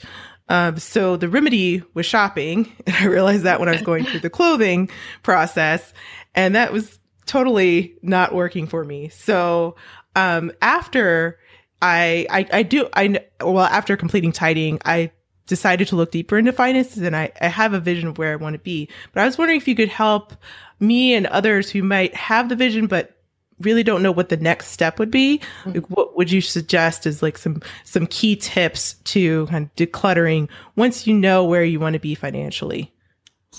Um, 0.49 0.79
so 0.79 1.17
the 1.17 1.29
remedy 1.29 1.83
was 1.95 2.07
shopping. 2.07 2.73
And 2.87 2.97
I 2.97 3.07
realized 3.07 3.43
that 3.45 3.59
when 3.59 3.69
I 3.69 3.73
was 3.73 3.83
going 3.83 4.05
through 4.05 4.21
the 4.21 4.31
clothing 4.31 4.91
process, 5.23 5.93
and 6.35 6.55
that 6.55 6.73
was 6.73 6.99
totally 7.27 7.97
not 8.03 8.35
working 8.35 8.67
for 8.67 8.85
me. 8.85 9.09
So 9.09 9.77
um, 10.15 10.53
after 10.63 11.39
I, 11.83 12.27
I 12.31 12.47
I 12.53 12.63
do 12.63 12.89
I 12.93 13.21
well 13.41 13.65
after 13.65 13.97
completing 13.97 14.33
tidying, 14.33 14.81
I 14.85 15.11
decided 15.47 15.89
to 15.89 15.97
look 15.97 16.11
deeper 16.11 16.39
into 16.39 16.53
finances, 16.53 17.03
and 17.03 17.17
I, 17.17 17.33
I 17.41 17.49
have 17.49 17.73
a 17.73 17.81
vision 17.81 18.09
of 18.09 18.19
where 18.19 18.33
I 18.33 18.37
want 18.37 18.55
to 18.55 18.61
be. 18.61 18.89
But 19.13 19.23
I 19.23 19.27
was 19.27 19.39
wondering 19.39 19.59
if 19.59 19.69
you 19.69 19.75
could 19.75 19.89
help 19.89 20.33
me 20.81 21.15
and 21.15 21.27
others 21.27 21.71
who 21.71 21.83
might 21.83 22.15
have 22.15 22.49
the 22.49 22.57
vision 22.57 22.87
but 22.87 23.16
really 23.61 23.83
don't 23.83 24.03
know 24.03 24.13
what 24.13 24.29
the 24.29 24.37
next 24.37 24.69
step 24.69 24.99
would 24.99 25.11
be. 25.11 25.41
Like, 25.65 25.89
what 25.89 26.17
would 26.17 26.31
you 26.31 26.41
suggest 26.41 27.07
as 27.07 27.23
like 27.23 27.39
some 27.39 27.63
some 27.85 28.07
key 28.07 28.37
tips 28.37 28.95
to 29.05 29.47
kind 29.47 29.65
of 29.67 29.77
decluttering 29.77 30.49
once 30.77 31.07
you 31.07 31.15
know 31.15 31.45
where 31.45 31.65
you 31.65 31.81
want 31.81 31.95
to 31.95 32.01
be 32.01 32.15
financially? 32.15 32.93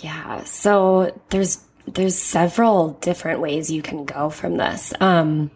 Yeah 0.01 0.43
so 0.43 1.19
there's 1.29 1.63
there's 1.87 2.17
several 2.17 2.89
different 3.01 3.39
ways 3.39 3.71
you 3.71 3.81
can 3.81 4.05
go 4.05 4.29
from 4.29 4.57
this. 4.57 4.93
Um 4.99 5.51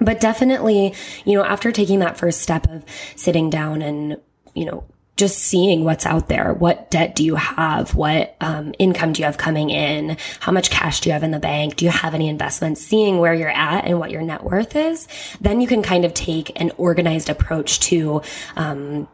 but 0.00 0.20
definitely 0.20 0.94
you 1.24 1.36
know 1.36 1.44
after 1.44 1.70
taking 1.70 2.00
that 2.00 2.16
first 2.16 2.40
step 2.40 2.68
of 2.70 2.84
sitting 3.16 3.50
down 3.50 3.82
and 3.82 4.16
you 4.54 4.64
know 4.64 4.84
just 5.16 5.38
seeing 5.38 5.84
what's 5.84 6.06
out 6.06 6.28
there. 6.28 6.52
What 6.52 6.90
debt 6.90 7.14
do 7.14 7.24
you 7.24 7.36
have? 7.36 7.94
What 7.94 8.36
um, 8.40 8.74
income 8.78 9.12
do 9.12 9.20
you 9.20 9.26
have 9.26 9.38
coming 9.38 9.70
in? 9.70 10.16
How 10.40 10.50
much 10.50 10.70
cash 10.70 11.00
do 11.00 11.08
you 11.08 11.12
have 11.12 11.22
in 11.22 11.30
the 11.30 11.38
bank? 11.38 11.76
Do 11.76 11.84
you 11.84 11.90
have 11.90 12.14
any 12.14 12.28
investments? 12.28 12.80
Seeing 12.80 13.18
where 13.18 13.34
you're 13.34 13.48
at 13.48 13.84
and 13.84 14.00
what 14.00 14.10
your 14.10 14.22
net 14.22 14.42
worth 14.42 14.74
is, 14.74 15.06
then 15.40 15.60
you 15.60 15.68
can 15.68 15.82
kind 15.82 16.04
of 16.04 16.14
take 16.14 16.58
an 16.60 16.72
organized 16.76 17.30
approach 17.30 17.80
to. 17.80 18.22
Um, 18.56 19.08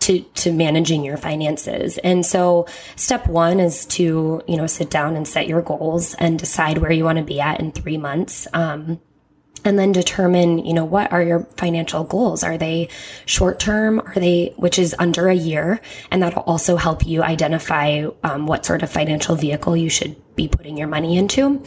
to, 0.00 0.20
to 0.20 0.52
managing 0.52 1.04
your 1.04 1.16
finances. 1.16 1.96
And 1.98 2.26
so 2.26 2.66
step 2.96 3.28
one 3.28 3.60
is 3.60 3.86
to, 3.86 4.42
you 4.48 4.56
know, 4.56 4.66
sit 4.66 4.90
down 4.90 5.14
and 5.14 5.28
set 5.28 5.46
your 5.46 5.62
goals 5.62 6.14
and 6.14 6.40
decide 6.40 6.78
where 6.78 6.90
you 6.90 7.04
want 7.04 7.18
to 7.18 7.24
be 7.24 7.40
at 7.40 7.60
in 7.60 7.70
three 7.70 7.98
months. 7.98 8.48
Um, 8.52 9.00
and 9.64 9.78
then 9.78 9.92
determine, 9.92 10.64
you 10.64 10.74
know, 10.74 10.84
what 10.84 11.12
are 11.12 11.22
your 11.22 11.40
financial 11.56 12.04
goals? 12.04 12.42
Are 12.42 12.58
they 12.58 12.88
short 13.26 13.60
term? 13.60 14.00
Are 14.00 14.14
they, 14.14 14.52
which 14.56 14.78
is 14.78 14.94
under 14.98 15.28
a 15.28 15.34
year? 15.34 15.80
And 16.10 16.22
that'll 16.22 16.42
also 16.42 16.76
help 16.76 17.06
you 17.06 17.22
identify 17.22 18.06
um, 18.24 18.46
what 18.46 18.66
sort 18.66 18.82
of 18.82 18.90
financial 18.90 19.36
vehicle 19.36 19.76
you 19.76 19.88
should 19.88 20.16
be 20.34 20.48
putting 20.48 20.76
your 20.76 20.88
money 20.88 21.16
into. 21.16 21.62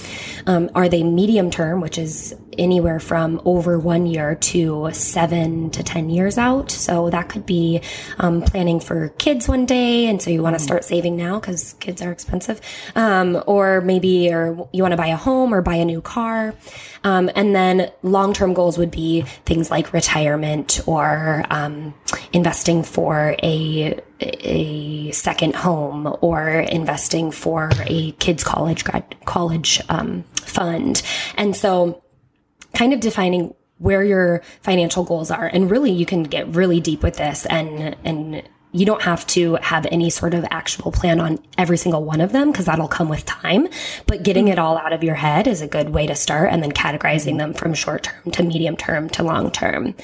Um, 0.47 0.69
are 0.75 0.89
they 0.89 1.03
medium 1.03 1.51
term, 1.51 1.81
which 1.81 1.97
is 1.97 2.35
anywhere 2.57 2.99
from 2.99 3.41
over 3.45 3.77
one 3.77 4.05
year 4.05 4.35
to 4.35 4.89
seven 4.91 5.69
to 5.71 5.83
10 5.83 6.09
years 6.09 6.37
out? 6.37 6.71
So 6.71 7.09
that 7.09 7.29
could 7.29 7.45
be 7.45 7.81
um, 8.17 8.41
planning 8.41 8.79
for 8.79 9.09
kids 9.09 9.47
one 9.47 9.65
day. 9.65 10.07
And 10.07 10.21
so 10.21 10.29
you 10.29 10.41
want 10.41 10.55
to 10.55 10.63
start 10.63 10.83
saving 10.83 11.15
now 11.15 11.39
because 11.39 11.73
kids 11.73 12.01
are 12.01 12.11
expensive. 12.11 12.61
Um, 12.95 13.41
or 13.45 13.81
maybe 13.81 14.33
or 14.33 14.67
you 14.71 14.81
want 14.81 14.93
to 14.93 14.97
buy 14.97 15.07
a 15.07 15.17
home 15.17 15.53
or 15.53 15.61
buy 15.61 15.75
a 15.75 15.85
new 15.85 16.01
car. 16.01 16.55
Um, 17.03 17.29
and 17.35 17.55
then 17.55 17.91
long 18.01 18.33
term 18.33 18.53
goals 18.53 18.77
would 18.77 18.91
be 18.91 19.21
things 19.45 19.69
like 19.69 19.93
retirement 19.93 20.81
or 20.87 21.45
um, 21.49 21.93
investing 22.33 22.83
for 22.83 23.35
a 23.43 23.99
a 24.19 25.11
second 25.11 25.55
home 25.55 26.15
or 26.21 26.49
investing 26.49 27.31
for 27.31 27.69
a 27.85 28.11
kids 28.13 28.43
college 28.43 28.83
grad 28.83 29.15
college 29.25 29.81
um, 29.89 30.23
fund 30.35 31.01
and 31.35 31.55
so 31.55 32.01
kind 32.73 32.93
of 32.93 32.99
defining 32.99 33.53
where 33.77 34.03
your 34.03 34.41
financial 34.61 35.03
goals 35.03 35.31
are 35.31 35.47
and 35.47 35.69
really 35.69 35.91
you 35.91 36.05
can 36.05 36.23
get 36.23 36.47
really 36.55 36.79
deep 36.79 37.03
with 37.03 37.17
this 37.17 37.45
and 37.47 37.95
and 38.05 38.43
you 38.75 38.85
don't 38.85 39.03
have 39.03 39.25
to 39.25 39.55
have 39.55 39.87
any 39.89 40.09
sort 40.09 40.33
of 40.33 40.45
actual 40.51 40.91
plan 40.91 41.21
on 41.21 41.39
every 41.57 41.77
single 41.77 42.03
one 42.03 42.19
of 42.19 42.33
them 42.33 42.51
because 42.51 42.65
that'll 42.65 42.89
come 42.89 43.07
with 43.07 43.25
time. 43.25 43.69
But 44.05 44.21
getting 44.23 44.49
it 44.49 44.59
all 44.59 44.77
out 44.77 44.91
of 44.91 45.01
your 45.01 45.15
head 45.15 45.47
is 45.47 45.61
a 45.61 45.67
good 45.67 45.91
way 45.91 46.07
to 46.07 46.15
start 46.15 46.51
and 46.51 46.61
then 46.61 46.73
categorizing 46.73 47.37
them 47.37 47.53
from 47.53 47.73
short 47.73 48.03
term 48.03 48.31
to 48.31 48.43
medium 48.43 48.75
term 48.75 49.09
to 49.11 49.23
long 49.23 49.49
term. 49.49 49.95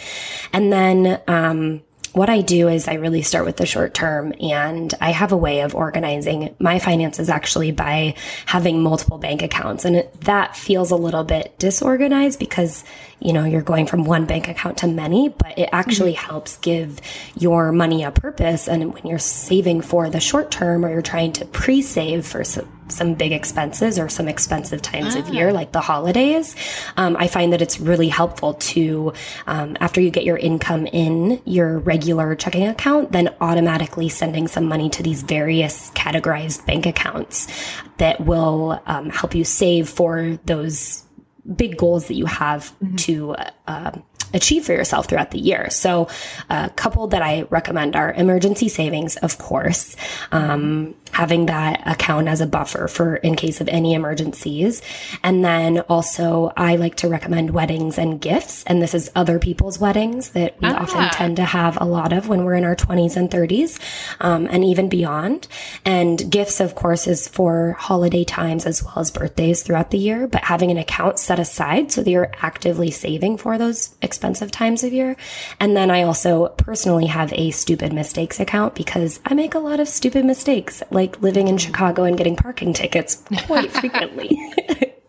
And 0.54 0.72
then, 0.72 1.20
um, 1.28 1.82
what 2.14 2.30
I 2.30 2.42
do 2.42 2.68
is 2.68 2.88
I 2.88 2.96
really 2.96 3.22
start 3.22 3.46
with 3.46 3.58
the 3.58 3.66
short 3.66 3.94
term 3.94 4.34
and 4.42 4.94
I 5.00 5.12
have 5.12 5.32
a 5.32 5.38
way 5.38 5.62
of 5.62 5.74
organizing 5.74 6.54
my 6.60 6.78
finances 6.80 7.30
actually 7.30 7.72
by 7.72 8.16
having 8.46 8.84
multiple 8.84 9.18
bank 9.18 9.42
accounts. 9.42 9.86
And 9.86 10.08
that 10.22 10.56
feels 10.56 10.92
a 10.92 10.96
little 10.96 11.24
bit 11.24 11.58
disorganized 11.58 12.38
because, 12.38 12.84
you 13.20 13.32
know, 13.32 13.46
you're 13.46 13.62
going 13.62 13.86
from 13.86 14.04
one 14.04 14.26
bank 14.26 14.50
account 14.50 14.80
to 14.80 14.88
many, 14.88 15.30
but 15.30 15.58
it 15.58 15.70
actually 15.72 16.14
mm-hmm. 16.14 16.26
helps 16.26 16.58
give 16.58 17.00
your 17.38 17.72
money 17.72 18.04
a 18.04 18.12
purpose. 18.12 18.68
And 18.68 18.94
when 18.94 19.06
you're 19.06 19.20
saving 19.20 19.82
for 19.82 20.10
the 20.10 20.20
short 20.20 20.52
term 20.52 20.86
or 20.86 20.92
you're 20.92 21.02
trying 21.02 21.32
to 21.34 21.46
pre 21.46 21.82
save 21.82 22.26
for 22.26 22.44
some, 22.92 23.16
big 23.16 23.32
expenses 23.32 24.00
or 24.00 24.10
some 24.10 24.28
expensive 24.28 24.82
times 24.82 25.16
ah. 25.16 25.20
of 25.20 25.34
year, 25.34 25.52
like 25.52 25.72
the 25.72 25.82
holidays, 25.82 26.56
um, 26.98 27.16
I 27.20 27.28
find 27.28 27.54
that 27.54 27.62
it's 27.62 27.80
really 27.80 28.10
helpful 28.10 28.54
to, 28.54 29.14
um, 29.48 29.78
after 29.80 30.02
you 30.02 30.10
get 30.10 30.24
your 30.24 30.38
income 30.38 30.88
in 30.88 31.42
your 31.46 31.80
regular 31.80 32.36
checking 32.36 32.68
account, 32.68 33.12
then 33.12 33.34
automatically 33.42 34.10
sending 34.10 34.48
some 34.48 34.66
money 34.66 34.90
to 34.92 35.04
these 35.04 35.24
various 35.24 35.92
categorized 35.92 36.66
bank 36.66 36.86
accounts 36.86 37.48
that 37.98 38.22
will 38.22 38.82
um, 38.86 39.10
help 39.10 39.36
you 39.36 39.44
save 39.44 39.88
for 39.88 40.40
those 40.46 41.04
big 41.56 41.78
goals 41.78 42.08
that 42.08 42.16
you 42.16 42.26
have 42.26 42.74
mm-hmm. 42.82 42.96
to 42.98 43.36
uh, 43.68 43.92
achieve 44.34 44.66
for 44.66 44.74
yourself 44.74 45.08
throughout 45.08 45.32
the 45.32 45.40
year. 45.40 45.70
So, 45.70 46.08
a 46.50 46.70
couple 46.70 47.08
that 47.08 47.22
I 47.22 47.44
recommend 47.50 47.96
are 47.96 48.14
emergency 48.14 48.70
savings, 48.70 49.18
of 49.18 49.38
course. 49.38 49.96
Um, 50.32 50.96
having 51.12 51.48
that 51.48 51.82
account 51.86 52.28
as 52.28 52.42
a 52.42 52.48
buffer 52.48 52.88
for 52.88 53.18
in 53.18 53.36
case 53.36 53.62
of 53.62 53.68
any 53.68 53.94
emergencies. 53.94 54.82
And 55.24 55.44
then 55.44 55.80
also 55.82 56.54
I 56.56 56.78
like 56.78 56.96
to 56.98 57.10
recommend 57.10 57.52
weddings 57.52 57.98
and 57.98 58.20
gifts. 58.20 58.64
And 58.64 58.82
this 58.82 58.94
is 58.94 59.12
other 59.16 59.40
people's 59.40 59.80
weddings 59.80 60.32
that 60.32 60.60
we 60.62 60.70
ah. 60.70 60.84
often 60.84 61.10
tend 61.10 61.36
to 61.38 61.46
have 61.46 61.78
a 61.80 61.86
lot 61.86 62.14
of 62.14 62.28
when 62.28 62.44
we're 62.44 62.56
in 62.56 62.64
our 62.64 62.76
20s 62.76 63.18
and 63.18 63.30
30s, 63.30 63.80
um, 64.20 64.48
and 64.50 64.64
even 64.64 64.90
beyond. 64.90 65.48
And 65.86 66.32
gifts, 66.32 66.60
of 66.60 66.76
course, 66.76 67.08
is 67.08 67.28
for 67.28 67.74
holiday 67.74 68.24
times 68.24 68.66
as 68.66 68.84
well 68.84 69.00
as 69.00 69.12
birthdays 69.12 69.64
throughout 69.64 69.92
the 69.92 69.98
year, 69.98 70.28
but 70.28 70.44
having 70.44 70.72
an 70.72 70.78
account 70.78 71.20
set 71.32 71.40
aside 71.40 71.90
so 71.94 72.04
that 72.04 72.10
you're 72.10 72.30
actively 72.42 72.92
saving 72.92 73.38
for 73.38 73.58
those 73.58 73.96
expensive 74.02 74.52
times 74.52 74.84
of 74.84 74.92
year. 74.92 75.16
And 75.62 75.78
then 75.78 75.90
I 75.90 76.04
also 76.04 76.50
personally 76.58 77.06
have 77.06 77.32
a 77.32 77.52
stupid 77.52 77.94
mistakes 77.94 78.42
account 78.42 78.76
because 78.76 79.22
I 79.26 79.34
make 79.34 79.56
a 79.56 79.60
lot 79.60 79.80
of 79.80 79.88
stupid 79.88 80.26
mistakes. 80.26 80.84
Like 80.92 81.22
living 81.22 81.48
in 81.48 81.58
Chicago 81.58 82.04
and 82.04 82.18
getting 82.18 82.36
parking 82.36 82.74
tickets 82.74 83.24
quite 83.48 83.72
frequently. 83.80 84.38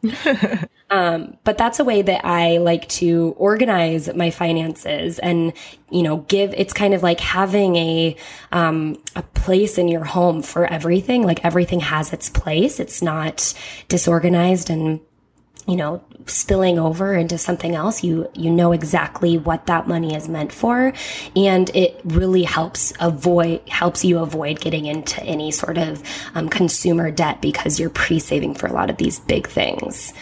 um, 0.90 1.36
but 1.42 1.58
that's 1.58 1.80
a 1.80 1.84
way 1.84 2.02
that 2.02 2.24
I 2.24 2.58
like 2.58 2.88
to 3.00 3.34
organize 3.36 4.14
my 4.14 4.30
finances 4.30 5.18
and, 5.18 5.52
you 5.90 6.04
know, 6.04 6.18
give, 6.18 6.54
it's 6.56 6.72
kind 6.72 6.94
of 6.94 7.02
like 7.02 7.18
having 7.18 7.74
a, 7.74 8.16
um, 8.52 8.96
a 9.16 9.24
place 9.24 9.76
in 9.76 9.88
your 9.88 10.04
home 10.04 10.40
for 10.40 10.66
everything. 10.66 11.26
Like 11.26 11.44
everything 11.44 11.80
has 11.80 12.12
its 12.12 12.28
place. 12.30 12.78
It's 12.78 13.02
not 13.02 13.54
disorganized 13.88 14.70
and 14.70 15.00
you 15.66 15.76
know, 15.76 16.02
spilling 16.26 16.78
over 16.78 17.14
into 17.14 17.38
something 17.38 17.74
else, 17.74 18.02
you, 18.02 18.28
you 18.34 18.50
know 18.50 18.72
exactly 18.72 19.38
what 19.38 19.66
that 19.66 19.86
money 19.86 20.14
is 20.14 20.28
meant 20.28 20.52
for. 20.52 20.92
And 21.36 21.70
it 21.74 22.00
really 22.04 22.42
helps 22.42 22.92
avoid, 23.00 23.68
helps 23.68 24.04
you 24.04 24.18
avoid 24.18 24.60
getting 24.60 24.86
into 24.86 25.22
any 25.22 25.50
sort 25.50 25.78
of 25.78 26.02
um, 26.34 26.48
consumer 26.48 27.10
debt 27.10 27.40
because 27.40 27.78
you're 27.78 27.90
pre 27.90 28.18
saving 28.18 28.54
for 28.54 28.66
a 28.66 28.72
lot 28.72 28.90
of 28.90 28.96
these 28.96 29.20
big 29.20 29.46
things. 29.46 30.12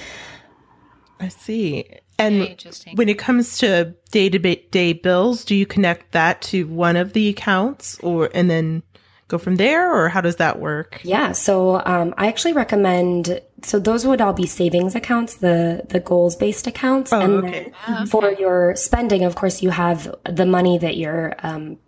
I 1.18 1.29
see. 1.29 1.85
And 2.18 2.62
when 2.94 3.09
it 3.09 3.18
comes 3.18 3.59
to 3.59 3.94
day 4.11 4.29
to 4.29 4.38
day 4.38 4.92
bills, 4.92 5.44
do 5.44 5.55
you 5.55 5.64
connect 5.64 6.12
that 6.12 6.42
to 6.42 6.66
one 6.66 6.96
of 6.96 7.14
the 7.14 7.31
accounts 7.31 7.98
or, 8.00 8.31
and 8.35 8.50
then 8.50 8.83
go 9.31 9.38
from 9.38 9.57
there 9.57 9.95
or 9.95 10.09
how 10.09 10.21
does 10.21 10.37
that 10.37 10.59
work? 10.59 11.01
Yeah. 11.05 11.33
So, 11.33 11.83
um, 11.87 12.12
I 12.19 12.29
actually 12.29 12.53
recommend, 12.53 13.40
so 13.62 13.79
those 13.79 14.07
would 14.07 14.21
all 14.21 14.33
be 14.33 14.47
savings 14.47 14.95
accounts, 14.95 15.37
the, 15.37 15.85
the 15.88 16.01
goals 16.01 16.37
based 16.37 16.66
accounts. 16.66 17.12
Oh, 17.12 17.21
and 17.21 17.45
okay. 17.45 17.73
then 17.87 18.07
for 18.07 18.31
your 18.33 18.77
spending, 18.77 19.25
of 19.25 19.35
course, 19.37 19.62
you 19.62 19.71
have 19.71 20.14
the 20.25 20.47
money 20.47 20.79
that 20.79 20.97
your, 20.97 21.35
um, 21.38 21.79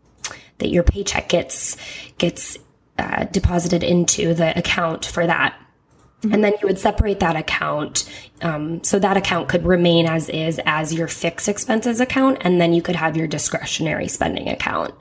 that 0.58 0.68
your 0.68 0.82
paycheck 0.82 1.28
gets, 1.28 1.76
gets 2.18 2.58
uh, 2.98 3.24
deposited 3.24 3.82
into 3.82 4.34
the 4.34 4.56
account 4.56 5.04
for 5.04 5.26
that. 5.26 5.58
And 6.30 6.44
then 6.44 6.52
you 6.60 6.68
would 6.68 6.78
separate 6.78 7.20
that 7.20 7.34
account. 7.34 8.08
Um, 8.42 8.82
so 8.82 8.98
that 8.98 9.16
account 9.16 9.48
could 9.48 9.64
remain 9.64 10.06
as 10.06 10.28
is 10.28 10.60
as 10.66 10.92
your 10.92 11.08
fixed 11.08 11.48
expenses 11.48 12.00
account. 12.00 12.38
And 12.42 12.60
then 12.60 12.72
you 12.72 12.82
could 12.82 12.96
have 12.96 13.16
your 13.16 13.26
discretionary 13.26 14.08
spending 14.08 14.48
account. 14.48 14.94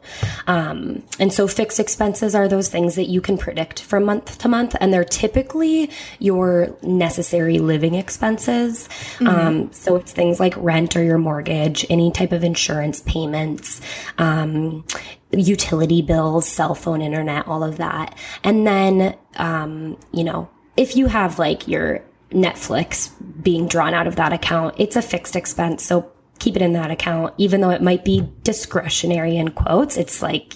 Um, 0.47 1.03
and 1.19 1.31
so 1.31 1.47
fixed 1.47 1.79
expenses 1.79 2.34
are 2.34 2.47
those 2.47 2.69
things 2.69 2.95
that 2.95 3.05
you 3.05 3.21
can 3.21 3.38
predict 3.38 3.81
from 3.81 4.05
month 4.05 4.38
to 4.39 4.47
month. 4.47 4.75
And 4.79 4.91
they're 4.93 5.03
typically 5.03 5.91
your 6.19 6.75
necessary 6.81 7.60
living 7.60 7.95
expenses. 7.95 8.89
Um, 9.21 9.71
so 9.71 9.95
it's 9.95 10.12
things 10.12 10.39
like 10.39 10.55
rent 10.57 10.95
or 10.95 11.03
your 11.03 11.17
mortgage, 11.17 11.86
any 11.89 12.12
type 12.12 12.31
of 12.31 12.43
insurance 12.43 13.01
payments, 13.01 13.81
um, 14.17 14.86
utility 15.31 16.01
bills, 16.01 16.47
cell 16.47 16.75
phone, 16.75 17.01
internet, 17.01 17.47
all 17.47 17.63
of 17.63 17.77
that. 17.77 18.15
And 18.43 18.65
then, 18.65 19.15
um, 19.38 19.97
you 20.12 20.23
know, 20.23 20.49
if 20.77 20.95
you 20.95 21.07
have 21.07 21.39
like 21.39 21.67
your 21.67 22.01
Netflix 22.31 23.12
being 23.43 23.67
drawn 23.67 23.93
out 23.93 24.07
of 24.07 24.15
that 24.15 24.34
account, 24.34 24.75
it's 24.77 24.95
a 24.95 25.01
fixed 25.01 25.36
expense. 25.36 25.84
So 25.84 26.12
keep 26.39 26.55
it 26.55 26.62
in 26.62 26.73
that 26.73 26.89
account, 26.91 27.34
even 27.38 27.62
though 27.62 27.69
it 27.69 27.81
might 27.81 28.03
be 28.05 28.27
discretionary 28.43 29.38
in 29.38 29.49
quotes. 29.51 29.97
It's 29.97 30.21
like 30.21 30.53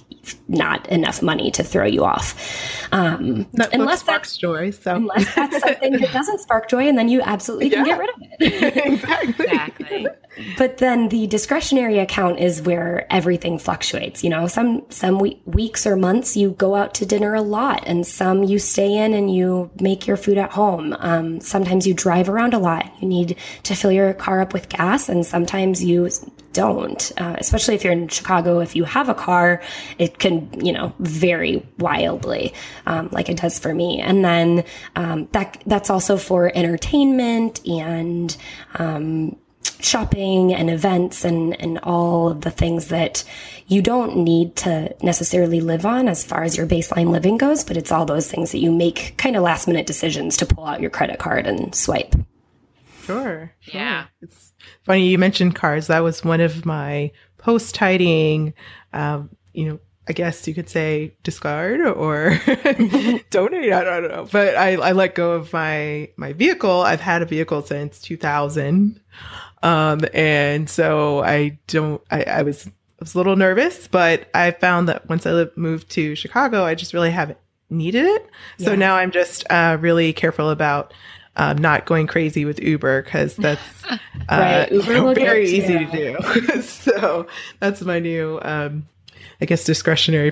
not 0.47 0.87
enough 0.89 1.21
money 1.21 1.51
to 1.51 1.63
throw 1.63 1.85
you 1.85 2.03
off. 2.03 2.33
Um, 2.91 3.45
unless 3.73 3.99
sparks 3.99 4.29
that's 4.29 4.37
joy. 4.37 4.71
So 4.71 4.95
unless 4.95 5.35
that's 5.35 5.59
something 5.59 5.91
that 5.93 6.11
doesn't 6.11 6.39
spark 6.39 6.67
joy, 6.69 6.87
and 6.87 6.97
then 6.97 7.09
you 7.09 7.21
absolutely 7.21 7.69
can 7.69 7.85
Yeah. 7.85 7.97
get 7.97 7.99
rid 7.99 8.09
of 8.09 8.15
it. 8.39 8.85
exactly. 8.87 9.34
But 10.57 10.77
then 10.77 11.09
the 11.09 11.27
discretionary 11.27 11.99
account 11.99 12.39
is 12.39 12.61
where 12.61 13.05
everything 13.11 13.59
fluctuates. 13.59 14.23
You 14.23 14.29
know, 14.29 14.47
some 14.47 14.83
some 14.89 15.19
we- 15.19 15.41
weeks 15.45 15.85
or 15.85 15.95
months 15.95 16.37
you 16.37 16.51
go 16.51 16.75
out 16.75 16.93
to 16.95 17.05
dinner 17.05 17.33
a 17.33 17.41
lot, 17.41 17.83
and 17.85 18.05
some 18.05 18.43
you 18.43 18.59
stay 18.59 18.95
in 18.95 19.13
and 19.13 19.33
you 19.33 19.71
make 19.79 20.07
your 20.07 20.17
food 20.17 20.37
at 20.37 20.51
home. 20.51 20.95
Um, 20.99 21.39
sometimes 21.41 21.87
you 21.87 21.93
drive 21.93 22.29
around 22.29 22.53
a 22.53 22.59
lot. 22.59 22.91
You 23.01 23.07
need 23.07 23.37
to 23.63 23.75
fill 23.75 23.91
your 23.91 24.13
car 24.13 24.41
up 24.41 24.53
with 24.53 24.69
gas, 24.69 25.09
and 25.09 25.25
sometimes 25.25 25.83
you 25.83 26.09
don't. 26.53 27.11
Uh, 27.17 27.35
especially 27.37 27.75
if 27.75 27.83
you're 27.83 27.93
in 27.93 28.07
Chicago, 28.07 28.59
if 28.59 28.75
you 28.75 28.85
have 28.85 29.09
a 29.09 29.13
car, 29.13 29.61
it 29.97 30.19
can 30.19 30.65
you 30.65 30.71
know 30.71 30.93
vary 30.99 31.65
wildly, 31.79 32.53
um, 32.85 33.09
like 33.11 33.29
it 33.29 33.37
does 33.37 33.59
for 33.59 33.73
me. 33.73 33.99
And 33.99 34.23
then 34.23 34.63
um, 34.95 35.27
that 35.31 35.61
that's 35.65 35.89
also 35.89 36.17
for 36.17 36.51
entertainment 36.55 37.65
and. 37.67 38.35
Shopping 39.85 40.53
and 40.53 40.69
events 40.69 41.23
and, 41.23 41.59
and 41.61 41.77
all 41.83 42.29
of 42.29 42.41
the 42.41 42.51
things 42.51 42.87
that 42.87 43.23
you 43.67 43.81
don't 43.81 44.17
need 44.17 44.55
to 44.57 44.95
necessarily 45.03 45.61
live 45.61 45.85
on 45.85 46.07
as 46.07 46.23
far 46.23 46.43
as 46.43 46.57
your 46.57 46.65
baseline 46.65 47.09
living 47.09 47.37
goes, 47.37 47.63
but 47.63 47.77
it's 47.77 47.91
all 47.91 48.05
those 48.05 48.29
things 48.29 48.51
that 48.51 48.59
you 48.59 48.71
make 48.71 49.15
kind 49.17 49.35
of 49.35 49.43
last 49.43 49.67
minute 49.67 49.85
decisions 49.85 50.37
to 50.37 50.45
pull 50.45 50.65
out 50.65 50.81
your 50.81 50.89
credit 50.89 51.19
card 51.19 51.45
and 51.45 51.75
swipe. 51.75 52.15
Sure. 53.03 53.53
sure. 53.61 53.75
Yeah. 53.79 54.05
It's 54.21 54.53
funny 54.83 55.07
you 55.07 55.17
mentioned 55.17 55.55
cars. 55.55 55.87
That 55.87 56.03
was 56.03 56.23
one 56.23 56.41
of 56.41 56.65
my 56.65 57.11
post 57.37 57.75
tidying, 57.75 58.53
um, 58.93 59.29
you 59.53 59.65
know, 59.65 59.79
I 60.07 60.13
guess 60.13 60.47
you 60.47 60.53
could 60.53 60.69
say 60.69 61.15
discard 61.23 61.81
or 61.81 62.29
donate. 63.31 63.73
I 63.73 63.83
don't 63.83 64.07
know, 64.07 64.27
but 64.31 64.55
I, 64.55 64.73
I 64.73 64.91
let 64.91 65.15
go 65.15 65.31
of 65.31 65.51
my 65.51 66.09
my 66.15 66.33
vehicle. 66.33 66.81
I've 66.81 67.01
had 67.01 67.23
a 67.23 67.25
vehicle 67.25 67.63
since 67.63 67.99
2000, 68.01 68.99
um, 69.65 70.01
and 70.13 70.69
so 70.69 71.23
I 71.23 71.57
don't. 71.67 72.01
I, 72.11 72.23
I 72.23 72.41
was 72.43 72.67
I 72.67 72.71
was 72.99 73.15
a 73.15 73.17
little 73.17 73.35
nervous, 73.35 73.87
but 73.87 74.29
I 74.33 74.51
found 74.51 74.87
that 74.89 75.09
once 75.09 75.25
I 75.25 75.31
lived, 75.31 75.57
moved 75.57 75.89
to 75.91 76.15
Chicago, 76.15 76.63
I 76.63 76.75
just 76.75 76.93
really 76.93 77.11
haven't 77.11 77.39
needed 77.69 78.05
it. 78.05 78.29
So 78.59 78.71
Yeah. 78.71 78.75
now 78.77 78.95
I'm 78.95 79.11
just 79.11 79.43
uh, 79.49 79.77
really 79.79 80.13
careful 80.13 80.49
about 80.51 80.93
um, 81.35 81.57
not 81.57 81.85
going 81.85 82.07
crazy 82.07 82.45
with 82.45 82.61
Uber 82.61 83.01
because 83.01 83.35
that's 83.35 83.61
uh, 83.89 83.97
Right, 84.29 84.71
Uber 84.71 84.85
you 84.87 84.93
know, 84.99 85.03
will 85.05 85.15
get 85.15 85.23
very 85.25 85.49
easy 85.49 85.79
to 85.79 85.91
do. 85.91 86.61
so 86.61 87.27
that's 87.59 87.81
my 87.81 87.99
new, 87.99 88.39
um, 88.43 88.85
I 89.41 89.45
guess, 89.45 89.63
discretionary 89.65 90.31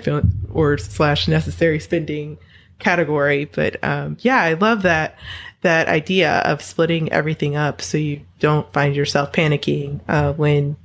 or 0.52 0.78
slash 0.78 1.28
necessary 1.28 1.80
spending 1.80 2.38
category. 2.80 3.46
But 3.46 3.84
um, 3.84 4.15
yeah, 4.22 4.41
I 4.41 4.54
love 4.54 4.84
that 4.84 5.17
that 5.63 5.88
idea 5.88 6.39
of 6.39 6.62
splitting 6.62 7.12
everything 7.12 7.56
up 7.56 7.82
so 7.82 7.97
you 7.97 8.21
don't 8.39 8.71
find 8.73 8.95
yourself 8.95 9.32
panicking 9.32 9.99
uh, 10.08 10.34
when 10.34 10.78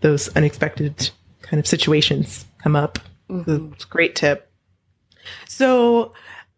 those 0.00 0.28
unexpected 0.36 1.10
kind 1.42 1.58
of 1.58 1.66
situations 1.66 2.46
come 2.62 2.76
up. 2.76 2.98
Mm-hmm. 3.28 3.72
It's 3.72 3.84
a 3.84 3.88
great 3.88 4.14
tip. 4.14 4.50
So 5.48 6.12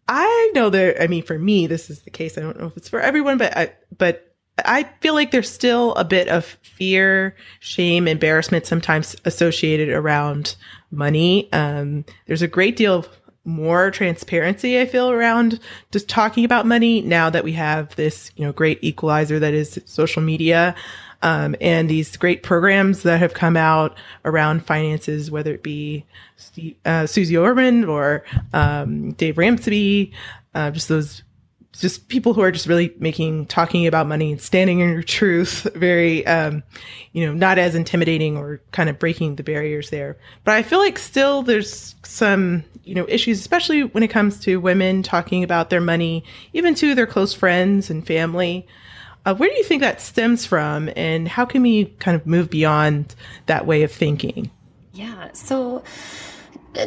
I 0.07 0.51
know 0.53 0.69
that 0.69 1.01
I 1.01 1.07
mean 1.07 1.23
for 1.23 1.39
me 1.39 1.67
this 1.67 1.89
is 1.89 2.01
the 2.01 2.11
case. 2.11 2.37
I 2.37 2.41
don't 2.41 2.59
know 2.59 2.67
if 2.67 2.77
it's 2.77 2.89
for 2.89 2.99
everyone, 2.99 3.37
but 3.37 3.55
I 3.57 3.73
but 3.97 4.29
I 4.65 4.83
feel 5.01 5.13
like 5.13 5.31
there's 5.31 5.49
still 5.49 5.93
a 5.95 6.03
bit 6.03 6.27
of 6.27 6.45
fear, 6.61 7.35
shame, 7.59 8.07
embarrassment 8.07 8.65
sometimes 8.65 9.15
associated 9.25 9.89
around 9.89 10.55
money. 10.91 11.51
Um, 11.53 12.05
there's 12.25 12.41
a 12.41 12.47
great 12.47 12.75
deal 12.75 12.95
of 12.95 13.09
more 13.45 13.91
transparency 13.91 14.79
I 14.79 14.85
feel 14.85 15.09
around 15.09 15.59
just 15.91 16.07
talking 16.07 16.45
about 16.45 16.65
money 16.65 17.01
now 17.01 17.29
that 17.29 17.43
we 17.43 17.53
have 17.53 17.95
this, 17.95 18.31
you 18.35 18.45
know, 18.45 18.51
great 18.51 18.83
equalizer 18.83 19.39
that 19.39 19.53
is 19.53 19.79
social 19.85 20.21
media. 20.21 20.75
Um, 21.21 21.55
and 21.59 21.89
these 21.89 22.15
great 22.15 22.43
programs 22.43 23.03
that 23.03 23.19
have 23.19 23.33
come 23.33 23.57
out 23.57 23.97
around 24.23 24.65
finances, 24.65 25.29
whether 25.29 25.53
it 25.53 25.63
be 25.63 26.05
uh, 26.85 27.07
Suze 27.07 27.35
Orman 27.35 27.83
or 27.83 28.23
um, 28.53 29.11
Dave 29.13 29.37
Ramsey, 29.37 30.13
uh, 30.53 30.71
just 30.71 30.87
those 30.87 31.23
just 31.73 32.07
people 32.07 32.33
who 32.33 32.41
are 32.41 32.51
just 32.51 32.67
really 32.67 32.93
making 32.99 33.45
talking 33.45 33.85
about 33.85 34.07
money 34.07 34.31
and 34.31 34.41
standing 34.41 34.79
in 34.79 34.89
your 34.89 35.03
truth 35.03 35.67
very 35.75 36.25
um 36.25 36.63
you 37.13 37.25
know 37.25 37.33
not 37.33 37.57
as 37.57 37.75
intimidating 37.75 38.37
or 38.37 38.61
kind 38.71 38.89
of 38.89 38.97
breaking 38.99 39.35
the 39.35 39.43
barriers 39.43 39.89
there 39.89 40.17
but 40.43 40.53
i 40.53 40.63
feel 40.63 40.79
like 40.79 40.97
still 40.97 41.41
there's 41.43 41.95
some 42.03 42.63
you 42.83 42.95
know 42.95 43.05
issues 43.07 43.39
especially 43.39 43.83
when 43.83 44.03
it 44.03 44.09
comes 44.09 44.39
to 44.39 44.57
women 44.57 45.03
talking 45.03 45.43
about 45.43 45.69
their 45.69 45.81
money 45.81 46.23
even 46.53 46.73
to 46.75 46.95
their 46.95 47.07
close 47.07 47.33
friends 47.33 47.89
and 47.89 48.05
family 48.05 48.67
uh, 49.25 49.35
where 49.35 49.49
do 49.49 49.55
you 49.55 49.63
think 49.63 49.81
that 49.81 50.01
stems 50.01 50.45
from 50.45 50.89
and 50.95 51.27
how 51.27 51.45
can 51.45 51.61
we 51.61 51.85
kind 51.99 52.15
of 52.15 52.25
move 52.25 52.49
beyond 52.49 53.13
that 53.45 53.65
way 53.65 53.83
of 53.83 53.91
thinking 53.91 54.49
Yeah. 54.99 55.31
So 55.31 55.83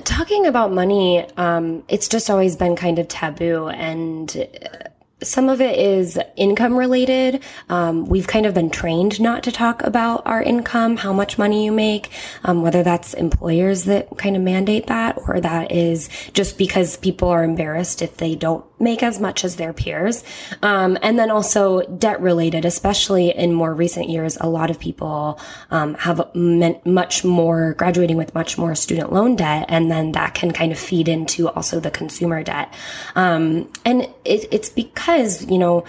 talking 0.05 0.47
about 0.47 0.73
money, 0.73 1.27
um, 1.37 1.85
it's 1.89 2.09
just 2.09 2.31
always 2.31 2.57
been 2.57 2.77
kind 2.77 2.99
of 2.99 3.09
taboo 3.09 3.69
and 3.69 4.37
uh, 4.37 4.89
some 5.25 5.49
of 5.49 5.61
it 5.61 5.79
is 5.79 6.19
income 6.37 6.77
related. 6.77 7.43
Um, 7.69 8.07
we've 8.07 8.27
kind 8.27 8.47
of 8.47 8.55
been 8.55 8.71
trained 8.71 9.21
not 9.21 9.45
to 9.45 9.53
talk 9.53 9.83
about 9.83 10.27
our 10.27 10.43
income, 10.43 10.97
how 10.97 11.13
much 11.13 11.39
money 11.39 11.65
you 11.65 11.73
make, 11.73 12.11
um, 12.45 12.63
whether 12.63 12.83
that's 12.83 13.15
employers 13.15 13.85
that 13.85 14.17
kind 14.19 14.37
of 14.37 14.43
mandate 14.43 14.89
that 14.89 15.19
or 15.29 15.41
that 15.41 15.73
is 15.73 16.09
just 16.33 16.59
because 16.59 16.97
people 16.97 17.29
are 17.29 17.45
embarrassed 17.45 18.03
if 18.03 18.17
they 18.17 18.35
don't 18.35 18.65
make 18.83 19.03
as 19.03 19.21
much 19.21 19.45
as 19.45 19.57
their 19.57 19.73
peers. 19.73 20.25
Um, 20.63 20.99
and 21.03 21.19
then 21.19 21.31
also 21.31 21.83
debt 21.83 22.21
related, 22.21 22.65
especially 22.65 23.31
in 23.31 23.53
more 23.53 23.73
recent 23.73 24.09
years, 24.09 24.37
a 24.41 24.49
lot 24.49 24.71
of 24.71 24.79
people 24.79 25.41
um, 25.71 25.95
have 25.95 26.35
meant 26.35 26.85
much 26.85 27.25
more 27.25 27.75
graduating 27.75 28.17
with 28.17 28.35
much 28.35 28.59
more 28.59 28.75
student 28.75 29.13
loan 29.13 29.37
debt, 29.37 29.67
and 29.69 29.91
then 29.91 30.13
that 30.13 30.35
can 30.35 30.53
kind 30.53 30.73
of 30.73 30.79
feed 30.79 31.09
into 31.09 31.49
also 31.49 31.81
the 31.81 31.91
consumer 31.91 32.43
debt. 32.43 32.75
Um, 33.15 33.71
and 33.85 34.03
it, 34.25 34.49
it's 34.51 34.69
because 34.69 35.45
you 35.47 35.59
know 35.59 35.85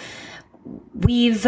we've 0.93 1.45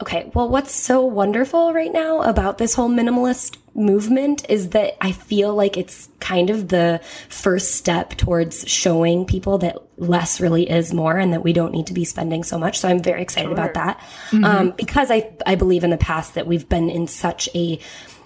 okay 0.00 0.30
well 0.34 0.48
what's 0.48 0.74
so 0.74 1.04
wonderful 1.04 1.72
right 1.72 1.92
now 1.92 2.22
about 2.22 2.58
this 2.58 2.74
whole 2.74 2.88
minimalist 2.88 3.56
movement 3.74 4.44
is 4.48 4.70
that 4.70 4.96
i 5.04 5.12
feel 5.12 5.54
like 5.54 5.76
it's 5.76 6.08
kind 6.18 6.50
of 6.50 6.68
the 6.68 7.00
first 7.28 7.74
step 7.74 8.10
towards 8.10 8.68
showing 8.68 9.24
people 9.24 9.58
that 9.58 9.76
less 10.00 10.40
really 10.40 10.68
is 10.68 10.92
more 10.94 11.18
and 11.18 11.32
that 11.32 11.42
we 11.42 11.52
don't 11.52 11.72
need 11.72 11.86
to 11.86 11.92
be 11.92 12.04
spending 12.04 12.42
so 12.42 12.58
much. 12.58 12.78
So 12.78 12.88
i'm 12.88 13.02
very 13.02 13.22
excited 13.22 13.52
about 13.52 13.74
that. 13.74 14.02
Um, 14.44 14.70
because 14.70 15.10
i 15.10 15.30
i 15.46 15.54
believe 15.54 15.84
in 15.84 15.90
the 15.90 15.98
past 15.98 16.34
that 16.34 16.46
we've 16.46 16.68
been 16.68 16.88
in 16.88 17.06
such 17.06 17.48
a 17.54 17.78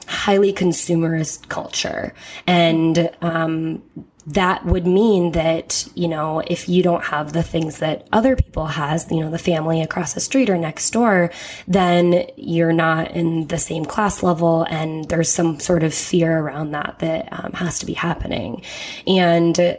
highly 0.06 0.52
consumerist 0.52 1.48
culture. 1.48 2.14
And 2.46 3.10
um, 3.22 3.82
that 4.26 4.64
would 4.64 4.87
mean 4.87 5.32
that 5.32 5.87
you 5.94 6.08
know 6.08 6.42
if 6.46 6.68
you 6.68 6.82
don't 6.82 7.04
have 7.04 7.32
the 7.32 7.42
things 7.42 7.78
that 7.78 8.06
other 8.12 8.37
people 8.37 8.66
has 8.66 9.10
you 9.10 9.20
know 9.20 9.30
the 9.30 9.38
family 9.38 9.82
across 9.82 10.14
the 10.14 10.20
street 10.20 10.48
or 10.48 10.56
next 10.56 10.90
door 10.90 11.30
then 11.68 12.26
you're 12.37 12.72
not 12.72 13.10
in 13.10 13.46
the 13.48 13.58
same 13.58 13.84
class 13.84 14.22
level 14.22 14.64
and 14.70 15.08
there's 15.08 15.30
some 15.30 15.60
sort 15.60 15.82
of 15.82 15.92
fear 15.94 16.38
around 16.38 16.70
that 16.70 16.96
that 17.00 17.28
um, 17.32 17.52
has 17.52 17.78
to 17.78 17.87
be 17.87 17.92
happening. 17.92 18.62
And 19.06 19.78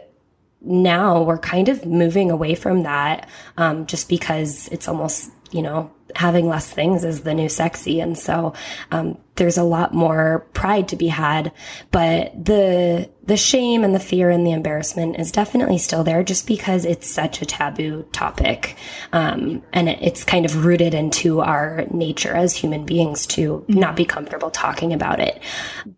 now 0.60 1.22
we're 1.22 1.38
kind 1.38 1.68
of 1.68 1.86
moving 1.86 2.30
away 2.30 2.54
from 2.54 2.82
that 2.82 3.28
um, 3.56 3.86
just 3.86 4.08
because 4.08 4.68
it's 4.68 4.88
almost 4.88 5.30
you 5.50 5.62
know, 5.62 5.90
having 6.14 6.48
less 6.48 6.70
things 6.70 7.04
is 7.04 7.22
the 7.22 7.34
new 7.34 7.48
sexy. 7.48 8.00
And 8.00 8.16
so, 8.16 8.54
um, 8.90 9.18
there's 9.34 9.58
a 9.58 9.62
lot 9.62 9.92
more 9.92 10.46
pride 10.54 10.88
to 10.88 10.96
be 10.96 11.08
had, 11.08 11.52
but 11.90 12.32
the, 12.42 13.10
the 13.24 13.36
shame 13.36 13.84
and 13.84 13.94
the 13.94 14.00
fear 14.00 14.30
and 14.30 14.46
the 14.46 14.52
embarrassment 14.52 15.18
is 15.18 15.30
definitely 15.30 15.76
still 15.76 16.04
there 16.04 16.22
just 16.22 16.46
because 16.46 16.86
it's 16.86 17.06
such 17.06 17.42
a 17.42 17.46
taboo 17.46 18.02
topic. 18.12 18.76
Um, 19.12 19.62
and 19.74 19.90
it, 19.90 19.98
it's 20.00 20.24
kind 20.24 20.46
of 20.46 20.64
rooted 20.64 20.94
into 20.94 21.40
our 21.40 21.84
nature 21.90 22.34
as 22.34 22.54
human 22.54 22.86
beings 22.86 23.26
to 23.26 23.64
not 23.68 23.94
be 23.94 24.06
comfortable 24.06 24.50
talking 24.50 24.94
about 24.94 25.20
it. 25.20 25.42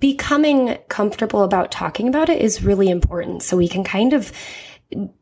Becoming 0.01 0.77
comfortable 0.89 1.45
about 1.45 1.71
talking 1.71 2.09
about 2.09 2.29
it 2.29 2.41
is 2.43 2.65
really 2.65 2.89
important. 2.89 3.45
So 3.45 3.57
we 3.57 3.69
can 3.69 3.85
kind 3.85 4.13
of, 4.13 4.33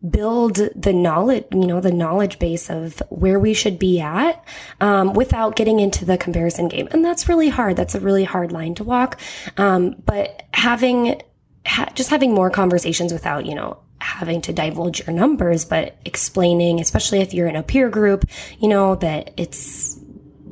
build 0.09 0.57
the 0.77 0.93
knowledge, 0.93 1.45
you 1.51 1.67
know, 1.67 1.81
the 1.81 1.91
knowledge 1.91 2.39
base 2.39 2.71
of 2.71 3.03
where 3.09 3.39
we 3.41 3.53
should 3.53 3.79
be 3.79 4.01
at, 4.01 4.45
um, 4.81 5.13
without 5.13 5.57
getting 5.57 5.81
into 5.81 6.05
the 6.05 6.17
comparison 6.17 6.69
game. 6.69 6.89
And 6.93 7.05
that's 7.05 7.29
really 7.29 7.49
hard. 7.49 7.77
That's 7.77 7.97
a 7.97 8.01
really 8.01 8.25
hard 8.25 8.53
line 8.53 8.77
to 8.77 8.85
walk. 8.85 9.21
Um, 9.57 9.97
but 10.05 10.45
having, 10.53 11.21
ha- 11.67 11.91
just 11.95 12.11
having 12.11 12.33
more 12.33 12.49
conversations 12.49 13.13
without, 13.13 13.45
you 13.45 13.57
know, 13.57 13.79
having 13.99 14.41
to 14.43 14.53
divulge 14.53 15.05
your 15.05 15.15
numbers, 15.15 15.65
but 15.65 15.97
explaining, 16.05 16.81
especially 16.81 17.21
if 17.21 17.35
you're 17.35 17.49
in 17.49 17.57
a 17.57 17.63
peer 17.63 17.89
group, 17.89 18.25
you 18.61 18.69
know, 18.69 18.95
that 18.97 19.33
it's, 19.37 19.99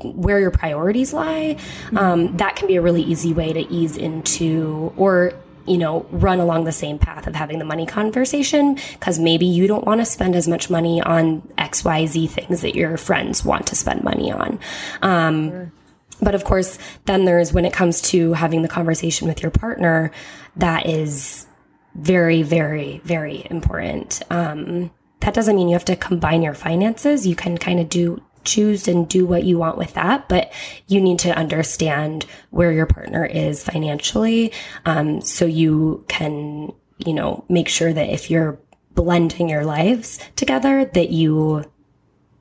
where 0.03 0.41
your 0.41 0.51
priorities 0.51 1.15
lie, 1.15 1.57
um, 1.97 2.37
that 2.37 2.57
can 2.57 2.67
be 2.67 2.77
a 2.77 2.83
really 2.83 3.03
easy 3.03 3.33
way 3.33 3.53
to 3.53 3.61
ease 3.73 3.97
into 3.97 4.93
or 4.97 5.33
you 5.67 5.79
know, 5.79 6.07
run 6.11 6.41
along 6.41 6.65
the 6.65 6.73
same 6.73 6.99
path 6.99 7.27
of 7.27 7.35
having 7.35 7.59
the 7.59 7.65
money 7.65 7.87
conversation 7.87 8.75
because 8.93 9.19
maybe 9.19 9.47
you 9.47 9.67
don't 9.67 9.85
want 9.85 10.01
to 10.01 10.05
spend 10.05 10.35
as 10.35 10.47
much 10.47 10.71
money 10.71 11.01
on 11.01 11.41
XYZ 11.59 12.31
things 12.31 12.61
that 12.61 12.75
your 12.75 12.97
friends 12.97 13.45
want 13.45 13.67
to 13.69 13.77
spend 13.77 14.05
money 14.05 14.31
on. 14.31 14.59
Um, 15.03 15.51
sure. 15.51 15.73
But 16.21 16.35
of 16.35 16.45
course, 16.45 16.79
then 17.07 17.25
there's 17.25 17.53
when 17.53 17.65
it 17.65 17.73
comes 17.73 18.01
to 18.03 18.33
having 18.35 18.63
the 18.63 18.69
conversation 18.69 19.29
with 19.29 19.43
your 19.43 19.51
partner, 19.51 20.11
that 20.57 20.87
is 20.87 21.47
very, 21.95 22.43
very, 22.43 23.01
very 23.05 23.47
important. 23.51 24.23
Um, 24.31 24.91
that 25.21 25.35
doesn't 25.35 25.57
mean 25.57 25.69
you 25.69 25.75
have 25.75 25.85
to 25.87 25.97
combine 25.97 26.43
your 26.43 26.55
finances. 26.55 27.27
You 27.27 27.37
can 27.37 27.59
kind 27.59 27.81
of 27.81 27.89
do 27.89 28.23
choose 28.45 28.89
and 28.89 29.09
do 29.09 29.27
what 29.27 29.45
you 29.45 29.59
want 29.59 29.79
with 29.79 29.95
that, 29.95 30.29
but 30.29 30.53
you 30.87 31.01
need 31.01 31.19
to 31.21 31.37
understand 31.37 32.27
where 32.51 32.73
your 32.73 32.87
partner 32.87 33.25
is 33.25 33.63
financially. 33.63 34.53
Um, 34.85 35.21
so 35.21 35.45
you 35.45 36.05
can, 36.09 36.73
you 36.99 37.15
know, 37.15 37.45
make 37.49 37.69
sure 37.69 37.93
that 37.93 38.11
if 38.11 38.31
you're 38.31 38.59
blending 38.95 39.49
your 39.49 39.65
lives 39.65 40.19
together, 40.37 40.85
that 40.85 41.11
you 41.11 41.65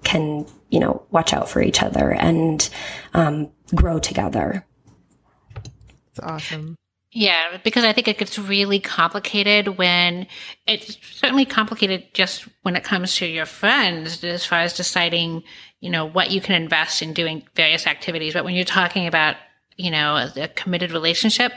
can, 0.03 0.45
you 0.69 0.79
know, 0.79 1.03
watch 1.11 1.33
out 1.33 1.49
for 1.49 1.61
each 1.61 1.81
other 1.81 2.11
and 2.11 2.69
um, 3.13 3.49
grow 3.73 3.99
together. 3.99 4.65
It's 6.11 6.19
awesome. 6.19 6.75
Yeah, 7.15 7.57
because 7.63 7.83
I 7.83 7.93
think 7.93 8.07
it 8.07 8.17
gets 8.17 8.39
really 8.39 8.79
complicated 8.79 9.77
when 9.77 10.25
it's 10.65 10.97
certainly 11.11 11.45
complicated 11.45 12.11
just 12.13 12.47
when 12.63 12.75
it 12.75 12.83
comes 12.83 13.15
to 13.17 13.27
your 13.27 13.45
friends 13.45 14.23
as 14.23 14.45
far 14.47 14.59
as 14.59 14.73
deciding, 14.73 15.43
you 15.83 15.89
know, 15.89 16.05
what 16.05 16.31
you 16.31 16.39
can 16.39 16.55
invest 16.55 17.01
in 17.01 17.11
doing 17.11 17.43
various 17.55 17.85
activities. 17.87 18.33
But 18.33 18.45
when 18.45 18.55
you're 18.55 18.63
talking 18.63 19.05
about, 19.05 19.35
you 19.75 19.91
know, 19.91 20.15
a, 20.15 20.43
a 20.43 20.47
committed 20.47 20.93
relationship 20.93 21.51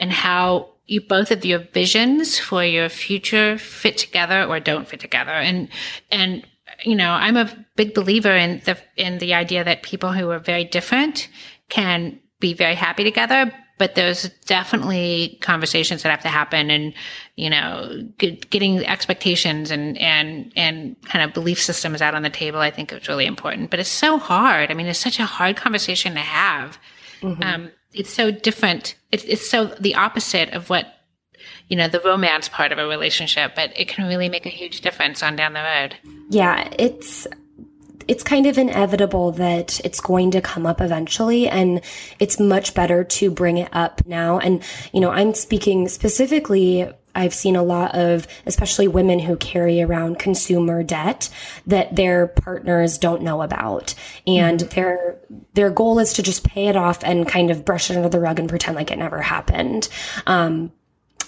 and 0.00 0.10
how 0.10 0.70
you 0.86 1.02
both 1.02 1.30
of 1.30 1.44
your 1.44 1.58
visions 1.58 2.38
for 2.38 2.64
your 2.64 2.88
future 2.88 3.58
fit 3.58 3.98
together 3.98 4.42
or 4.42 4.58
don't 4.58 4.88
fit 4.88 5.00
together. 5.00 5.32
And, 5.32 5.68
and, 6.10 6.46
you 6.82 6.96
know, 6.96 7.10
I'm 7.10 7.36
a 7.36 7.66
big 7.76 7.92
believer 7.92 8.34
in 8.34 8.62
the, 8.64 8.78
in 8.96 9.18
the 9.18 9.34
idea 9.34 9.64
that 9.64 9.82
people 9.82 10.12
who 10.12 10.30
are 10.30 10.38
very 10.38 10.64
different 10.64 11.28
can 11.68 12.20
be 12.40 12.54
very 12.54 12.74
happy 12.74 13.04
together, 13.04 13.52
but 13.78 13.94
there's 13.94 14.28
definitely 14.44 15.38
conversations 15.40 16.02
that 16.02 16.10
have 16.10 16.22
to 16.22 16.28
happen 16.28 16.70
and 16.70 16.92
you 17.36 17.48
know 17.48 18.06
get, 18.18 18.50
getting 18.50 18.84
expectations 18.84 19.70
and 19.70 19.96
and 19.98 20.52
and 20.56 21.00
kind 21.04 21.24
of 21.24 21.32
belief 21.32 21.62
systems 21.62 22.02
out 22.02 22.14
on 22.14 22.22
the 22.22 22.30
table 22.30 22.60
i 22.60 22.70
think 22.70 22.92
is 22.92 23.08
really 23.08 23.26
important. 23.26 23.70
But 23.70 23.80
it's 23.80 23.88
so 23.88 24.18
hard. 24.18 24.70
I 24.70 24.74
mean 24.74 24.86
it's 24.86 24.98
such 24.98 25.18
a 25.18 25.26
hard 25.26 25.56
conversation 25.56 26.14
to 26.14 26.20
have. 26.20 26.78
Mm-hmm. 27.20 27.42
um, 27.42 27.70
it's 27.92 28.12
so 28.12 28.30
different. 28.30 28.94
It's, 29.10 29.24
it's 29.24 29.48
so 29.48 29.66
the 29.66 29.94
opposite 29.94 30.50
of 30.50 30.70
what 30.70 30.86
you 31.68 31.76
know 31.76 31.88
the 31.88 32.00
romance 32.00 32.48
part 32.48 32.72
of 32.72 32.78
a 32.78 32.86
relationship 32.86 33.52
but 33.54 33.72
it 33.78 33.88
can 33.88 34.06
really 34.08 34.28
make 34.28 34.46
a 34.46 34.50
huge 34.50 34.80
difference 34.80 35.22
on 35.22 35.36
down 35.36 35.52
the 35.52 35.62
road. 35.62 35.96
Yeah 36.30 36.68
it's 36.78 37.26
it's 38.08 38.22
kind 38.22 38.46
of 38.46 38.58
inevitable 38.58 39.32
that 39.32 39.80
it's 39.84 40.00
going 40.00 40.30
to 40.32 40.40
come 40.40 40.66
up 40.66 40.80
eventually. 40.80 41.48
And 41.48 41.82
it's 42.18 42.40
much 42.40 42.74
better 42.74 43.04
to 43.04 43.30
bring 43.30 43.58
it 43.58 43.68
up 43.72 44.04
now. 44.06 44.38
And, 44.38 44.62
you 44.92 45.00
know, 45.00 45.10
I'm 45.10 45.34
speaking 45.34 45.88
specifically 45.88 46.90
I've 47.14 47.34
seen 47.34 47.56
a 47.56 47.62
lot 47.62 47.96
of, 47.96 48.28
especially 48.46 48.86
women 48.86 49.18
who 49.18 49.36
carry 49.36 49.82
around 49.82 50.20
consumer 50.20 50.84
debt 50.84 51.28
that 51.66 51.96
their 51.96 52.28
partners 52.28 52.96
don't 52.96 53.22
know 53.22 53.42
about. 53.42 53.94
And 54.26 54.60
mm-hmm. 54.60 54.74
their, 54.74 55.18
their 55.54 55.70
goal 55.70 55.98
is 55.98 56.12
to 56.14 56.22
just 56.22 56.44
pay 56.44 56.68
it 56.68 56.76
off 56.76 57.02
and 57.02 57.26
kind 57.26 57.50
of 57.50 57.64
brush 57.64 57.90
it 57.90 57.96
under 57.96 58.08
the 58.08 58.20
rug 58.20 58.38
and 58.38 58.48
pretend 58.48 58.76
like 58.76 58.92
it 58.92 58.98
never 58.98 59.20
happened. 59.20 59.88
Um, 60.26 60.70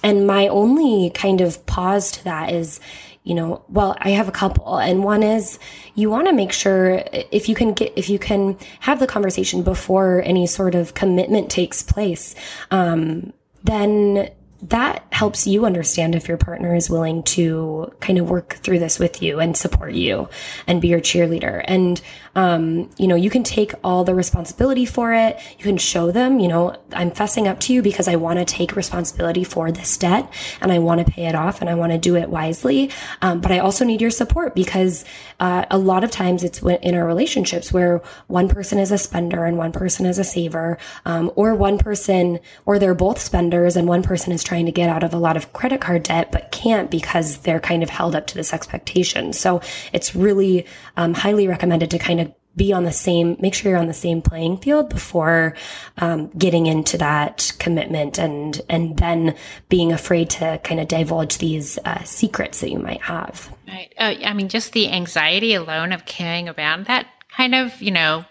and 0.03 0.27
my 0.27 0.47
only 0.49 1.11
kind 1.11 1.41
of 1.41 1.67
pause 1.67 2.13
to 2.13 2.25
that 2.25 2.53
is, 2.53 2.79
you 3.23 3.35
know, 3.35 3.63
well, 3.69 3.97
I 4.01 4.11
have 4.11 4.29
a 4.29 4.33
couple 4.33 4.79
and 4.79 5.05
one 5.05 5.23
is 5.23 5.59
you 5.95 6.09
want 6.09 6.27
to 6.29 6.33
make 6.33 6.53
sure 6.53 7.03
if 7.13 7.49
you 7.49 7.55
can 7.55 7.75
get, 7.75 7.93
if 7.97 8.09
you 8.09 8.19
can 8.19 8.57
have 8.81 8.99
the 8.99 9.07
conversation 9.07 9.63
before 9.63 10.23
any 10.25 10.47
sort 10.47 10.75
of 10.75 10.95
commitment 10.95 11.51
takes 11.51 11.83
place, 11.83 12.35
um, 12.71 13.33
then 13.63 14.31
that 14.63 15.05
helps 15.13 15.47
you 15.47 15.65
understand 15.65 16.15
if 16.15 16.29
your 16.29 16.37
partner 16.37 16.75
is 16.75 16.91
willing 16.91 17.23
to 17.23 17.93
kind 18.01 18.19
of 18.19 18.29
work 18.29 18.55
through 18.63 18.79
this 18.79 18.99
with 18.99 19.23
you 19.23 19.41
and 19.41 19.57
support 19.57 19.93
you 19.93 20.29
and 20.67 20.83
be 20.83 20.89
your 20.89 21.01
cheerleader. 21.01 21.65
And, 21.67 22.01
um, 22.35 22.91
you 22.97 23.09
know, 23.09 23.17
you 23.17 23.31
can 23.31 23.43
take 23.43 23.73
all 23.83 24.05
the 24.05 24.15
responsibility 24.15 24.85
for 24.85 25.13
it. 25.13 25.39
You 25.59 25.65
can 25.65 25.77
show 25.77 26.11
them, 26.11 26.39
you 26.39 26.49
know, 26.49 26.77
I'm 26.93 27.11
fessing 27.11 27.47
up 27.47 27.61
to 27.61 27.73
you 27.73 27.83
because 27.83 28.07
I 28.09 28.17
want 28.17 28.39
to 28.39 28.45
take 28.45 28.77
responsibility 28.77 29.45
for 29.45 29.73
this 29.73 29.97
debt 29.97 30.33
and 30.61 30.71
I 30.71 30.79
want 30.79 31.05
to 31.05 31.11
pay 31.11 31.27
it 31.27 31.35
off 31.35 31.61
and 31.61 31.69
I 31.69 31.75
want 31.75 31.93
to 31.93 31.99
do 31.99 32.17
it 32.17 32.29
wisely. 32.29 32.91
Um, 33.23 33.41
but 33.41 33.51
I 33.51 33.59
also 33.59 33.85
need 33.85 34.01
your 34.01 34.11
support 34.11 34.55
because, 34.55 35.05
uh, 35.41 35.65
a 35.71 35.79
lot 35.79 36.05
of 36.05 36.11
times 36.11 36.45
it's 36.45 36.63
in 36.63 36.95
our 36.95 37.07
relationships 37.07 37.73
where 37.73 38.03
one 38.29 38.49
person 38.49 38.79
is 38.79 38.93
a 38.93 38.99
spender 38.99 39.45
and 39.45 39.57
one 39.57 39.73
person 39.73 40.07
is 40.07 40.19
a 40.19 40.25
saver, 40.25 40.79
um, 41.05 41.33
or 41.35 41.55
one 41.55 41.79
person, 41.79 42.39
or 42.67 42.79
they're 42.79 42.95
both 42.95 43.19
spenders 43.19 43.77
and 43.77 43.89
one 43.89 44.03
person 44.03 44.33
is 44.33 44.45
trying 44.45 44.67
to 44.67 44.73
get 44.73 44.89
out 44.89 45.03
of 45.03 45.13
a 45.13 45.19
lot 45.19 45.37
of 45.37 45.53
credit 45.53 45.81
card 45.81 46.03
debt, 46.05 46.31
but 46.31 46.53
can't 46.53 46.91
because 46.91 47.39
they're 47.39 47.61
kind 47.61 47.83
of 47.83 47.91
held 47.91 48.15
up 48.15 48.27
to 48.29 48.35
this 48.35 48.53
expectation. 48.53 49.33
So 49.33 49.61
it's 49.93 50.15
really 50.15 50.67
um, 50.97 51.15
highly 51.15 51.49
recommended 51.49 51.91
to 51.91 51.99
kind 51.99 52.21
of 52.21 52.30
be 52.61 52.75
on 52.75 52.85
the 52.85 52.93
same, 52.93 53.39
make 53.41 53.55
sure 53.55 53.71
you're 53.71 53.81
on 53.81 53.87
the 53.87 53.95
same 53.95 54.21
playing 54.21 54.59
field 54.59 54.91
before 54.91 55.55
um, 55.97 56.29
getting 56.37 56.67
into 56.67 56.99
that 56.99 57.55
commitment 57.59 58.19
and 58.19 58.61
and 58.69 58.99
then 58.99 59.35
being 59.71 59.93
afraid 59.93 60.29
to 60.29 60.61
kind 60.63 60.79
of 60.79 60.87
divulge 60.87 61.39
these 61.39 61.79
uh, 61.87 62.03
secrets 62.05 62.61
that 62.61 62.71
you 62.71 62.79
might 62.79 63.01
have. 63.01 63.49
Right. 63.67 63.91
Uh, 63.97 64.15
I 64.23 64.35
mean, 64.35 64.51
just 64.51 64.75
the 64.75 64.91
anxiety 64.91 65.55
alone 65.55 65.93
of 65.93 66.05
carrying 66.05 66.51
around 66.51 66.85
that 66.85 67.07
kind 67.35 67.55
of, 67.55 67.81
you 67.81 67.93
know, 67.93 68.27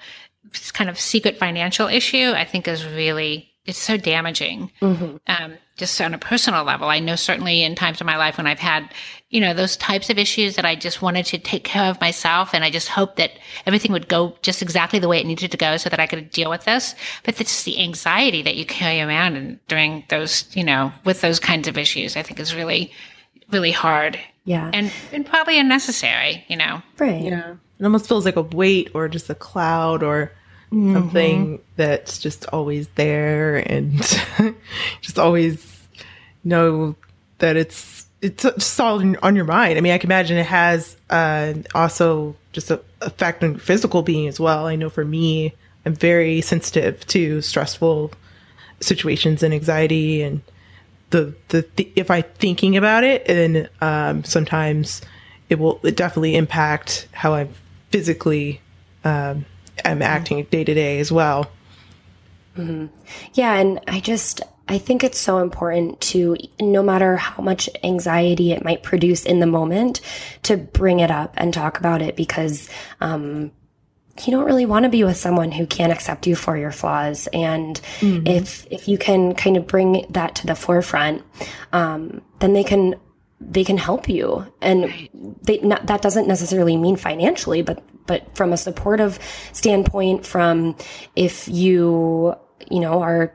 kind 0.73 0.91
of 0.91 0.99
secret 0.99 1.39
financial 1.39 1.87
issue, 1.87 2.31
I 2.35 2.45
think 2.45 2.67
is 2.67 2.85
really 2.85 3.49
it's 3.65 3.79
so 3.79 3.97
damaging. 3.97 4.69
Mm-hmm. 4.79 5.17
Um, 5.25 5.53
just 5.79 5.99
on 6.01 6.13
a 6.13 6.19
personal 6.19 6.63
level, 6.63 6.89
I 6.89 6.99
know 6.99 7.15
certainly 7.15 7.63
in 7.63 7.73
times 7.73 7.99
of 8.01 8.05
my 8.05 8.17
life 8.17 8.37
when 8.37 8.45
I've 8.45 8.59
had, 8.59 8.93
you 9.29 9.39
know, 9.39 9.53
those 9.53 9.77
types 9.77 10.09
of 10.09 10.17
issues 10.19 10.55
that 10.55 10.65
I 10.65 10.75
just 10.75 11.01
wanted 11.01 11.25
to 11.27 11.39
take 11.39 11.63
care 11.63 11.89
of 11.89 11.99
myself, 12.01 12.53
and 12.53 12.63
I 12.63 12.69
just 12.69 12.89
hoped 12.89 13.15
that 13.15 13.31
everything 13.65 13.91
would 13.93 14.07
go 14.09 14.35
just 14.41 14.61
exactly 14.61 14.99
the 14.99 15.07
way 15.07 15.19
it 15.19 15.25
needed 15.25 15.51
to 15.51 15.57
go, 15.57 15.77
so 15.77 15.89
that 15.89 15.99
I 15.99 16.05
could 16.05 16.29
deal 16.29 16.49
with 16.49 16.65
this. 16.65 16.93
But 17.23 17.39
it's 17.41 17.63
the 17.63 17.81
anxiety 17.81 18.41
that 18.43 18.55
you 18.57 18.65
carry 18.65 19.01
around 19.01 19.35
and 19.35 19.65
during 19.67 20.03
those, 20.09 20.53
you 20.55 20.63
know, 20.63 20.91
with 21.05 21.21
those 21.21 21.39
kinds 21.39 21.67
of 21.67 21.77
issues, 21.77 22.15
I 22.17 22.21
think 22.23 22.39
is 22.39 22.53
really, 22.53 22.91
really 23.51 23.71
hard. 23.71 24.19
Yeah, 24.45 24.69
and 24.73 24.91
and 25.13 25.25
probably 25.25 25.59
unnecessary. 25.59 26.43
You 26.47 26.57
know, 26.57 26.81
right? 26.97 27.21
Yeah, 27.21 27.55
it 27.79 27.83
almost 27.83 28.07
feels 28.07 28.25
like 28.25 28.35
a 28.35 28.41
weight 28.41 28.91
or 28.93 29.07
just 29.07 29.29
a 29.29 29.35
cloud 29.35 30.03
or 30.03 30.33
mm-hmm. 30.71 30.93
something 30.93 31.61
that's 31.75 32.19
just 32.19 32.45
always 32.47 32.87
there 32.95 33.57
and 33.57 34.01
just 35.01 35.19
always 35.19 35.87
know 36.43 36.95
that 37.39 37.57
it's 37.57 38.07
it's 38.21 38.43
just 38.43 38.79
all 38.79 39.01
on 39.23 39.35
your 39.35 39.45
mind. 39.45 39.77
I 39.77 39.81
mean, 39.81 39.93
I 39.93 39.97
can 39.97 40.09
imagine 40.09 40.37
it 40.37 40.45
has 40.45 40.97
uh, 41.09 41.53
also 41.73 42.35
just 42.51 42.69
a 42.69 42.81
effect 43.01 43.43
on 43.43 43.57
physical 43.57 44.01
being 44.01 44.27
as 44.27 44.39
well. 44.39 44.67
I 44.67 44.75
know 44.75 44.89
for 44.89 45.05
me, 45.05 45.53
I'm 45.85 45.95
very 45.95 46.41
sensitive 46.41 47.05
to 47.07 47.41
stressful 47.41 48.11
situations 48.81 49.41
and 49.43 49.53
anxiety 49.53 50.21
and 50.21 50.41
the 51.11 51.33
the, 51.49 51.65
the 51.75 51.91
if 51.95 52.11
I 52.11 52.21
thinking 52.21 52.77
about 52.77 53.03
it, 53.03 53.27
and 53.29 53.69
um, 53.81 54.23
sometimes 54.23 55.01
it 55.49 55.59
will 55.59 55.79
it 55.83 55.95
definitely 55.95 56.35
impact 56.35 57.07
how 57.13 57.33
I'm 57.33 57.53
physically 57.89 58.61
um, 59.03 59.45
I'm 59.85 60.01
acting 60.01 60.43
day 60.45 60.63
to 60.63 60.73
day 60.73 60.99
as 60.99 61.11
well. 61.11 61.49
Mm-hmm. 62.57 62.87
Yeah, 63.33 63.53
and 63.53 63.79
I 63.87 63.99
just 63.99 64.41
I 64.69 64.77
think 64.77 65.03
it's 65.03 65.17
so 65.17 65.39
important 65.39 65.99
to 66.01 66.37
no 66.61 66.83
matter 66.83 67.17
how 67.17 67.41
much 67.41 67.69
anxiety 67.83 68.51
it 68.51 68.63
might 68.63 68.83
produce 68.83 69.25
in 69.25 69.39
the 69.39 69.47
moment 69.47 69.99
to 70.43 70.57
bring 70.57 70.99
it 70.99 71.09
up 71.09 71.33
and 71.37 71.53
talk 71.53 71.79
about 71.79 72.03
it 72.03 72.15
because 72.15 72.69
um, 73.01 73.51
you 74.25 74.31
don't 74.31 74.45
really 74.45 74.67
want 74.67 74.83
to 74.83 74.89
be 74.89 75.03
with 75.03 75.17
someone 75.17 75.51
who 75.51 75.65
can't 75.65 75.91
accept 75.91 76.27
you 76.27 76.35
for 76.35 76.55
your 76.55 76.71
flaws 76.71 77.27
and 77.33 77.81
mm-hmm. 77.99 78.27
if 78.27 78.67
if 78.69 78.87
you 78.87 78.97
can 78.97 79.33
kind 79.33 79.57
of 79.57 79.65
bring 79.65 80.05
that 80.11 80.35
to 80.35 80.45
the 80.45 80.55
forefront 80.55 81.23
um, 81.73 82.21
then 82.39 82.53
they 82.53 82.63
can 82.63 82.95
they 83.41 83.63
can 83.63 83.77
help 83.77 84.09
you. 84.09 84.45
And 84.61 85.09
they 85.43 85.59
not, 85.59 85.87
that 85.87 86.01
doesn't 86.01 86.27
necessarily 86.27 86.77
mean 86.77 86.95
financially 86.95 87.61
but 87.61 87.83
but 88.05 88.35
from 88.35 88.53
a 88.53 88.57
supportive 88.57 89.19
standpoint 89.53 90.25
from 90.25 90.75
if 91.15 91.47
you 91.47 92.35
you 92.69 92.79
know 92.79 93.01
are 93.01 93.33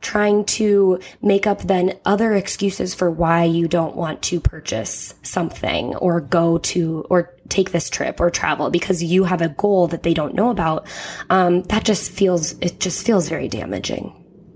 trying 0.00 0.44
to 0.44 1.00
make 1.22 1.46
up 1.46 1.62
then 1.62 1.98
other 2.04 2.34
excuses 2.34 2.94
for 2.94 3.10
why 3.10 3.44
you 3.44 3.66
don't 3.66 3.96
want 3.96 4.22
to 4.22 4.38
purchase 4.40 5.14
something 5.22 5.96
or 5.96 6.20
go 6.20 6.58
to 6.58 7.04
or 7.10 7.34
take 7.48 7.72
this 7.72 7.88
trip 7.88 8.20
or 8.20 8.30
travel 8.30 8.70
because 8.70 9.02
you 9.02 9.24
have 9.24 9.40
a 9.40 9.48
goal 9.48 9.88
that 9.88 10.02
they 10.02 10.14
don't 10.14 10.34
know 10.34 10.50
about 10.50 10.86
um, 11.30 11.62
that 11.64 11.84
just 11.84 12.10
feels 12.10 12.52
it 12.60 12.78
just 12.78 13.06
feels 13.06 13.28
very 13.28 13.48
damaging. 13.48 14.12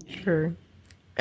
Sure 0.08 0.54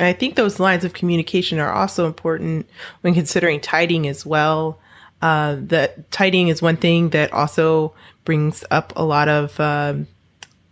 and 0.00 0.08
i 0.08 0.12
think 0.12 0.34
those 0.34 0.58
lines 0.58 0.84
of 0.84 0.94
communication 0.94 1.60
are 1.60 1.72
also 1.72 2.06
important 2.06 2.68
when 3.02 3.14
considering 3.14 3.60
tidying 3.60 4.08
as 4.08 4.26
well 4.26 4.80
uh, 5.22 5.56
that 5.58 6.10
tidying 6.10 6.48
is 6.48 6.62
one 6.62 6.78
thing 6.78 7.10
that 7.10 7.30
also 7.32 7.92
brings 8.24 8.64
up 8.70 8.92
a 8.96 9.04
lot 9.04 9.28
of 9.28 9.60
um, 9.60 10.06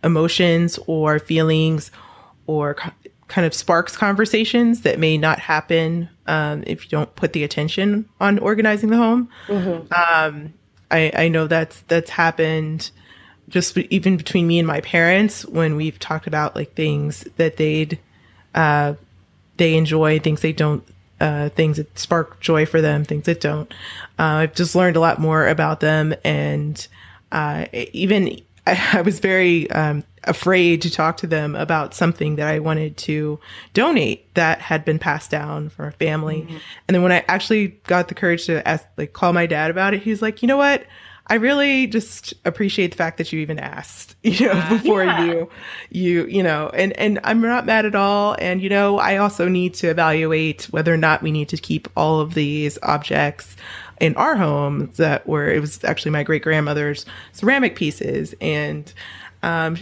emotions 0.03 0.79
or 0.87 1.19
feelings 1.19 1.91
or 2.47 2.75
kind 3.27 3.45
of 3.45 3.53
sparks 3.53 3.95
conversations 3.95 4.81
that 4.81 4.99
may 4.99 5.17
not 5.17 5.39
happen 5.39 6.09
um, 6.27 6.63
if 6.65 6.83
you 6.83 6.89
don't 6.89 7.15
put 7.15 7.33
the 7.33 7.43
attention 7.43 8.09
on 8.19 8.39
organizing 8.39 8.89
the 8.89 8.97
home. 8.97 9.29
Mm-hmm. 9.47 9.93
Um, 9.93 10.53
I, 10.91 11.11
I 11.15 11.27
know 11.27 11.45
that's 11.47 11.81
that's 11.81 12.09
happened 12.09 12.89
just 13.49 13.77
even 13.77 14.17
between 14.17 14.47
me 14.47 14.57
and 14.59 14.67
my 14.67 14.81
parents 14.81 15.45
when 15.45 15.75
we've 15.75 15.99
talked 15.99 16.27
about 16.27 16.55
like 16.55 16.73
things 16.73 17.21
that 17.37 17.57
they'd 17.57 17.99
uh, 18.55 18.95
they 19.59 19.75
enjoy, 19.75 20.19
things 20.19 20.41
they 20.41 20.53
don't, 20.53 20.83
uh, 21.21 21.49
things 21.49 21.77
that 21.77 21.99
spark 21.99 22.39
joy 22.39 22.65
for 22.65 22.81
them, 22.81 23.05
things 23.05 23.25
that 23.25 23.41
don't. 23.41 23.71
Uh, 24.17 24.47
I've 24.47 24.55
just 24.55 24.73
learned 24.73 24.95
a 24.95 24.99
lot 24.99 25.19
more 25.19 25.47
about 25.47 25.81
them, 25.81 26.15
and 26.23 26.87
uh, 27.31 27.65
even 27.71 28.41
I, 28.65 28.89
I 28.93 29.01
was 29.01 29.19
very 29.19 29.69
um, 29.71 30.03
afraid 30.23 30.81
to 30.83 30.89
talk 30.89 31.17
to 31.17 31.27
them 31.27 31.55
about 31.55 31.93
something 31.93 32.37
that 32.37 32.47
I 32.47 32.59
wanted 32.59 32.97
to 32.97 33.39
donate 33.73 34.33
that 34.35 34.59
had 34.59 34.85
been 34.85 34.99
passed 34.99 35.29
down 35.29 35.69
from 35.69 35.87
a 35.87 35.91
family. 35.91 36.41
Mm-hmm. 36.41 36.57
And 36.87 36.95
then 36.95 37.03
when 37.03 37.11
I 37.11 37.23
actually 37.27 37.79
got 37.85 38.07
the 38.07 38.15
courage 38.15 38.45
to 38.45 38.67
ask, 38.67 38.85
like, 38.97 39.13
call 39.13 39.33
my 39.33 39.45
dad 39.45 39.71
about 39.71 39.93
it, 39.93 40.01
he's 40.01 40.21
like, 40.21 40.41
you 40.41 40.47
know 40.47 40.57
what? 40.57 40.85
I 41.29 41.35
really 41.35 41.85
just 41.85 42.33
appreciate 42.43 42.91
the 42.91 42.97
fact 42.97 43.19
that 43.19 43.31
you 43.31 43.39
even 43.39 43.59
asked, 43.59 44.15
you 44.23 44.47
know, 44.47 44.53
uh, 44.53 44.69
before 44.69 45.03
yeah. 45.03 45.23
you, 45.23 45.49
you, 45.91 46.25
you 46.25 46.43
know, 46.43 46.69
and, 46.73 46.91
and 46.93 47.19
I'm 47.23 47.39
not 47.39 47.65
mad 47.65 47.85
at 47.85 47.93
all. 47.93 48.35
And, 48.39 48.61
you 48.61 48.69
know, 48.69 48.97
I 48.97 49.17
also 49.17 49.47
need 49.47 49.75
to 49.75 49.89
evaluate 49.89 50.63
whether 50.65 50.93
or 50.93 50.97
not 50.97 51.21
we 51.21 51.31
need 51.31 51.49
to 51.49 51.57
keep 51.57 51.87
all 51.95 52.19
of 52.19 52.33
these 52.33 52.79
objects 52.81 53.55
in 54.01 54.15
our 54.15 54.35
home 54.35 54.91
that 54.95 55.27
were, 55.27 55.49
it 55.49 55.59
was 55.59 55.83
actually 55.83 56.11
my 56.11 56.23
great 56.23 56.41
grandmother's 56.41 57.05
ceramic 57.33 57.75
pieces. 57.75 58.33
And, 58.41 58.91
um, 59.43 59.77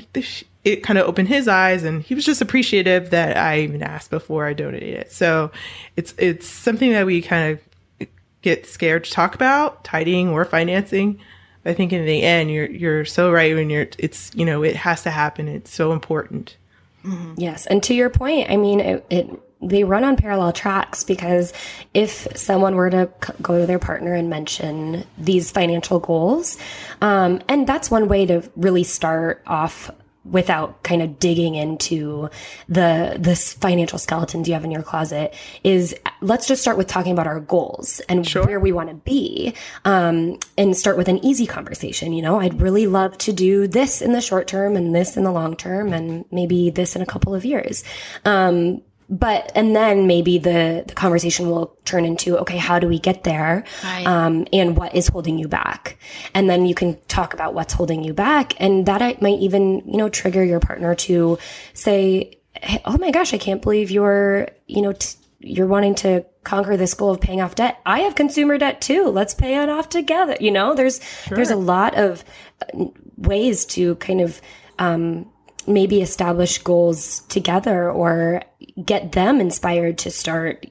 it 0.64 0.84
kind 0.84 1.00
of 1.00 1.08
opened 1.08 1.30
his 1.30 1.48
eyes 1.48 1.84
and 1.84 2.04
he 2.04 2.14
was 2.14 2.26
just 2.26 2.42
appreciative 2.42 3.12
that 3.12 3.38
I 3.38 3.62
even 3.62 3.82
asked 3.82 4.10
before 4.10 4.46
I 4.46 4.52
donated 4.52 4.96
it. 4.96 5.12
So 5.14 5.50
it's, 5.96 6.14
it's 6.18 6.46
something 6.46 6.92
that 6.92 7.06
we 7.06 7.22
kind 7.22 7.54
of 7.54 8.08
get 8.42 8.66
scared 8.66 9.06
to 9.06 9.12
talk 9.12 9.34
about, 9.34 9.86
tidying 9.86 10.28
or 10.30 10.44
financing. 10.44 11.20
I 11.68 11.74
think 11.74 11.94
in 11.94 12.06
the 12.06 12.24
end, 12.24 12.50
you're, 12.50 12.70
you're 12.70 13.06
so 13.06 13.32
right 13.32 13.54
when 13.54 13.70
you're, 13.70 13.88
it's, 14.00 14.32
you 14.34 14.46
know, 14.46 14.64
it 14.64 14.76
has 14.76 15.04
to 15.04 15.12
happen. 15.12 15.48
It's 15.48 15.74
so 15.74 15.92
important. 15.92 16.56
Mm-hmm. 17.04 17.34
Yes. 17.38 17.68
And 17.68 17.84
to 17.84 17.94
your 17.94 18.10
point, 18.10 18.50
I 18.50 18.56
mean, 18.58 18.80
it, 18.80 19.06
it 19.10 19.30
they 19.62 19.84
run 19.84 20.04
on 20.04 20.16
parallel 20.18 20.54
tracks 20.54 21.04
because 21.04 21.52
if 21.94 22.28
someone 22.38 22.76
were 22.76 22.90
to 22.90 23.10
go 23.42 23.60
to 23.60 23.66
their 23.66 23.80
partner 23.80 24.14
and 24.14 24.30
mention 24.30 25.04
these 25.18 25.52
financial 25.52 26.00
goals, 26.00 26.58
um, 27.02 27.42
and 27.50 27.66
that's 27.66 27.90
one 27.90 28.08
way 28.08 28.26
to 28.28 28.50
really 28.56 28.84
start 28.84 29.42
off 29.48 29.90
without 30.32 30.84
kind 30.84 31.02
of 31.02 31.20
digging 31.20 31.56
into 31.56 32.30
the 32.68 33.16
this 33.20 33.54
financial 33.54 33.98
skeletons 33.98 34.48
you 34.48 34.54
have 34.54 34.64
in 34.64 34.72
your 34.72 34.84
closet 34.84 35.34
is 35.64 35.96
let's 36.22 36.48
just 36.48 36.62
start 36.62 36.78
with 36.78 36.88
talking 36.88 37.12
about 37.12 37.28
our 37.28 37.40
goals 37.40 38.00
and 38.10 38.28
sure. 38.28 38.46
where 38.46 38.60
we 38.60 38.72
want 38.72 38.90
to 38.90 38.96
be 38.96 39.54
um, 39.86 40.38
and 40.58 40.76
start 40.76 40.98
with 40.98 41.08
an 41.08 41.24
easy 41.24 41.46
conversation 41.46 42.14
you 42.14 42.22
know 42.22 42.40
i'd 42.40 42.60
really 42.62 42.88
love 42.88 43.18
to 43.18 43.32
do 43.32 43.68
this 43.68 44.02
in 44.02 44.14
the 44.14 44.22
short 44.22 44.48
term 44.48 44.76
and 44.76 44.94
this 44.94 45.18
in 45.18 45.24
the 45.24 45.32
long 45.32 45.56
term 45.56 45.94
and 45.94 46.26
maybe 46.32 46.70
this 46.70 46.96
in 46.96 47.02
a 47.02 47.06
couple 47.06 47.34
of 47.34 47.46
years 47.46 47.84
um, 48.26 48.82
but 49.10 49.52
and 49.56 49.76
then 49.76 50.08
maybe 50.08 50.38
the 50.38 50.84
the 50.88 50.94
conversation 50.94 51.50
will 51.50 51.78
turn 51.86 52.06
into 52.06 52.38
okay 52.40 52.58
how 52.58 52.80
do 52.80 52.88
we 52.88 53.00
get 53.00 53.24
there? 53.24 53.64
Right. 53.84 54.06
um, 54.06 54.48
and 54.52 54.76
what 54.76 54.96
is 54.96 55.08
holding 55.08 55.38
you 55.38 55.48
back? 55.48 55.98
And 56.34 56.50
then 56.50 56.66
you 56.66 56.76
can 56.76 57.00
talk 57.08 57.34
about 57.34 57.54
what's 57.54 57.74
holding 57.74 58.04
you 58.04 58.14
back 58.14 58.54
and 58.60 58.86
that 58.86 59.22
might 59.22 59.40
even 59.40 59.84
you 59.86 59.98
know 59.98 60.10
trigger 60.10 60.44
your 60.44 60.60
partner 60.60 60.96
to 60.96 61.38
say 61.74 62.40
hey, 62.54 62.82
oh 62.86 62.98
my 62.98 63.12
gosh 63.12 63.34
i 63.34 63.38
can't 63.38 63.62
believe 63.62 63.92
you're 63.92 64.48
you 64.66 64.82
know 64.82 64.94
t- 64.94 65.18
you're 65.40 65.68
wanting 65.68 65.96
to 65.96 66.26
conquer 66.44 66.78
this 66.78 66.94
goal 66.94 67.12
of 67.12 67.22
paying 67.22 67.42
off 67.42 67.56
debt. 67.56 67.80
I 67.86 68.00
have 68.02 68.16
consumer 68.16 68.58
debt 68.58 68.82
too. 68.82 69.06
Let's 69.10 69.34
pay 69.34 69.62
it 69.62 69.70
off 69.70 69.90
together. 69.90 70.36
You 70.40 70.52
know 70.52 70.74
there's 70.74 71.02
sure. 71.26 71.36
there's 71.36 71.52
a 71.52 71.56
lot 71.56 71.96
of 71.96 72.24
uh, 72.62 72.86
ways 73.18 73.66
to 73.66 73.96
kind 73.96 74.22
of 74.22 74.42
um, 74.80 75.30
maybe 75.68 76.02
establish 76.02 76.58
goals 76.60 77.22
together 77.22 77.92
or 77.92 78.44
get 78.84 79.12
them 79.14 79.42
inspired 79.42 79.98
to 80.00 80.12
start 80.12 80.66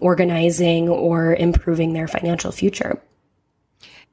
organizing 0.00 0.88
or 0.88 1.34
improving 1.34 1.92
their 1.92 2.08
financial 2.08 2.52
future. 2.52 3.00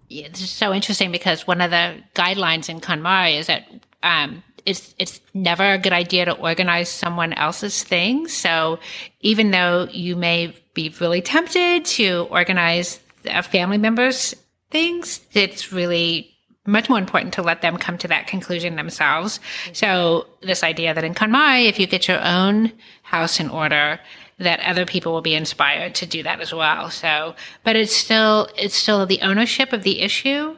Yeah, 0.07 0.29
this 0.29 0.41
is 0.41 0.49
so 0.49 0.73
interesting 0.73 1.11
because 1.11 1.45
one 1.45 1.61
of 1.61 1.71
the 1.71 1.97
guidelines 2.15 2.69
in 2.69 2.79
KonMari 2.79 3.39
is 3.39 3.47
that 3.47 3.67
um, 4.01 4.43
it's 4.65 4.95
it's 4.97 5.21
never 5.33 5.73
a 5.73 5.77
good 5.77 5.93
idea 5.93 6.25
to 6.25 6.33
organize 6.33 6.89
someone 6.89 7.33
else's 7.33 7.83
things. 7.83 8.33
So 8.33 8.79
even 9.21 9.51
though 9.51 9.87
you 9.91 10.15
may 10.15 10.55
be 10.73 10.93
really 10.99 11.21
tempted 11.21 11.85
to 11.85 12.27
organize 12.29 12.99
a 13.25 13.43
family 13.43 13.77
member's 13.77 14.35
things, 14.71 15.21
it's 15.33 15.71
really 15.71 16.35
much 16.69 16.89
more 16.89 16.99
important 16.99 17.33
to 17.33 17.41
let 17.41 17.61
them 17.61 17.77
come 17.77 17.97
to 17.97 18.07
that 18.07 18.27
conclusion 18.27 18.75
themselves. 18.75 19.39
So 19.73 20.27
this 20.41 20.63
idea 20.63 20.93
that 20.93 21.03
in 21.03 21.13
KonMari, 21.13 21.67
if 21.67 21.79
you 21.79 21.87
get 21.87 22.07
your 22.07 22.23
own 22.23 22.71
house 23.03 23.39
in 23.39 23.49
order, 23.49 23.99
that 24.37 24.59
other 24.61 24.85
people 24.85 25.11
will 25.11 25.21
be 25.21 25.35
inspired 25.35 25.95
to 25.95 26.05
do 26.05 26.23
that 26.23 26.39
as 26.39 26.53
well. 26.53 26.89
So, 26.89 27.35
but 27.63 27.75
it's 27.75 27.95
still, 27.95 28.47
it's 28.57 28.75
still 28.75 29.05
the 29.05 29.21
ownership 29.21 29.73
of 29.73 29.83
the 29.83 30.01
issue. 30.01 30.55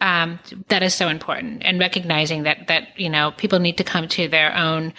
Um, 0.00 0.40
that 0.66 0.82
is 0.82 0.94
so 0.94 1.08
important 1.08 1.62
and 1.64 1.78
recognizing 1.78 2.42
that, 2.42 2.66
that, 2.66 2.98
you 2.98 3.08
know, 3.08 3.30
people 3.36 3.60
need 3.60 3.78
to 3.78 3.84
come 3.84 4.08
to 4.08 4.26
their 4.26 4.52
own, 4.56 4.92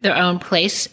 their 0.00 0.16
own 0.16 0.40
place 0.40 0.88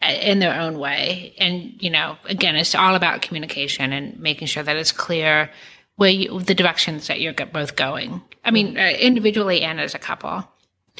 uh, 0.00 0.12
in 0.12 0.38
their 0.38 0.58
own 0.60 0.78
way. 0.78 1.34
And, 1.38 1.74
you 1.80 1.90
know, 1.90 2.16
again, 2.26 2.54
it's 2.54 2.76
all 2.76 2.94
about 2.94 3.20
communication 3.20 3.92
and 3.92 4.16
making 4.20 4.46
sure 4.46 4.62
that 4.62 4.76
it's 4.76 4.92
clear 4.92 5.50
where 5.98 6.10
you, 6.10 6.38
the 6.40 6.54
directions 6.54 7.08
that 7.08 7.20
you're 7.20 7.32
both 7.32 7.74
going. 7.74 8.22
I 8.44 8.52
mean, 8.52 8.78
uh, 8.78 8.92
individually 9.00 9.62
and 9.62 9.80
as 9.80 9.96
a 9.96 9.98
couple. 9.98 10.48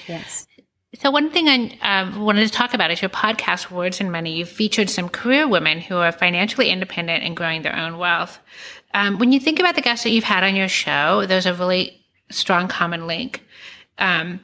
Yes. 0.08 0.48
So 0.98 1.12
one 1.12 1.30
thing 1.30 1.48
I 1.48 2.00
um, 2.00 2.22
wanted 2.22 2.44
to 2.48 2.52
talk 2.52 2.74
about 2.74 2.90
is 2.90 3.00
your 3.00 3.08
podcast, 3.08 3.70
Words 3.70 4.00
and 4.00 4.10
Money. 4.10 4.34
You've 4.34 4.48
featured 4.48 4.90
some 4.90 5.08
career 5.08 5.46
women 5.46 5.80
who 5.80 5.98
are 5.98 6.10
financially 6.10 6.68
independent 6.68 7.22
and 7.22 7.36
growing 7.36 7.62
their 7.62 7.76
own 7.76 7.98
wealth. 7.98 8.40
Um, 8.92 9.20
when 9.20 9.30
you 9.30 9.38
think 9.38 9.60
about 9.60 9.76
the 9.76 9.82
guests 9.82 10.02
that 10.02 10.10
you've 10.10 10.24
had 10.24 10.42
on 10.42 10.56
your 10.56 10.66
show, 10.66 11.26
there's 11.26 11.46
a 11.46 11.54
really 11.54 12.04
strong 12.32 12.66
common 12.66 13.06
link. 13.06 13.44
Um, 13.98 14.40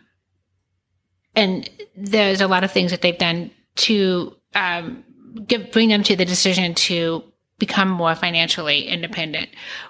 and 1.35 1.69
there's 1.97 2.41
a 2.41 2.47
lot 2.47 2.63
of 2.63 2.71
things 2.71 2.93
that 2.93 3.03
they've 3.03 3.19
done 3.19 3.51
to 3.77 4.37
um, 4.55 5.03
give, 5.49 5.73
bring 5.73 5.89
them 5.89 6.05
to 6.05 6.15
the 6.15 6.25
decision 6.25 6.75
to 6.75 7.25
become 7.59 7.89
more 7.89 8.15
financially 8.15 8.87
independent. 8.87 9.49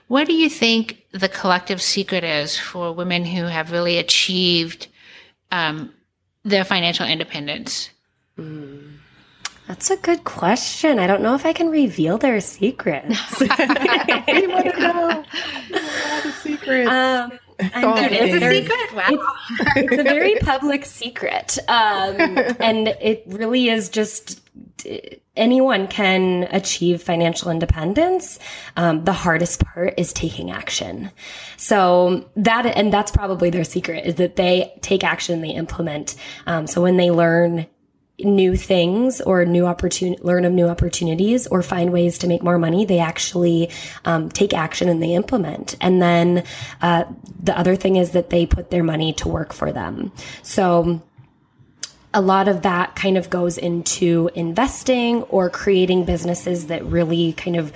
What 0.09 0.27
do 0.27 0.35
you 0.35 0.51
think 0.51 1.05
the 1.13 1.29
collective 1.29 1.81
secret 1.81 2.25
is 2.25 2.59
for 2.59 2.93
women 2.93 3.25
who 3.25 3.45
have 3.45 3.73
really 3.73 3.99
achieved 3.99 4.89
um, 5.51 5.93
their 6.45 6.65
financial 6.65 7.07
independence? 7.07 7.91
Mm. 8.39 8.95
That's 9.67 9.91
a 9.91 9.97
good 9.97 10.25
question. 10.25 10.99
I 10.99 11.07
don't 11.07 11.23
know 11.23 11.35
if 11.35 11.47
I 11.47 11.55
can 11.55 11.71
reveal 11.71 12.19
their 12.19 12.39
secrets. 12.43 13.41
we 13.41 13.47
want 13.49 14.67
to 14.67 14.79
know. 14.79 15.25
All 15.25 16.21
the 16.23 16.35
secrets. 16.43 16.91
Um, 16.91 17.33
it 17.75 18.13
is 18.13 18.43
a 18.43 18.51
secret. 18.51 18.95
Wow. 18.95 19.09
It's, 19.77 19.93
it's, 19.93 20.01
a 20.01 20.03
very 20.05 20.35
public 20.41 20.85
secret. 20.85 21.59
Um, 21.69 22.17
and 22.61 22.89
it 22.89 23.25
really 23.27 23.69
is 23.69 23.89
just 23.89 24.41
anyone 25.37 25.89
can 25.89 26.45
achieve 26.51 27.03
financial 27.03 27.51
independence. 27.51 28.39
Um, 28.77 29.05
the 29.05 29.13
hardest 29.13 29.65
part 29.65 29.95
is 29.97 30.13
taking 30.13 30.51
action. 30.51 31.11
So 31.57 32.29
that, 32.37 32.67
and 32.67 32.93
that's 32.93 33.11
probably 33.11 33.51
their 33.51 33.65
secret 33.65 34.07
is 34.07 34.17
that 34.17 34.37
they 34.37 34.73
take 34.81 35.03
action, 35.03 35.41
they 35.41 35.51
implement. 35.51 36.15
Um, 36.47 36.67
so 36.67 36.83
when 36.83 36.97
they 36.97 37.11
learn 37.11 37.67
new 38.19 38.57
things 38.57 39.21
or 39.21 39.45
new 39.45 39.67
opportunity, 39.67 40.23
learn 40.23 40.45
of 40.45 40.53
new 40.53 40.69
opportunities 40.69 41.47
or 41.49 41.63
find 41.63 41.93
ways 41.93 42.19
to 42.19 42.29
make 42.29 42.43
more 42.43 42.59
money, 42.59 42.85
they 42.85 43.01
actually 43.01 43.71
um, 44.05 44.29
take 44.29 44.55
action 44.55 44.89
and 44.89 45.03
they 45.03 45.15
implement. 45.15 45.77
And 45.81 46.01
then 46.01 46.45
uh, 46.81 47.05
the 47.43 47.59
other 47.59 47.75
thing 47.75 47.97
is 47.97 48.13
that 48.13 48.31
they 48.31 48.47
put 48.47 48.71
their 48.71 48.85
money 48.85 49.13
to 49.15 49.29
work 49.29 49.53
for 49.53 49.73
them. 49.73 50.13
So 50.43 51.03
a 52.13 52.21
lot 52.21 52.47
of 52.47 52.63
that 52.63 52.95
kind 52.95 53.19
of 53.19 53.29
goes 53.29 53.59
into 53.59 54.31
investing 54.37 55.23
or 55.25 55.51
creating 55.51 56.05
businesses 56.05 56.69
that 56.69 56.85
really 56.85 57.33
kind 57.33 57.57
of 57.57 57.73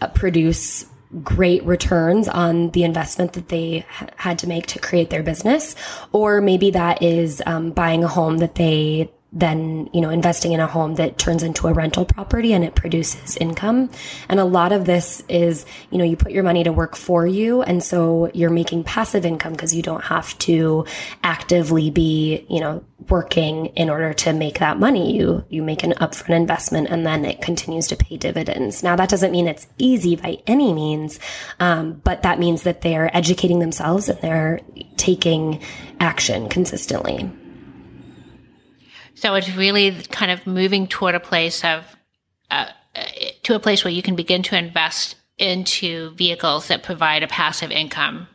uh, 0.00 0.06
produce 0.08 0.86
great 1.24 1.64
returns 1.64 2.28
on 2.28 2.70
the 2.70 2.84
investment 2.84 3.32
that 3.32 3.48
they 3.48 3.84
had 4.14 4.38
to 4.38 4.46
make 4.46 4.66
to 4.66 4.78
create 4.78 5.10
their 5.10 5.24
business. 5.24 5.74
Or 6.12 6.40
maybe 6.40 6.70
that 6.70 7.02
is 7.02 7.42
um, 7.44 7.72
buying 7.72 8.04
a 8.04 8.08
home 8.08 8.38
that 8.38 8.54
they 8.54 9.10
then 9.32 9.88
you 9.92 10.00
know 10.00 10.10
investing 10.10 10.52
in 10.52 10.60
a 10.60 10.66
home 10.66 10.96
that 10.96 11.18
turns 11.18 11.42
into 11.42 11.68
a 11.68 11.72
rental 11.72 12.04
property 12.04 12.52
and 12.52 12.64
it 12.64 12.74
produces 12.74 13.36
income. 13.36 13.90
And 14.28 14.40
a 14.40 14.44
lot 14.44 14.72
of 14.72 14.84
this 14.84 15.22
is 15.28 15.64
you 15.90 15.98
know 15.98 16.04
you 16.04 16.16
put 16.16 16.32
your 16.32 16.42
money 16.42 16.64
to 16.64 16.72
work 16.72 16.96
for 16.96 17.26
you 17.26 17.62
and 17.62 17.82
so 17.82 18.30
you're 18.34 18.50
making 18.50 18.84
passive 18.84 19.24
income 19.24 19.52
because 19.52 19.74
you 19.74 19.82
don't 19.82 20.04
have 20.04 20.36
to 20.40 20.86
actively 21.22 21.90
be 21.90 22.44
you 22.48 22.60
know 22.60 22.84
working 23.08 23.66
in 23.66 23.88
order 23.88 24.12
to 24.12 24.32
make 24.32 24.58
that 24.58 24.78
money. 24.78 25.16
You 25.16 25.44
you 25.48 25.62
make 25.62 25.84
an 25.84 25.92
upfront 26.00 26.36
investment 26.36 26.88
and 26.90 27.06
then 27.06 27.24
it 27.24 27.40
continues 27.40 27.86
to 27.88 27.96
pay 27.96 28.16
dividends. 28.16 28.82
Now 28.82 28.96
that 28.96 29.08
doesn't 29.08 29.30
mean 29.30 29.46
it's 29.46 29.68
easy 29.78 30.16
by 30.16 30.38
any 30.46 30.72
means 30.72 31.20
um, 31.60 32.00
but 32.04 32.22
that 32.22 32.38
means 32.38 32.62
that 32.62 32.80
they're 32.80 33.14
educating 33.16 33.60
themselves 33.60 34.08
and 34.08 34.20
they're 34.20 34.60
taking 34.96 35.62
action 36.00 36.48
consistently 36.48 37.30
so 39.20 39.34
it's 39.34 39.54
really 39.54 39.92
kind 40.10 40.30
of 40.30 40.46
moving 40.46 40.86
toward 40.86 41.14
a 41.14 41.20
place 41.20 41.62
of, 41.62 41.84
uh, 42.50 42.66
to 43.42 43.54
a 43.54 43.60
place 43.60 43.84
where 43.84 43.92
you 43.92 44.02
can 44.02 44.16
begin 44.16 44.42
to 44.44 44.56
invest 44.56 45.16
into 45.36 46.10
vehicles 46.14 46.68
that 46.68 46.82
provide 46.82 47.22
a 47.22 47.28
passive 47.28 47.70
income 47.70 48.26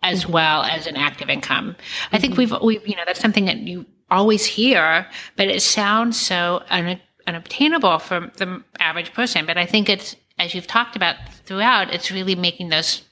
as 0.00 0.22
mm-hmm. 0.22 0.32
well 0.32 0.62
as 0.62 0.86
an 0.86 0.96
active 0.96 1.28
income. 1.28 1.72
Mm-hmm. 1.72 2.16
I 2.16 2.18
think 2.20 2.36
we've, 2.36 2.54
we've, 2.62 2.86
you 2.86 2.94
know, 2.94 3.02
that's 3.04 3.20
something 3.20 3.46
that 3.46 3.58
you 3.58 3.84
always 4.10 4.46
hear, 4.46 5.08
but 5.36 5.48
it 5.48 5.60
sounds 5.60 6.20
so 6.20 6.62
un- 6.70 7.00
unobtainable 7.26 7.98
for 7.98 8.30
the 8.36 8.62
average 8.78 9.12
person. 9.12 9.44
But 9.44 9.58
I 9.58 9.66
think 9.66 9.88
it's, 9.88 10.14
as 10.38 10.54
you've 10.54 10.68
talked 10.68 10.94
about 10.94 11.16
throughout, 11.44 11.92
it's 11.92 12.12
really 12.12 12.36
making 12.36 12.68
those 12.68 13.02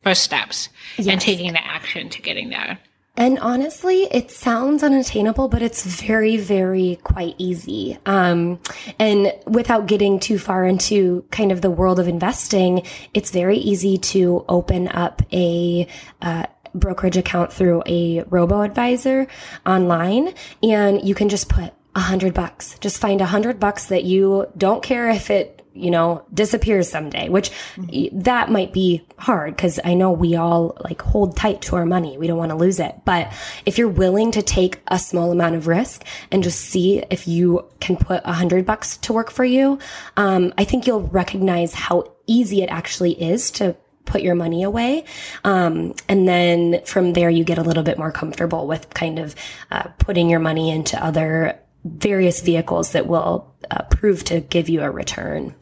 first 0.00 0.22
steps 0.22 0.70
yes. 0.96 1.08
and 1.08 1.20
taking 1.20 1.52
the 1.52 1.62
action 1.62 2.08
to 2.08 2.22
getting 2.22 2.48
there. 2.48 2.78
And 3.16 3.38
honestly, 3.38 4.02
it 4.04 4.30
sounds 4.30 4.82
unattainable, 4.82 5.48
but 5.48 5.62
it's 5.62 5.84
very, 5.84 6.36
very 6.36 6.98
quite 7.02 7.34
easy. 7.38 7.98
Um, 8.04 8.60
and 8.98 9.32
without 9.46 9.86
getting 9.86 10.20
too 10.20 10.38
far 10.38 10.66
into 10.66 11.24
kind 11.30 11.50
of 11.50 11.62
the 11.62 11.70
world 11.70 11.98
of 11.98 12.08
investing, 12.08 12.82
it's 13.14 13.30
very 13.30 13.58
easy 13.58 13.96
to 13.98 14.44
open 14.48 14.88
up 14.88 15.22
a, 15.32 15.86
uh, 16.20 16.44
brokerage 16.74 17.16
account 17.16 17.50
through 17.50 17.82
a 17.86 18.22
robo 18.24 18.60
advisor 18.60 19.26
online 19.64 20.34
and 20.62 21.08
you 21.08 21.14
can 21.14 21.30
just 21.30 21.48
put 21.48 21.72
a 21.94 22.00
hundred 22.00 22.34
bucks. 22.34 22.78
Just 22.80 22.98
find 22.98 23.22
a 23.22 23.26
hundred 23.26 23.58
bucks 23.58 23.86
that 23.86 24.04
you 24.04 24.46
don't 24.58 24.82
care 24.82 25.08
if 25.08 25.30
it 25.30 25.55
you 25.76 25.90
know, 25.90 26.24
disappears 26.32 26.88
someday, 26.88 27.28
which 27.28 27.50
mm-hmm. 27.76 28.18
that 28.20 28.50
might 28.50 28.72
be 28.72 29.06
hard 29.18 29.54
because 29.54 29.78
I 29.84 29.94
know 29.94 30.12
we 30.12 30.36
all 30.36 30.76
like 30.80 31.02
hold 31.02 31.36
tight 31.36 31.62
to 31.62 31.76
our 31.76 31.86
money. 31.86 32.18
We 32.18 32.26
don't 32.26 32.38
want 32.38 32.50
to 32.50 32.56
lose 32.56 32.80
it. 32.80 32.94
But 33.04 33.32
if 33.64 33.78
you're 33.78 33.88
willing 33.88 34.32
to 34.32 34.42
take 34.42 34.80
a 34.88 34.98
small 34.98 35.32
amount 35.32 35.54
of 35.54 35.66
risk 35.66 36.04
and 36.30 36.42
just 36.42 36.60
see 36.60 37.02
if 37.10 37.28
you 37.28 37.66
can 37.80 37.96
put 37.96 38.22
a 38.24 38.32
hundred 38.32 38.66
bucks 38.66 38.96
to 38.98 39.12
work 39.12 39.30
for 39.30 39.44
you, 39.44 39.78
um, 40.16 40.52
I 40.58 40.64
think 40.64 40.86
you'll 40.86 41.02
recognize 41.02 41.74
how 41.74 42.12
easy 42.26 42.62
it 42.62 42.68
actually 42.68 43.20
is 43.20 43.50
to 43.52 43.76
put 44.04 44.22
your 44.22 44.34
money 44.34 44.62
away. 44.62 45.04
Um, 45.44 45.94
and 46.08 46.26
then 46.26 46.82
from 46.84 47.12
there, 47.12 47.28
you 47.28 47.44
get 47.44 47.58
a 47.58 47.62
little 47.62 47.82
bit 47.82 47.98
more 47.98 48.12
comfortable 48.12 48.66
with 48.66 48.88
kind 48.94 49.18
of 49.18 49.34
uh, 49.70 49.88
putting 49.98 50.30
your 50.30 50.40
money 50.40 50.70
into 50.70 51.02
other 51.04 51.58
various 51.84 52.40
vehicles 52.40 52.92
that 52.92 53.06
will 53.06 53.54
uh, 53.70 53.82
prove 53.84 54.24
to 54.24 54.40
give 54.40 54.68
you 54.68 54.82
a 54.82 54.90
return. 54.90 55.54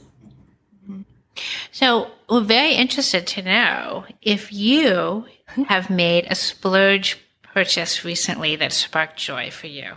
So 1.73 2.11
we're 2.29 2.41
very 2.41 2.75
interested 2.75 3.27
to 3.29 3.43
know 3.43 4.05
if 4.23 4.53
you 4.53 5.27
have 5.69 5.91
made 5.91 6.27
a 6.29 6.35
splurge 6.35 7.19
purchase 7.43 8.05
recently 8.05 8.57
that 8.57 8.73
sparked 8.73 9.17
joy 9.17 9.51
for 9.51 9.67
you. 9.67 9.93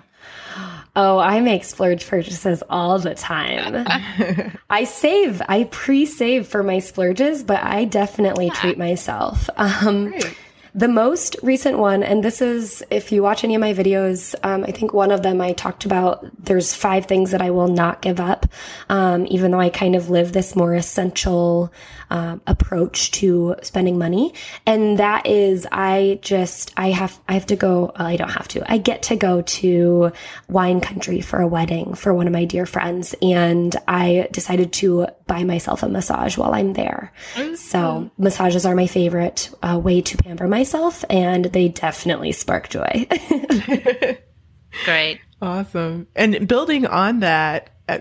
Oh, 0.95 1.19
I 1.19 1.41
make 1.41 1.63
splurge 1.63 2.07
purchases 2.07 2.63
all 2.69 2.97
the 2.97 3.13
time. 3.13 3.85
I 4.69 4.83
save, 4.85 5.41
I 5.47 5.65
pre 5.65 6.05
save 6.05 6.47
for 6.47 6.63
my 6.63 6.79
splurges, 6.79 7.43
but 7.43 7.63
I 7.63 7.85
definitely 7.85 8.47
yeah. 8.47 8.53
treat 8.53 8.77
myself. 8.77 9.49
Um, 9.57 10.13
the 10.77 10.87
most 10.87 11.35
recent 11.41 11.79
one, 11.79 12.03
and 12.03 12.23
this 12.23 12.39
is, 12.39 12.83
if 12.91 13.11
you 13.11 13.23
watch 13.23 13.43
any 13.43 13.55
of 13.55 13.61
my 13.61 13.73
videos, 13.73 14.35
um, 14.43 14.63
I 14.63 14.69
think 14.69 14.93
one 14.93 15.09
of 15.09 15.23
them 15.23 15.41
I 15.41 15.53
talked 15.53 15.85
about, 15.85 16.23
there's 16.45 16.75
five 16.75 17.07
things 17.07 17.31
that 17.31 17.41
I 17.41 17.49
will 17.49 17.67
not 17.67 18.03
give 18.03 18.19
up, 18.19 18.45
um, 18.87 19.25
even 19.27 19.49
though 19.49 19.59
I 19.59 19.69
kind 19.69 19.95
of 19.95 20.11
live 20.11 20.33
this 20.33 20.55
more 20.55 20.75
essential 20.75 21.73
uh, 22.09 22.37
approach 22.47 23.11
to 23.11 23.55
spending 23.61 23.97
money. 23.97 24.33
And 24.65 24.99
that 24.99 25.27
is, 25.27 25.67
I 25.71 26.19
just, 26.21 26.73
I 26.77 26.91
have, 26.91 27.19
I 27.27 27.33
have 27.33 27.45
to 27.47 27.55
go, 27.55 27.91
well, 27.97 28.07
I 28.07 28.15
don't 28.15 28.29
have 28.29 28.47
to, 28.49 28.71
I 28.71 28.77
get 28.77 29.03
to 29.03 29.15
go 29.15 29.41
to 29.41 30.11
wine 30.47 30.81
country 30.81 31.21
for 31.21 31.39
a 31.39 31.47
wedding 31.47 31.93
for 31.93 32.13
one 32.13 32.27
of 32.27 32.33
my 32.33 32.45
dear 32.45 32.65
friends. 32.65 33.15
And 33.21 33.75
I 33.87 34.27
decided 34.31 34.73
to 34.73 35.07
buy 35.27 35.43
myself 35.43 35.83
a 35.83 35.89
massage 35.89 36.37
while 36.37 36.53
I'm 36.53 36.73
there. 36.73 37.11
Mm-hmm. 37.33 37.55
So 37.55 38.11
massages 38.17 38.65
are 38.65 38.75
my 38.75 38.87
favorite 38.87 39.49
uh, 39.61 39.79
way 39.79 40.01
to 40.01 40.17
pamper 40.17 40.47
myself 40.47 41.03
and 41.09 41.45
they 41.45 41.69
definitely 41.69 42.31
spark 42.31 42.69
joy. 42.69 43.07
Great. 44.85 45.19
Awesome. 45.41 46.07
And 46.15 46.47
building 46.47 46.85
on 46.85 47.19
that, 47.19 47.69
uh, 47.87 47.99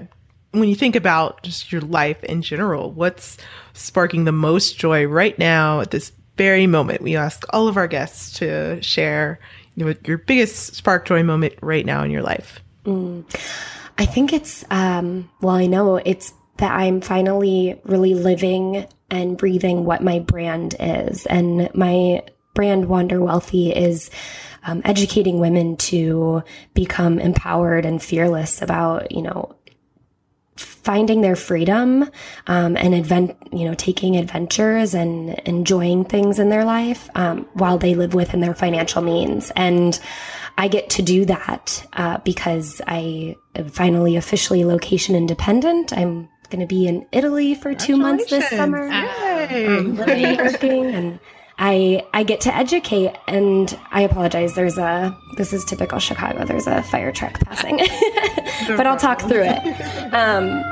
when 0.52 0.68
you 0.68 0.74
think 0.74 0.96
about 0.96 1.42
just 1.42 1.70
your 1.70 1.82
life 1.82 2.22
in 2.24 2.42
general, 2.42 2.90
what's 2.92 3.36
sparking 3.77 4.24
the 4.24 4.33
most 4.33 4.79
joy 4.79 5.07
right 5.07 5.39
now 5.39 5.81
at 5.81 5.91
this 5.91 6.12
very 6.37 6.66
moment? 6.66 7.03
We 7.03 7.16
ask 7.16 7.45
all 7.51 7.68
of 7.68 7.77
our 7.77 7.87
guests 7.87 8.39
to 8.39 8.83
share 8.83 9.39
you 9.74 9.85
know, 9.85 9.95
your 10.05 10.18
biggest 10.18 10.74
spark 10.74 11.07
joy 11.07 11.22
moment 11.22 11.55
right 11.62 11.85
now 11.85 12.03
in 12.03 12.11
your 12.11 12.22
life. 12.22 12.61
Mm. 12.85 13.24
I 13.99 14.07
think 14.07 14.33
it's, 14.33 14.64
um, 14.70 15.31
well, 15.41 15.55
I 15.55 15.66
know 15.66 15.97
it's 15.97 16.33
that 16.59 16.72
I'm 16.72 17.01
finally 17.01 17.81
really 17.85 18.14
living 18.14 18.87
and 19.11 19.37
breathing 19.37 19.85
what 19.85 20.03
my 20.03 20.18
brand 20.20 20.74
is. 20.81 21.27
And 21.27 21.72
my 21.74 22.22
brand, 22.55 22.87
Wander 22.87 23.20
Wealthy, 23.20 23.72
is 23.72 24.11
um, 24.64 24.83
educating 24.85 25.39
women 25.39 25.77
to 25.77 26.43
become 26.74 27.18
empowered 27.18 27.85
and 27.85 28.03
fearless 28.03 28.62
about, 28.62 29.12
you 29.12 29.22
know, 29.22 29.55
finding 30.87 31.20
their 31.20 31.34
freedom 31.34 32.09
um, 32.47 32.76
and 32.76 32.95
advent, 32.95 33.37
you 33.53 33.64
know, 33.64 33.74
taking 33.74 34.16
adventures 34.16 34.95
and 34.95 35.30
enjoying 35.41 36.05
things 36.05 36.39
in 36.39 36.49
their 36.49 36.64
life 36.64 37.11
um, 37.16 37.45
while 37.55 37.76
they 37.76 37.97
live 37.97 38.14
within 38.14 38.39
their 38.39 38.55
financial 38.55 39.03
means. 39.03 39.51
And 39.57 39.99
I 40.57 40.68
get 40.68 40.89
to 40.91 41.03
do 41.03 41.24
that 41.24 41.84
uh, 41.95 42.18
because 42.18 42.80
I 42.87 43.34
am 43.57 43.68
finally 43.68 44.14
officially 44.14 44.64
location 44.64 45.16
independent. 45.16 45.93
I'm 45.93 46.28
going 46.51 46.61
to 46.61 46.66
be 46.66 46.87
in 46.87 47.05
Italy 47.11 47.57
for 47.57 47.74
two 47.74 47.97
months 47.97 48.30
this 48.30 48.49
summer. 48.49 48.89
Um, 48.89 49.97
living, 49.97 50.37
working, 50.37 50.87
and 50.87 51.18
I 51.59 52.05
I 52.12 52.22
get 52.22 52.41
to 52.43 52.55
educate 52.55 53.14
and 53.26 53.78
I 53.91 54.03
apologize. 54.03 54.55
There's 54.55 54.78
a 54.78 55.16
this 55.37 55.53
is 55.53 55.64
typical 55.64 55.99
Chicago. 55.99 56.45
There's 56.45 56.66
a 56.66 56.82
fire 56.84 57.12
truck 57.12 57.41
passing, 57.41 57.78
but 58.76 58.87
I'll 58.87 58.97
talk 58.99 59.20
through 59.22 59.45
it. 59.45 59.62
Um, 60.16 60.62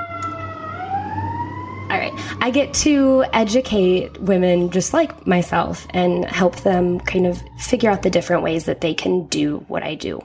all 1.90 1.98
right. 1.98 2.12
I 2.40 2.50
get 2.50 2.72
to 2.74 3.24
educate 3.32 4.18
women 4.20 4.70
just 4.70 4.94
like 4.94 5.26
myself 5.26 5.86
and 5.90 6.24
help 6.24 6.56
them 6.62 6.98
kind 7.00 7.26
of 7.26 7.42
figure 7.58 7.90
out 7.90 8.02
the 8.02 8.10
different 8.10 8.42
ways 8.42 8.64
that 8.64 8.80
they 8.80 8.94
can 8.94 9.26
do 9.26 9.58
what 9.68 9.82
I 9.82 9.94
do. 9.94 10.20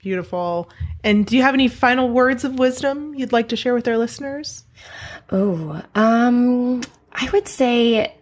Beautiful. 0.00 0.70
And 1.04 1.24
do 1.24 1.36
you 1.36 1.42
have 1.42 1.54
any 1.54 1.68
final 1.68 2.08
words 2.08 2.44
of 2.44 2.58
wisdom 2.58 3.14
you'd 3.14 3.32
like 3.32 3.48
to 3.50 3.56
share 3.56 3.74
with 3.74 3.86
our 3.86 3.96
listeners? 3.96 4.64
Oh, 5.30 5.82
um, 5.94 6.82
I 7.12 7.30
would 7.30 7.46
say 7.46 8.14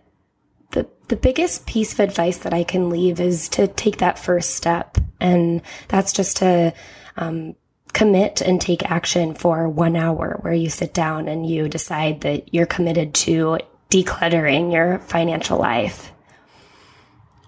the 0.73 0.87
the 1.09 1.17
biggest 1.17 1.67
piece 1.67 1.93
of 1.93 2.01
advice 2.01 2.39
that 2.39 2.53
I 2.53 2.65
can 2.65 2.91
leave 2.91 3.21
is 3.21 3.49
to 3.51 3.69
take 3.69 3.99
that 3.99 4.19
first 4.19 4.55
step. 4.55 4.99
And 5.21 5.63
that's 5.89 6.13
just 6.13 6.39
to 6.39 6.75
um, 7.17 7.57
commit 7.97 8.43
and 8.43 8.61
take 8.61 8.89
action 8.91 9.33
for 9.33 9.67
one 9.67 9.97
hour 9.97 10.37
where 10.43 10.53
you 10.53 10.69
sit 10.69 10.93
down 10.93 11.29
and 11.29 11.49
you 11.49 11.67
decide 11.67 12.21
that 12.21 12.53
you're 12.53 12.67
committed 12.67 13.15
to 13.15 13.57
decluttering 13.89 14.71
your 14.71 14.99
financial 14.99 15.59
life. 15.59 16.13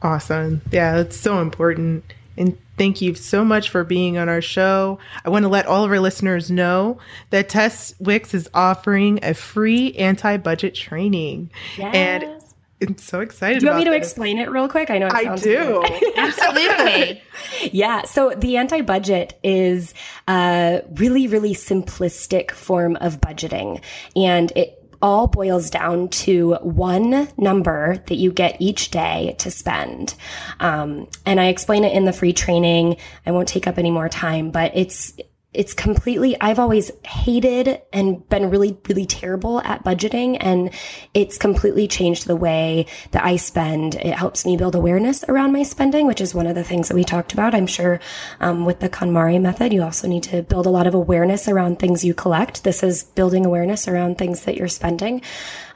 Awesome. 0.00 0.62
Yeah, 0.72 0.96
that's 0.96 1.18
so 1.18 1.42
important. 1.42 2.02
And 2.38 2.56
thank 2.78 3.02
you 3.02 3.14
so 3.14 3.44
much 3.44 3.68
for 3.68 3.84
being 3.84 4.16
on 4.16 4.30
our 4.30 4.40
show. 4.40 4.98
I 5.22 5.28
want 5.28 5.42
to 5.42 5.50
let 5.50 5.66
all 5.66 5.84
of 5.84 5.90
our 5.90 6.00
listeners 6.00 6.50
know 6.50 6.98
that 7.28 7.50
Tess 7.50 7.92
Wicks 7.98 8.32
is 8.32 8.48
offering 8.54 9.18
a 9.22 9.34
free 9.34 9.92
anti 9.96 10.38
budget 10.38 10.74
training. 10.74 11.50
Yes. 11.76 11.94
And 11.94 12.37
I'm 12.80 12.98
so 12.98 13.20
excited. 13.20 13.60
Do 13.60 13.66
you 13.66 13.70
want 13.72 13.80
me 13.80 13.84
to 13.86 13.90
this. 13.90 14.06
explain 14.06 14.38
it 14.38 14.50
real 14.50 14.68
quick? 14.68 14.90
I 14.90 14.98
know 14.98 15.08
it 15.08 15.12
sounds 15.12 15.42
I 15.42 15.44
do. 15.44 15.84
Absolutely. 16.16 17.22
yeah. 17.72 18.02
So 18.02 18.30
the 18.36 18.56
anti 18.56 18.82
budget 18.82 19.38
is 19.42 19.94
a 20.28 20.82
really, 20.94 21.26
really 21.26 21.54
simplistic 21.54 22.52
form 22.52 22.96
of 22.96 23.20
budgeting. 23.20 23.82
And 24.14 24.52
it 24.54 24.74
all 25.00 25.26
boils 25.26 25.70
down 25.70 26.08
to 26.08 26.54
one 26.62 27.28
number 27.36 28.02
that 28.06 28.16
you 28.16 28.32
get 28.32 28.56
each 28.60 28.90
day 28.90 29.36
to 29.38 29.50
spend. 29.50 30.14
Um, 30.60 31.08
and 31.24 31.40
I 31.40 31.46
explain 31.46 31.84
it 31.84 31.92
in 31.92 32.04
the 32.04 32.12
free 32.12 32.32
training. 32.32 32.96
I 33.24 33.30
won't 33.30 33.48
take 33.48 33.66
up 33.66 33.78
any 33.78 33.90
more 33.90 34.08
time, 34.08 34.50
but 34.50 34.72
it's 34.76 35.14
it's 35.54 35.72
completely 35.72 36.38
i've 36.40 36.58
always 36.58 36.90
hated 37.04 37.80
and 37.92 38.28
been 38.28 38.50
really 38.50 38.78
really 38.88 39.06
terrible 39.06 39.60
at 39.62 39.82
budgeting 39.82 40.36
and 40.40 40.70
it's 41.14 41.38
completely 41.38 41.88
changed 41.88 42.26
the 42.26 42.36
way 42.36 42.86
that 43.12 43.24
i 43.24 43.36
spend. 43.36 43.94
It 43.94 44.14
helps 44.14 44.44
me 44.44 44.56
build 44.56 44.74
awareness 44.74 45.24
around 45.24 45.52
my 45.52 45.62
spending 45.62 46.06
which 46.06 46.20
is 46.20 46.34
one 46.34 46.46
of 46.46 46.54
the 46.54 46.64
things 46.64 46.88
that 46.88 46.94
we 46.94 47.04
talked 47.04 47.32
about 47.32 47.54
i'm 47.54 47.66
sure 47.66 48.00
um, 48.40 48.64
with 48.64 48.80
the 48.80 48.88
konmari 48.88 49.40
method. 49.40 49.72
You 49.72 49.82
also 49.82 50.08
need 50.08 50.22
to 50.24 50.42
build 50.42 50.66
a 50.66 50.70
lot 50.70 50.86
of 50.86 50.94
awareness 50.94 51.48
around 51.48 51.78
things 51.78 52.04
you 52.04 52.14
collect. 52.14 52.64
This 52.64 52.82
is 52.82 53.04
building 53.04 53.46
awareness 53.46 53.88
around 53.88 54.18
things 54.18 54.42
that 54.44 54.56
you're 54.56 54.68
spending 54.68 55.22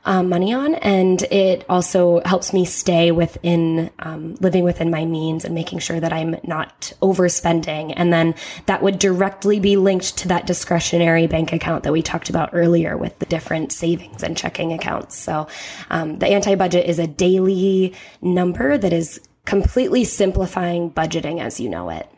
um, 0.05 0.29
money 0.29 0.53
on. 0.53 0.75
And 0.77 1.23
it 1.23 1.65
also 1.69 2.21
helps 2.25 2.53
me 2.53 2.65
stay 2.65 3.13
within, 3.13 3.91
um, 3.99 4.35
living 4.41 4.65
within 4.65 4.91
my 4.91 5.05
means 5.05 5.45
and 5.45 5.55
making 5.55 5.79
sure 5.79 6.01
that 6.01 6.13
I'm 6.13 6.37
not 6.45 6.93
overspending. 7.01 7.93
And 7.97 8.13
then 8.13 8.35
that 8.67 8.83
would 8.83 8.99
directly 8.99 9.61
be 9.61 9.77
linked 9.77 10.19
to 10.19 10.29
that 10.29 10.47
discretionary 10.47 11.27
bank 11.27 11.53
account 11.53 11.85
that 11.85 11.93
we 11.93 12.03
talked 12.03 12.31
about 12.31 12.51
earlier 12.53 12.97
with 12.97 13.19
the 13.19 13.27
different 13.27 13.73
savings 13.73 14.23
and 14.23 14.37
checking 14.37 14.73
accounts. 14.73 15.17
So 15.19 15.47
um, 15.91 16.19
the 16.19 16.29
anti 16.29 16.55
budget 16.55 16.87
is 16.87 16.99
a 16.99 17.07
daily 17.07 17.95
number 18.21 18.77
that 18.77 18.93
is 18.93 19.21
completely 19.45 20.05
simplifying 20.05 20.91
budgeting 20.91 21.41
as 21.41 21.61
you 21.61 21.69
know 21.69 21.91
it. 21.91 22.09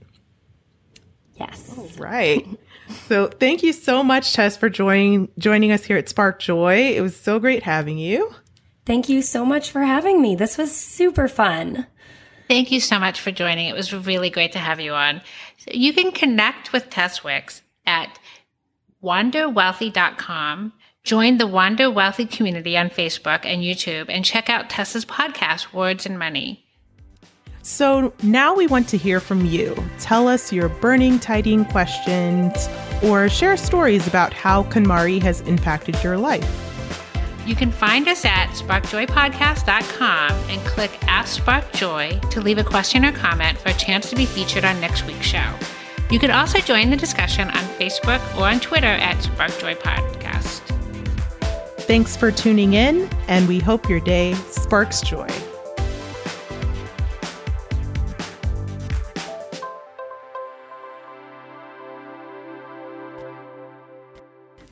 Yes. 1.36 1.74
All 1.78 1.90
right. 1.98 2.46
So 3.08 3.28
thank 3.28 3.64
you 3.64 3.72
so 3.72 4.04
much, 4.04 4.34
Tess, 4.34 4.58
for 4.58 4.70
joining 4.70 5.30
joining 5.40 5.72
us 5.72 5.86
here 5.86 5.96
at 5.96 6.10
Spark 6.10 6.42
Joy. 6.42 6.94
It 6.94 7.00
was 7.00 7.16
so 7.16 7.40
great 7.40 7.64
having 7.64 7.98
you. 7.98 8.36
Thank 8.86 9.08
you 9.08 9.22
so 9.22 9.46
much 9.46 9.72
for 9.72 9.84
having 9.84 10.22
me. 10.22 10.36
This 10.36 10.58
was 10.58 10.76
super 10.76 11.30
fun. 11.30 11.88
Thank 12.48 12.72
you 12.72 12.80
so 12.80 13.00
much 13.00 13.20
for 13.20 13.32
joining. 13.32 13.68
It 13.68 13.76
was 13.76 13.94
really 13.94 14.30
great 14.30 14.52
to 14.54 14.60
have 14.60 14.80
you 14.80 14.94
on. 14.94 15.22
You 15.72 15.94
can 15.94 16.12
connect 16.12 16.72
with 16.74 16.90
Tess 16.90 17.24
Wicks 17.24 17.62
at 17.86 18.20
wanderwealthy.com. 19.04 20.74
Join 21.04 21.38
the 21.38 21.48
Wander 21.48 21.92
Wealthy 21.92 22.26
community 22.26 22.78
on 22.78 22.90
Facebook 22.90 23.46
and 23.46 23.62
YouTube 23.62 24.06
and 24.10 24.26
check 24.26 24.50
out 24.50 24.70
Tessa's 24.70 25.06
podcast, 25.06 25.74
Words 25.74 26.06
and 26.06 26.18
Money. 26.18 26.66
So 27.62 28.14
now 28.22 28.56
we 28.56 28.68
want 28.68 28.88
to 28.90 28.98
hear 28.98 29.20
from 29.20 29.46
you. 29.46 29.76
Tell 30.00 30.28
us 30.28 30.54
your 30.54 30.70
burning 30.70 31.18
tidying 31.18 31.66
questions 31.66 32.70
or 33.04 33.28
share 33.28 33.58
stories 33.58 34.06
about 34.08 34.34
how 34.34 34.64
KonMari 34.66 35.20
has 35.24 35.42
impacted 35.42 36.04
your 36.04 36.18
life. 36.18 36.75
You 37.46 37.56
can 37.56 37.72
find 37.72 38.08
us 38.08 38.26
at 38.26 38.50
sparkjoypodcast.com 38.50 40.32
and 40.50 40.66
click 40.66 40.92
Ask 41.04 41.42
Spark 41.42 41.72
Joy 41.74 42.20
to 42.32 42.42
leave 42.42 42.58
a 42.58 42.64
question 42.64 43.06
or 43.06 43.12
comment 43.12 43.58
for 43.60 43.70
a 43.70 43.74
chance 43.74 44.10
to 44.10 44.16
be 44.16 44.26
featured 44.26 44.66
on 44.66 44.82
next 44.82 45.06
week's 45.06 45.28
show. 45.28 45.46
You 46.10 46.20
can 46.20 46.32
also 46.32 46.60
join 46.60 46.90
the 46.90 46.98
discussion 46.98 47.48
on 47.50 47.64
Facebook 47.80 48.20
or 48.38 48.48
on 48.48 48.60
Twitter 48.60 48.88
at 48.88 49.18
Sparkjoy 49.18 49.78
Podcast. 49.78 50.62
Thanks 51.82 52.18
for 52.18 52.32
tuning 52.32 52.74
in, 52.74 53.08
and 53.28 53.48
we 53.48 53.60
hope 53.60 53.88
your 53.88 54.00
day 54.00 54.34
sparks 54.50 55.02
joy. 55.02 55.28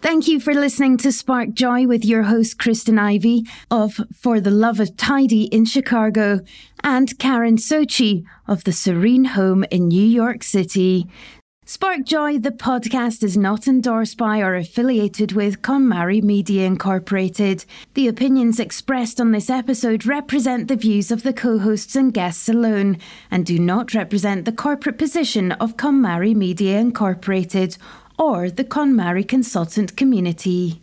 Thank 0.04 0.28
you 0.28 0.42
for 0.42 0.54
listening 0.54 0.98
to 0.98 1.14
Spark 1.14 1.54
Joy 1.54 1.88
with 1.88 2.04
your 2.04 2.24
host, 2.24 2.60
Kristen 2.60 3.00
Ivy 3.00 3.46
of 3.72 4.02
For 4.14 4.42
the 4.42 4.52
Love 4.52 4.82
of 4.82 4.98
Tidy 4.98 5.44
in 5.44 5.64
Chicago 5.64 6.42
and 6.84 7.18
Karen 7.20 7.56
Sochi 7.56 8.26
of 8.46 8.66
the 8.66 8.74
Serene 8.74 9.24
Home 9.24 9.64
in 9.72 9.88
New 9.88 10.04
York 10.04 10.44
City. 10.44 11.08
Spark 11.66 12.04
Joy, 12.04 12.38
the 12.38 12.52
podcast, 12.52 13.24
is 13.24 13.38
not 13.38 13.70
endorsed 13.70 14.18
by 14.18 14.42
or 14.42 14.56
affiliated 14.56 15.32
with 15.32 15.62
KonMari 15.62 16.22
Media 16.22 16.66
Incorporated. 16.66 17.64
The 17.94 18.10
opinions 18.10 18.60
expressed 18.60 19.22
on 19.22 19.32
this 19.32 19.50
episode 19.50 20.06
represent 20.06 20.68
the 20.68 20.76
views 20.76 21.12
of 21.12 21.24
the 21.24 21.32
co 21.32 21.60
hosts 21.60 21.96
and 21.96 22.14
guests 22.14 22.50
alone 22.50 22.98
and 23.32 23.46
do 23.46 23.58
not 23.58 23.94
represent 23.94 24.44
the 24.44 24.52
corporate 24.52 24.98
position 24.98 25.54
of 25.54 25.78
KonMari 25.78 26.36
Media 26.36 26.78
Incorporated 26.78 27.78
or 28.24 28.50
the 28.50 28.64
KonMari 28.64 29.28
consultant 29.28 29.98
community. 29.98 30.83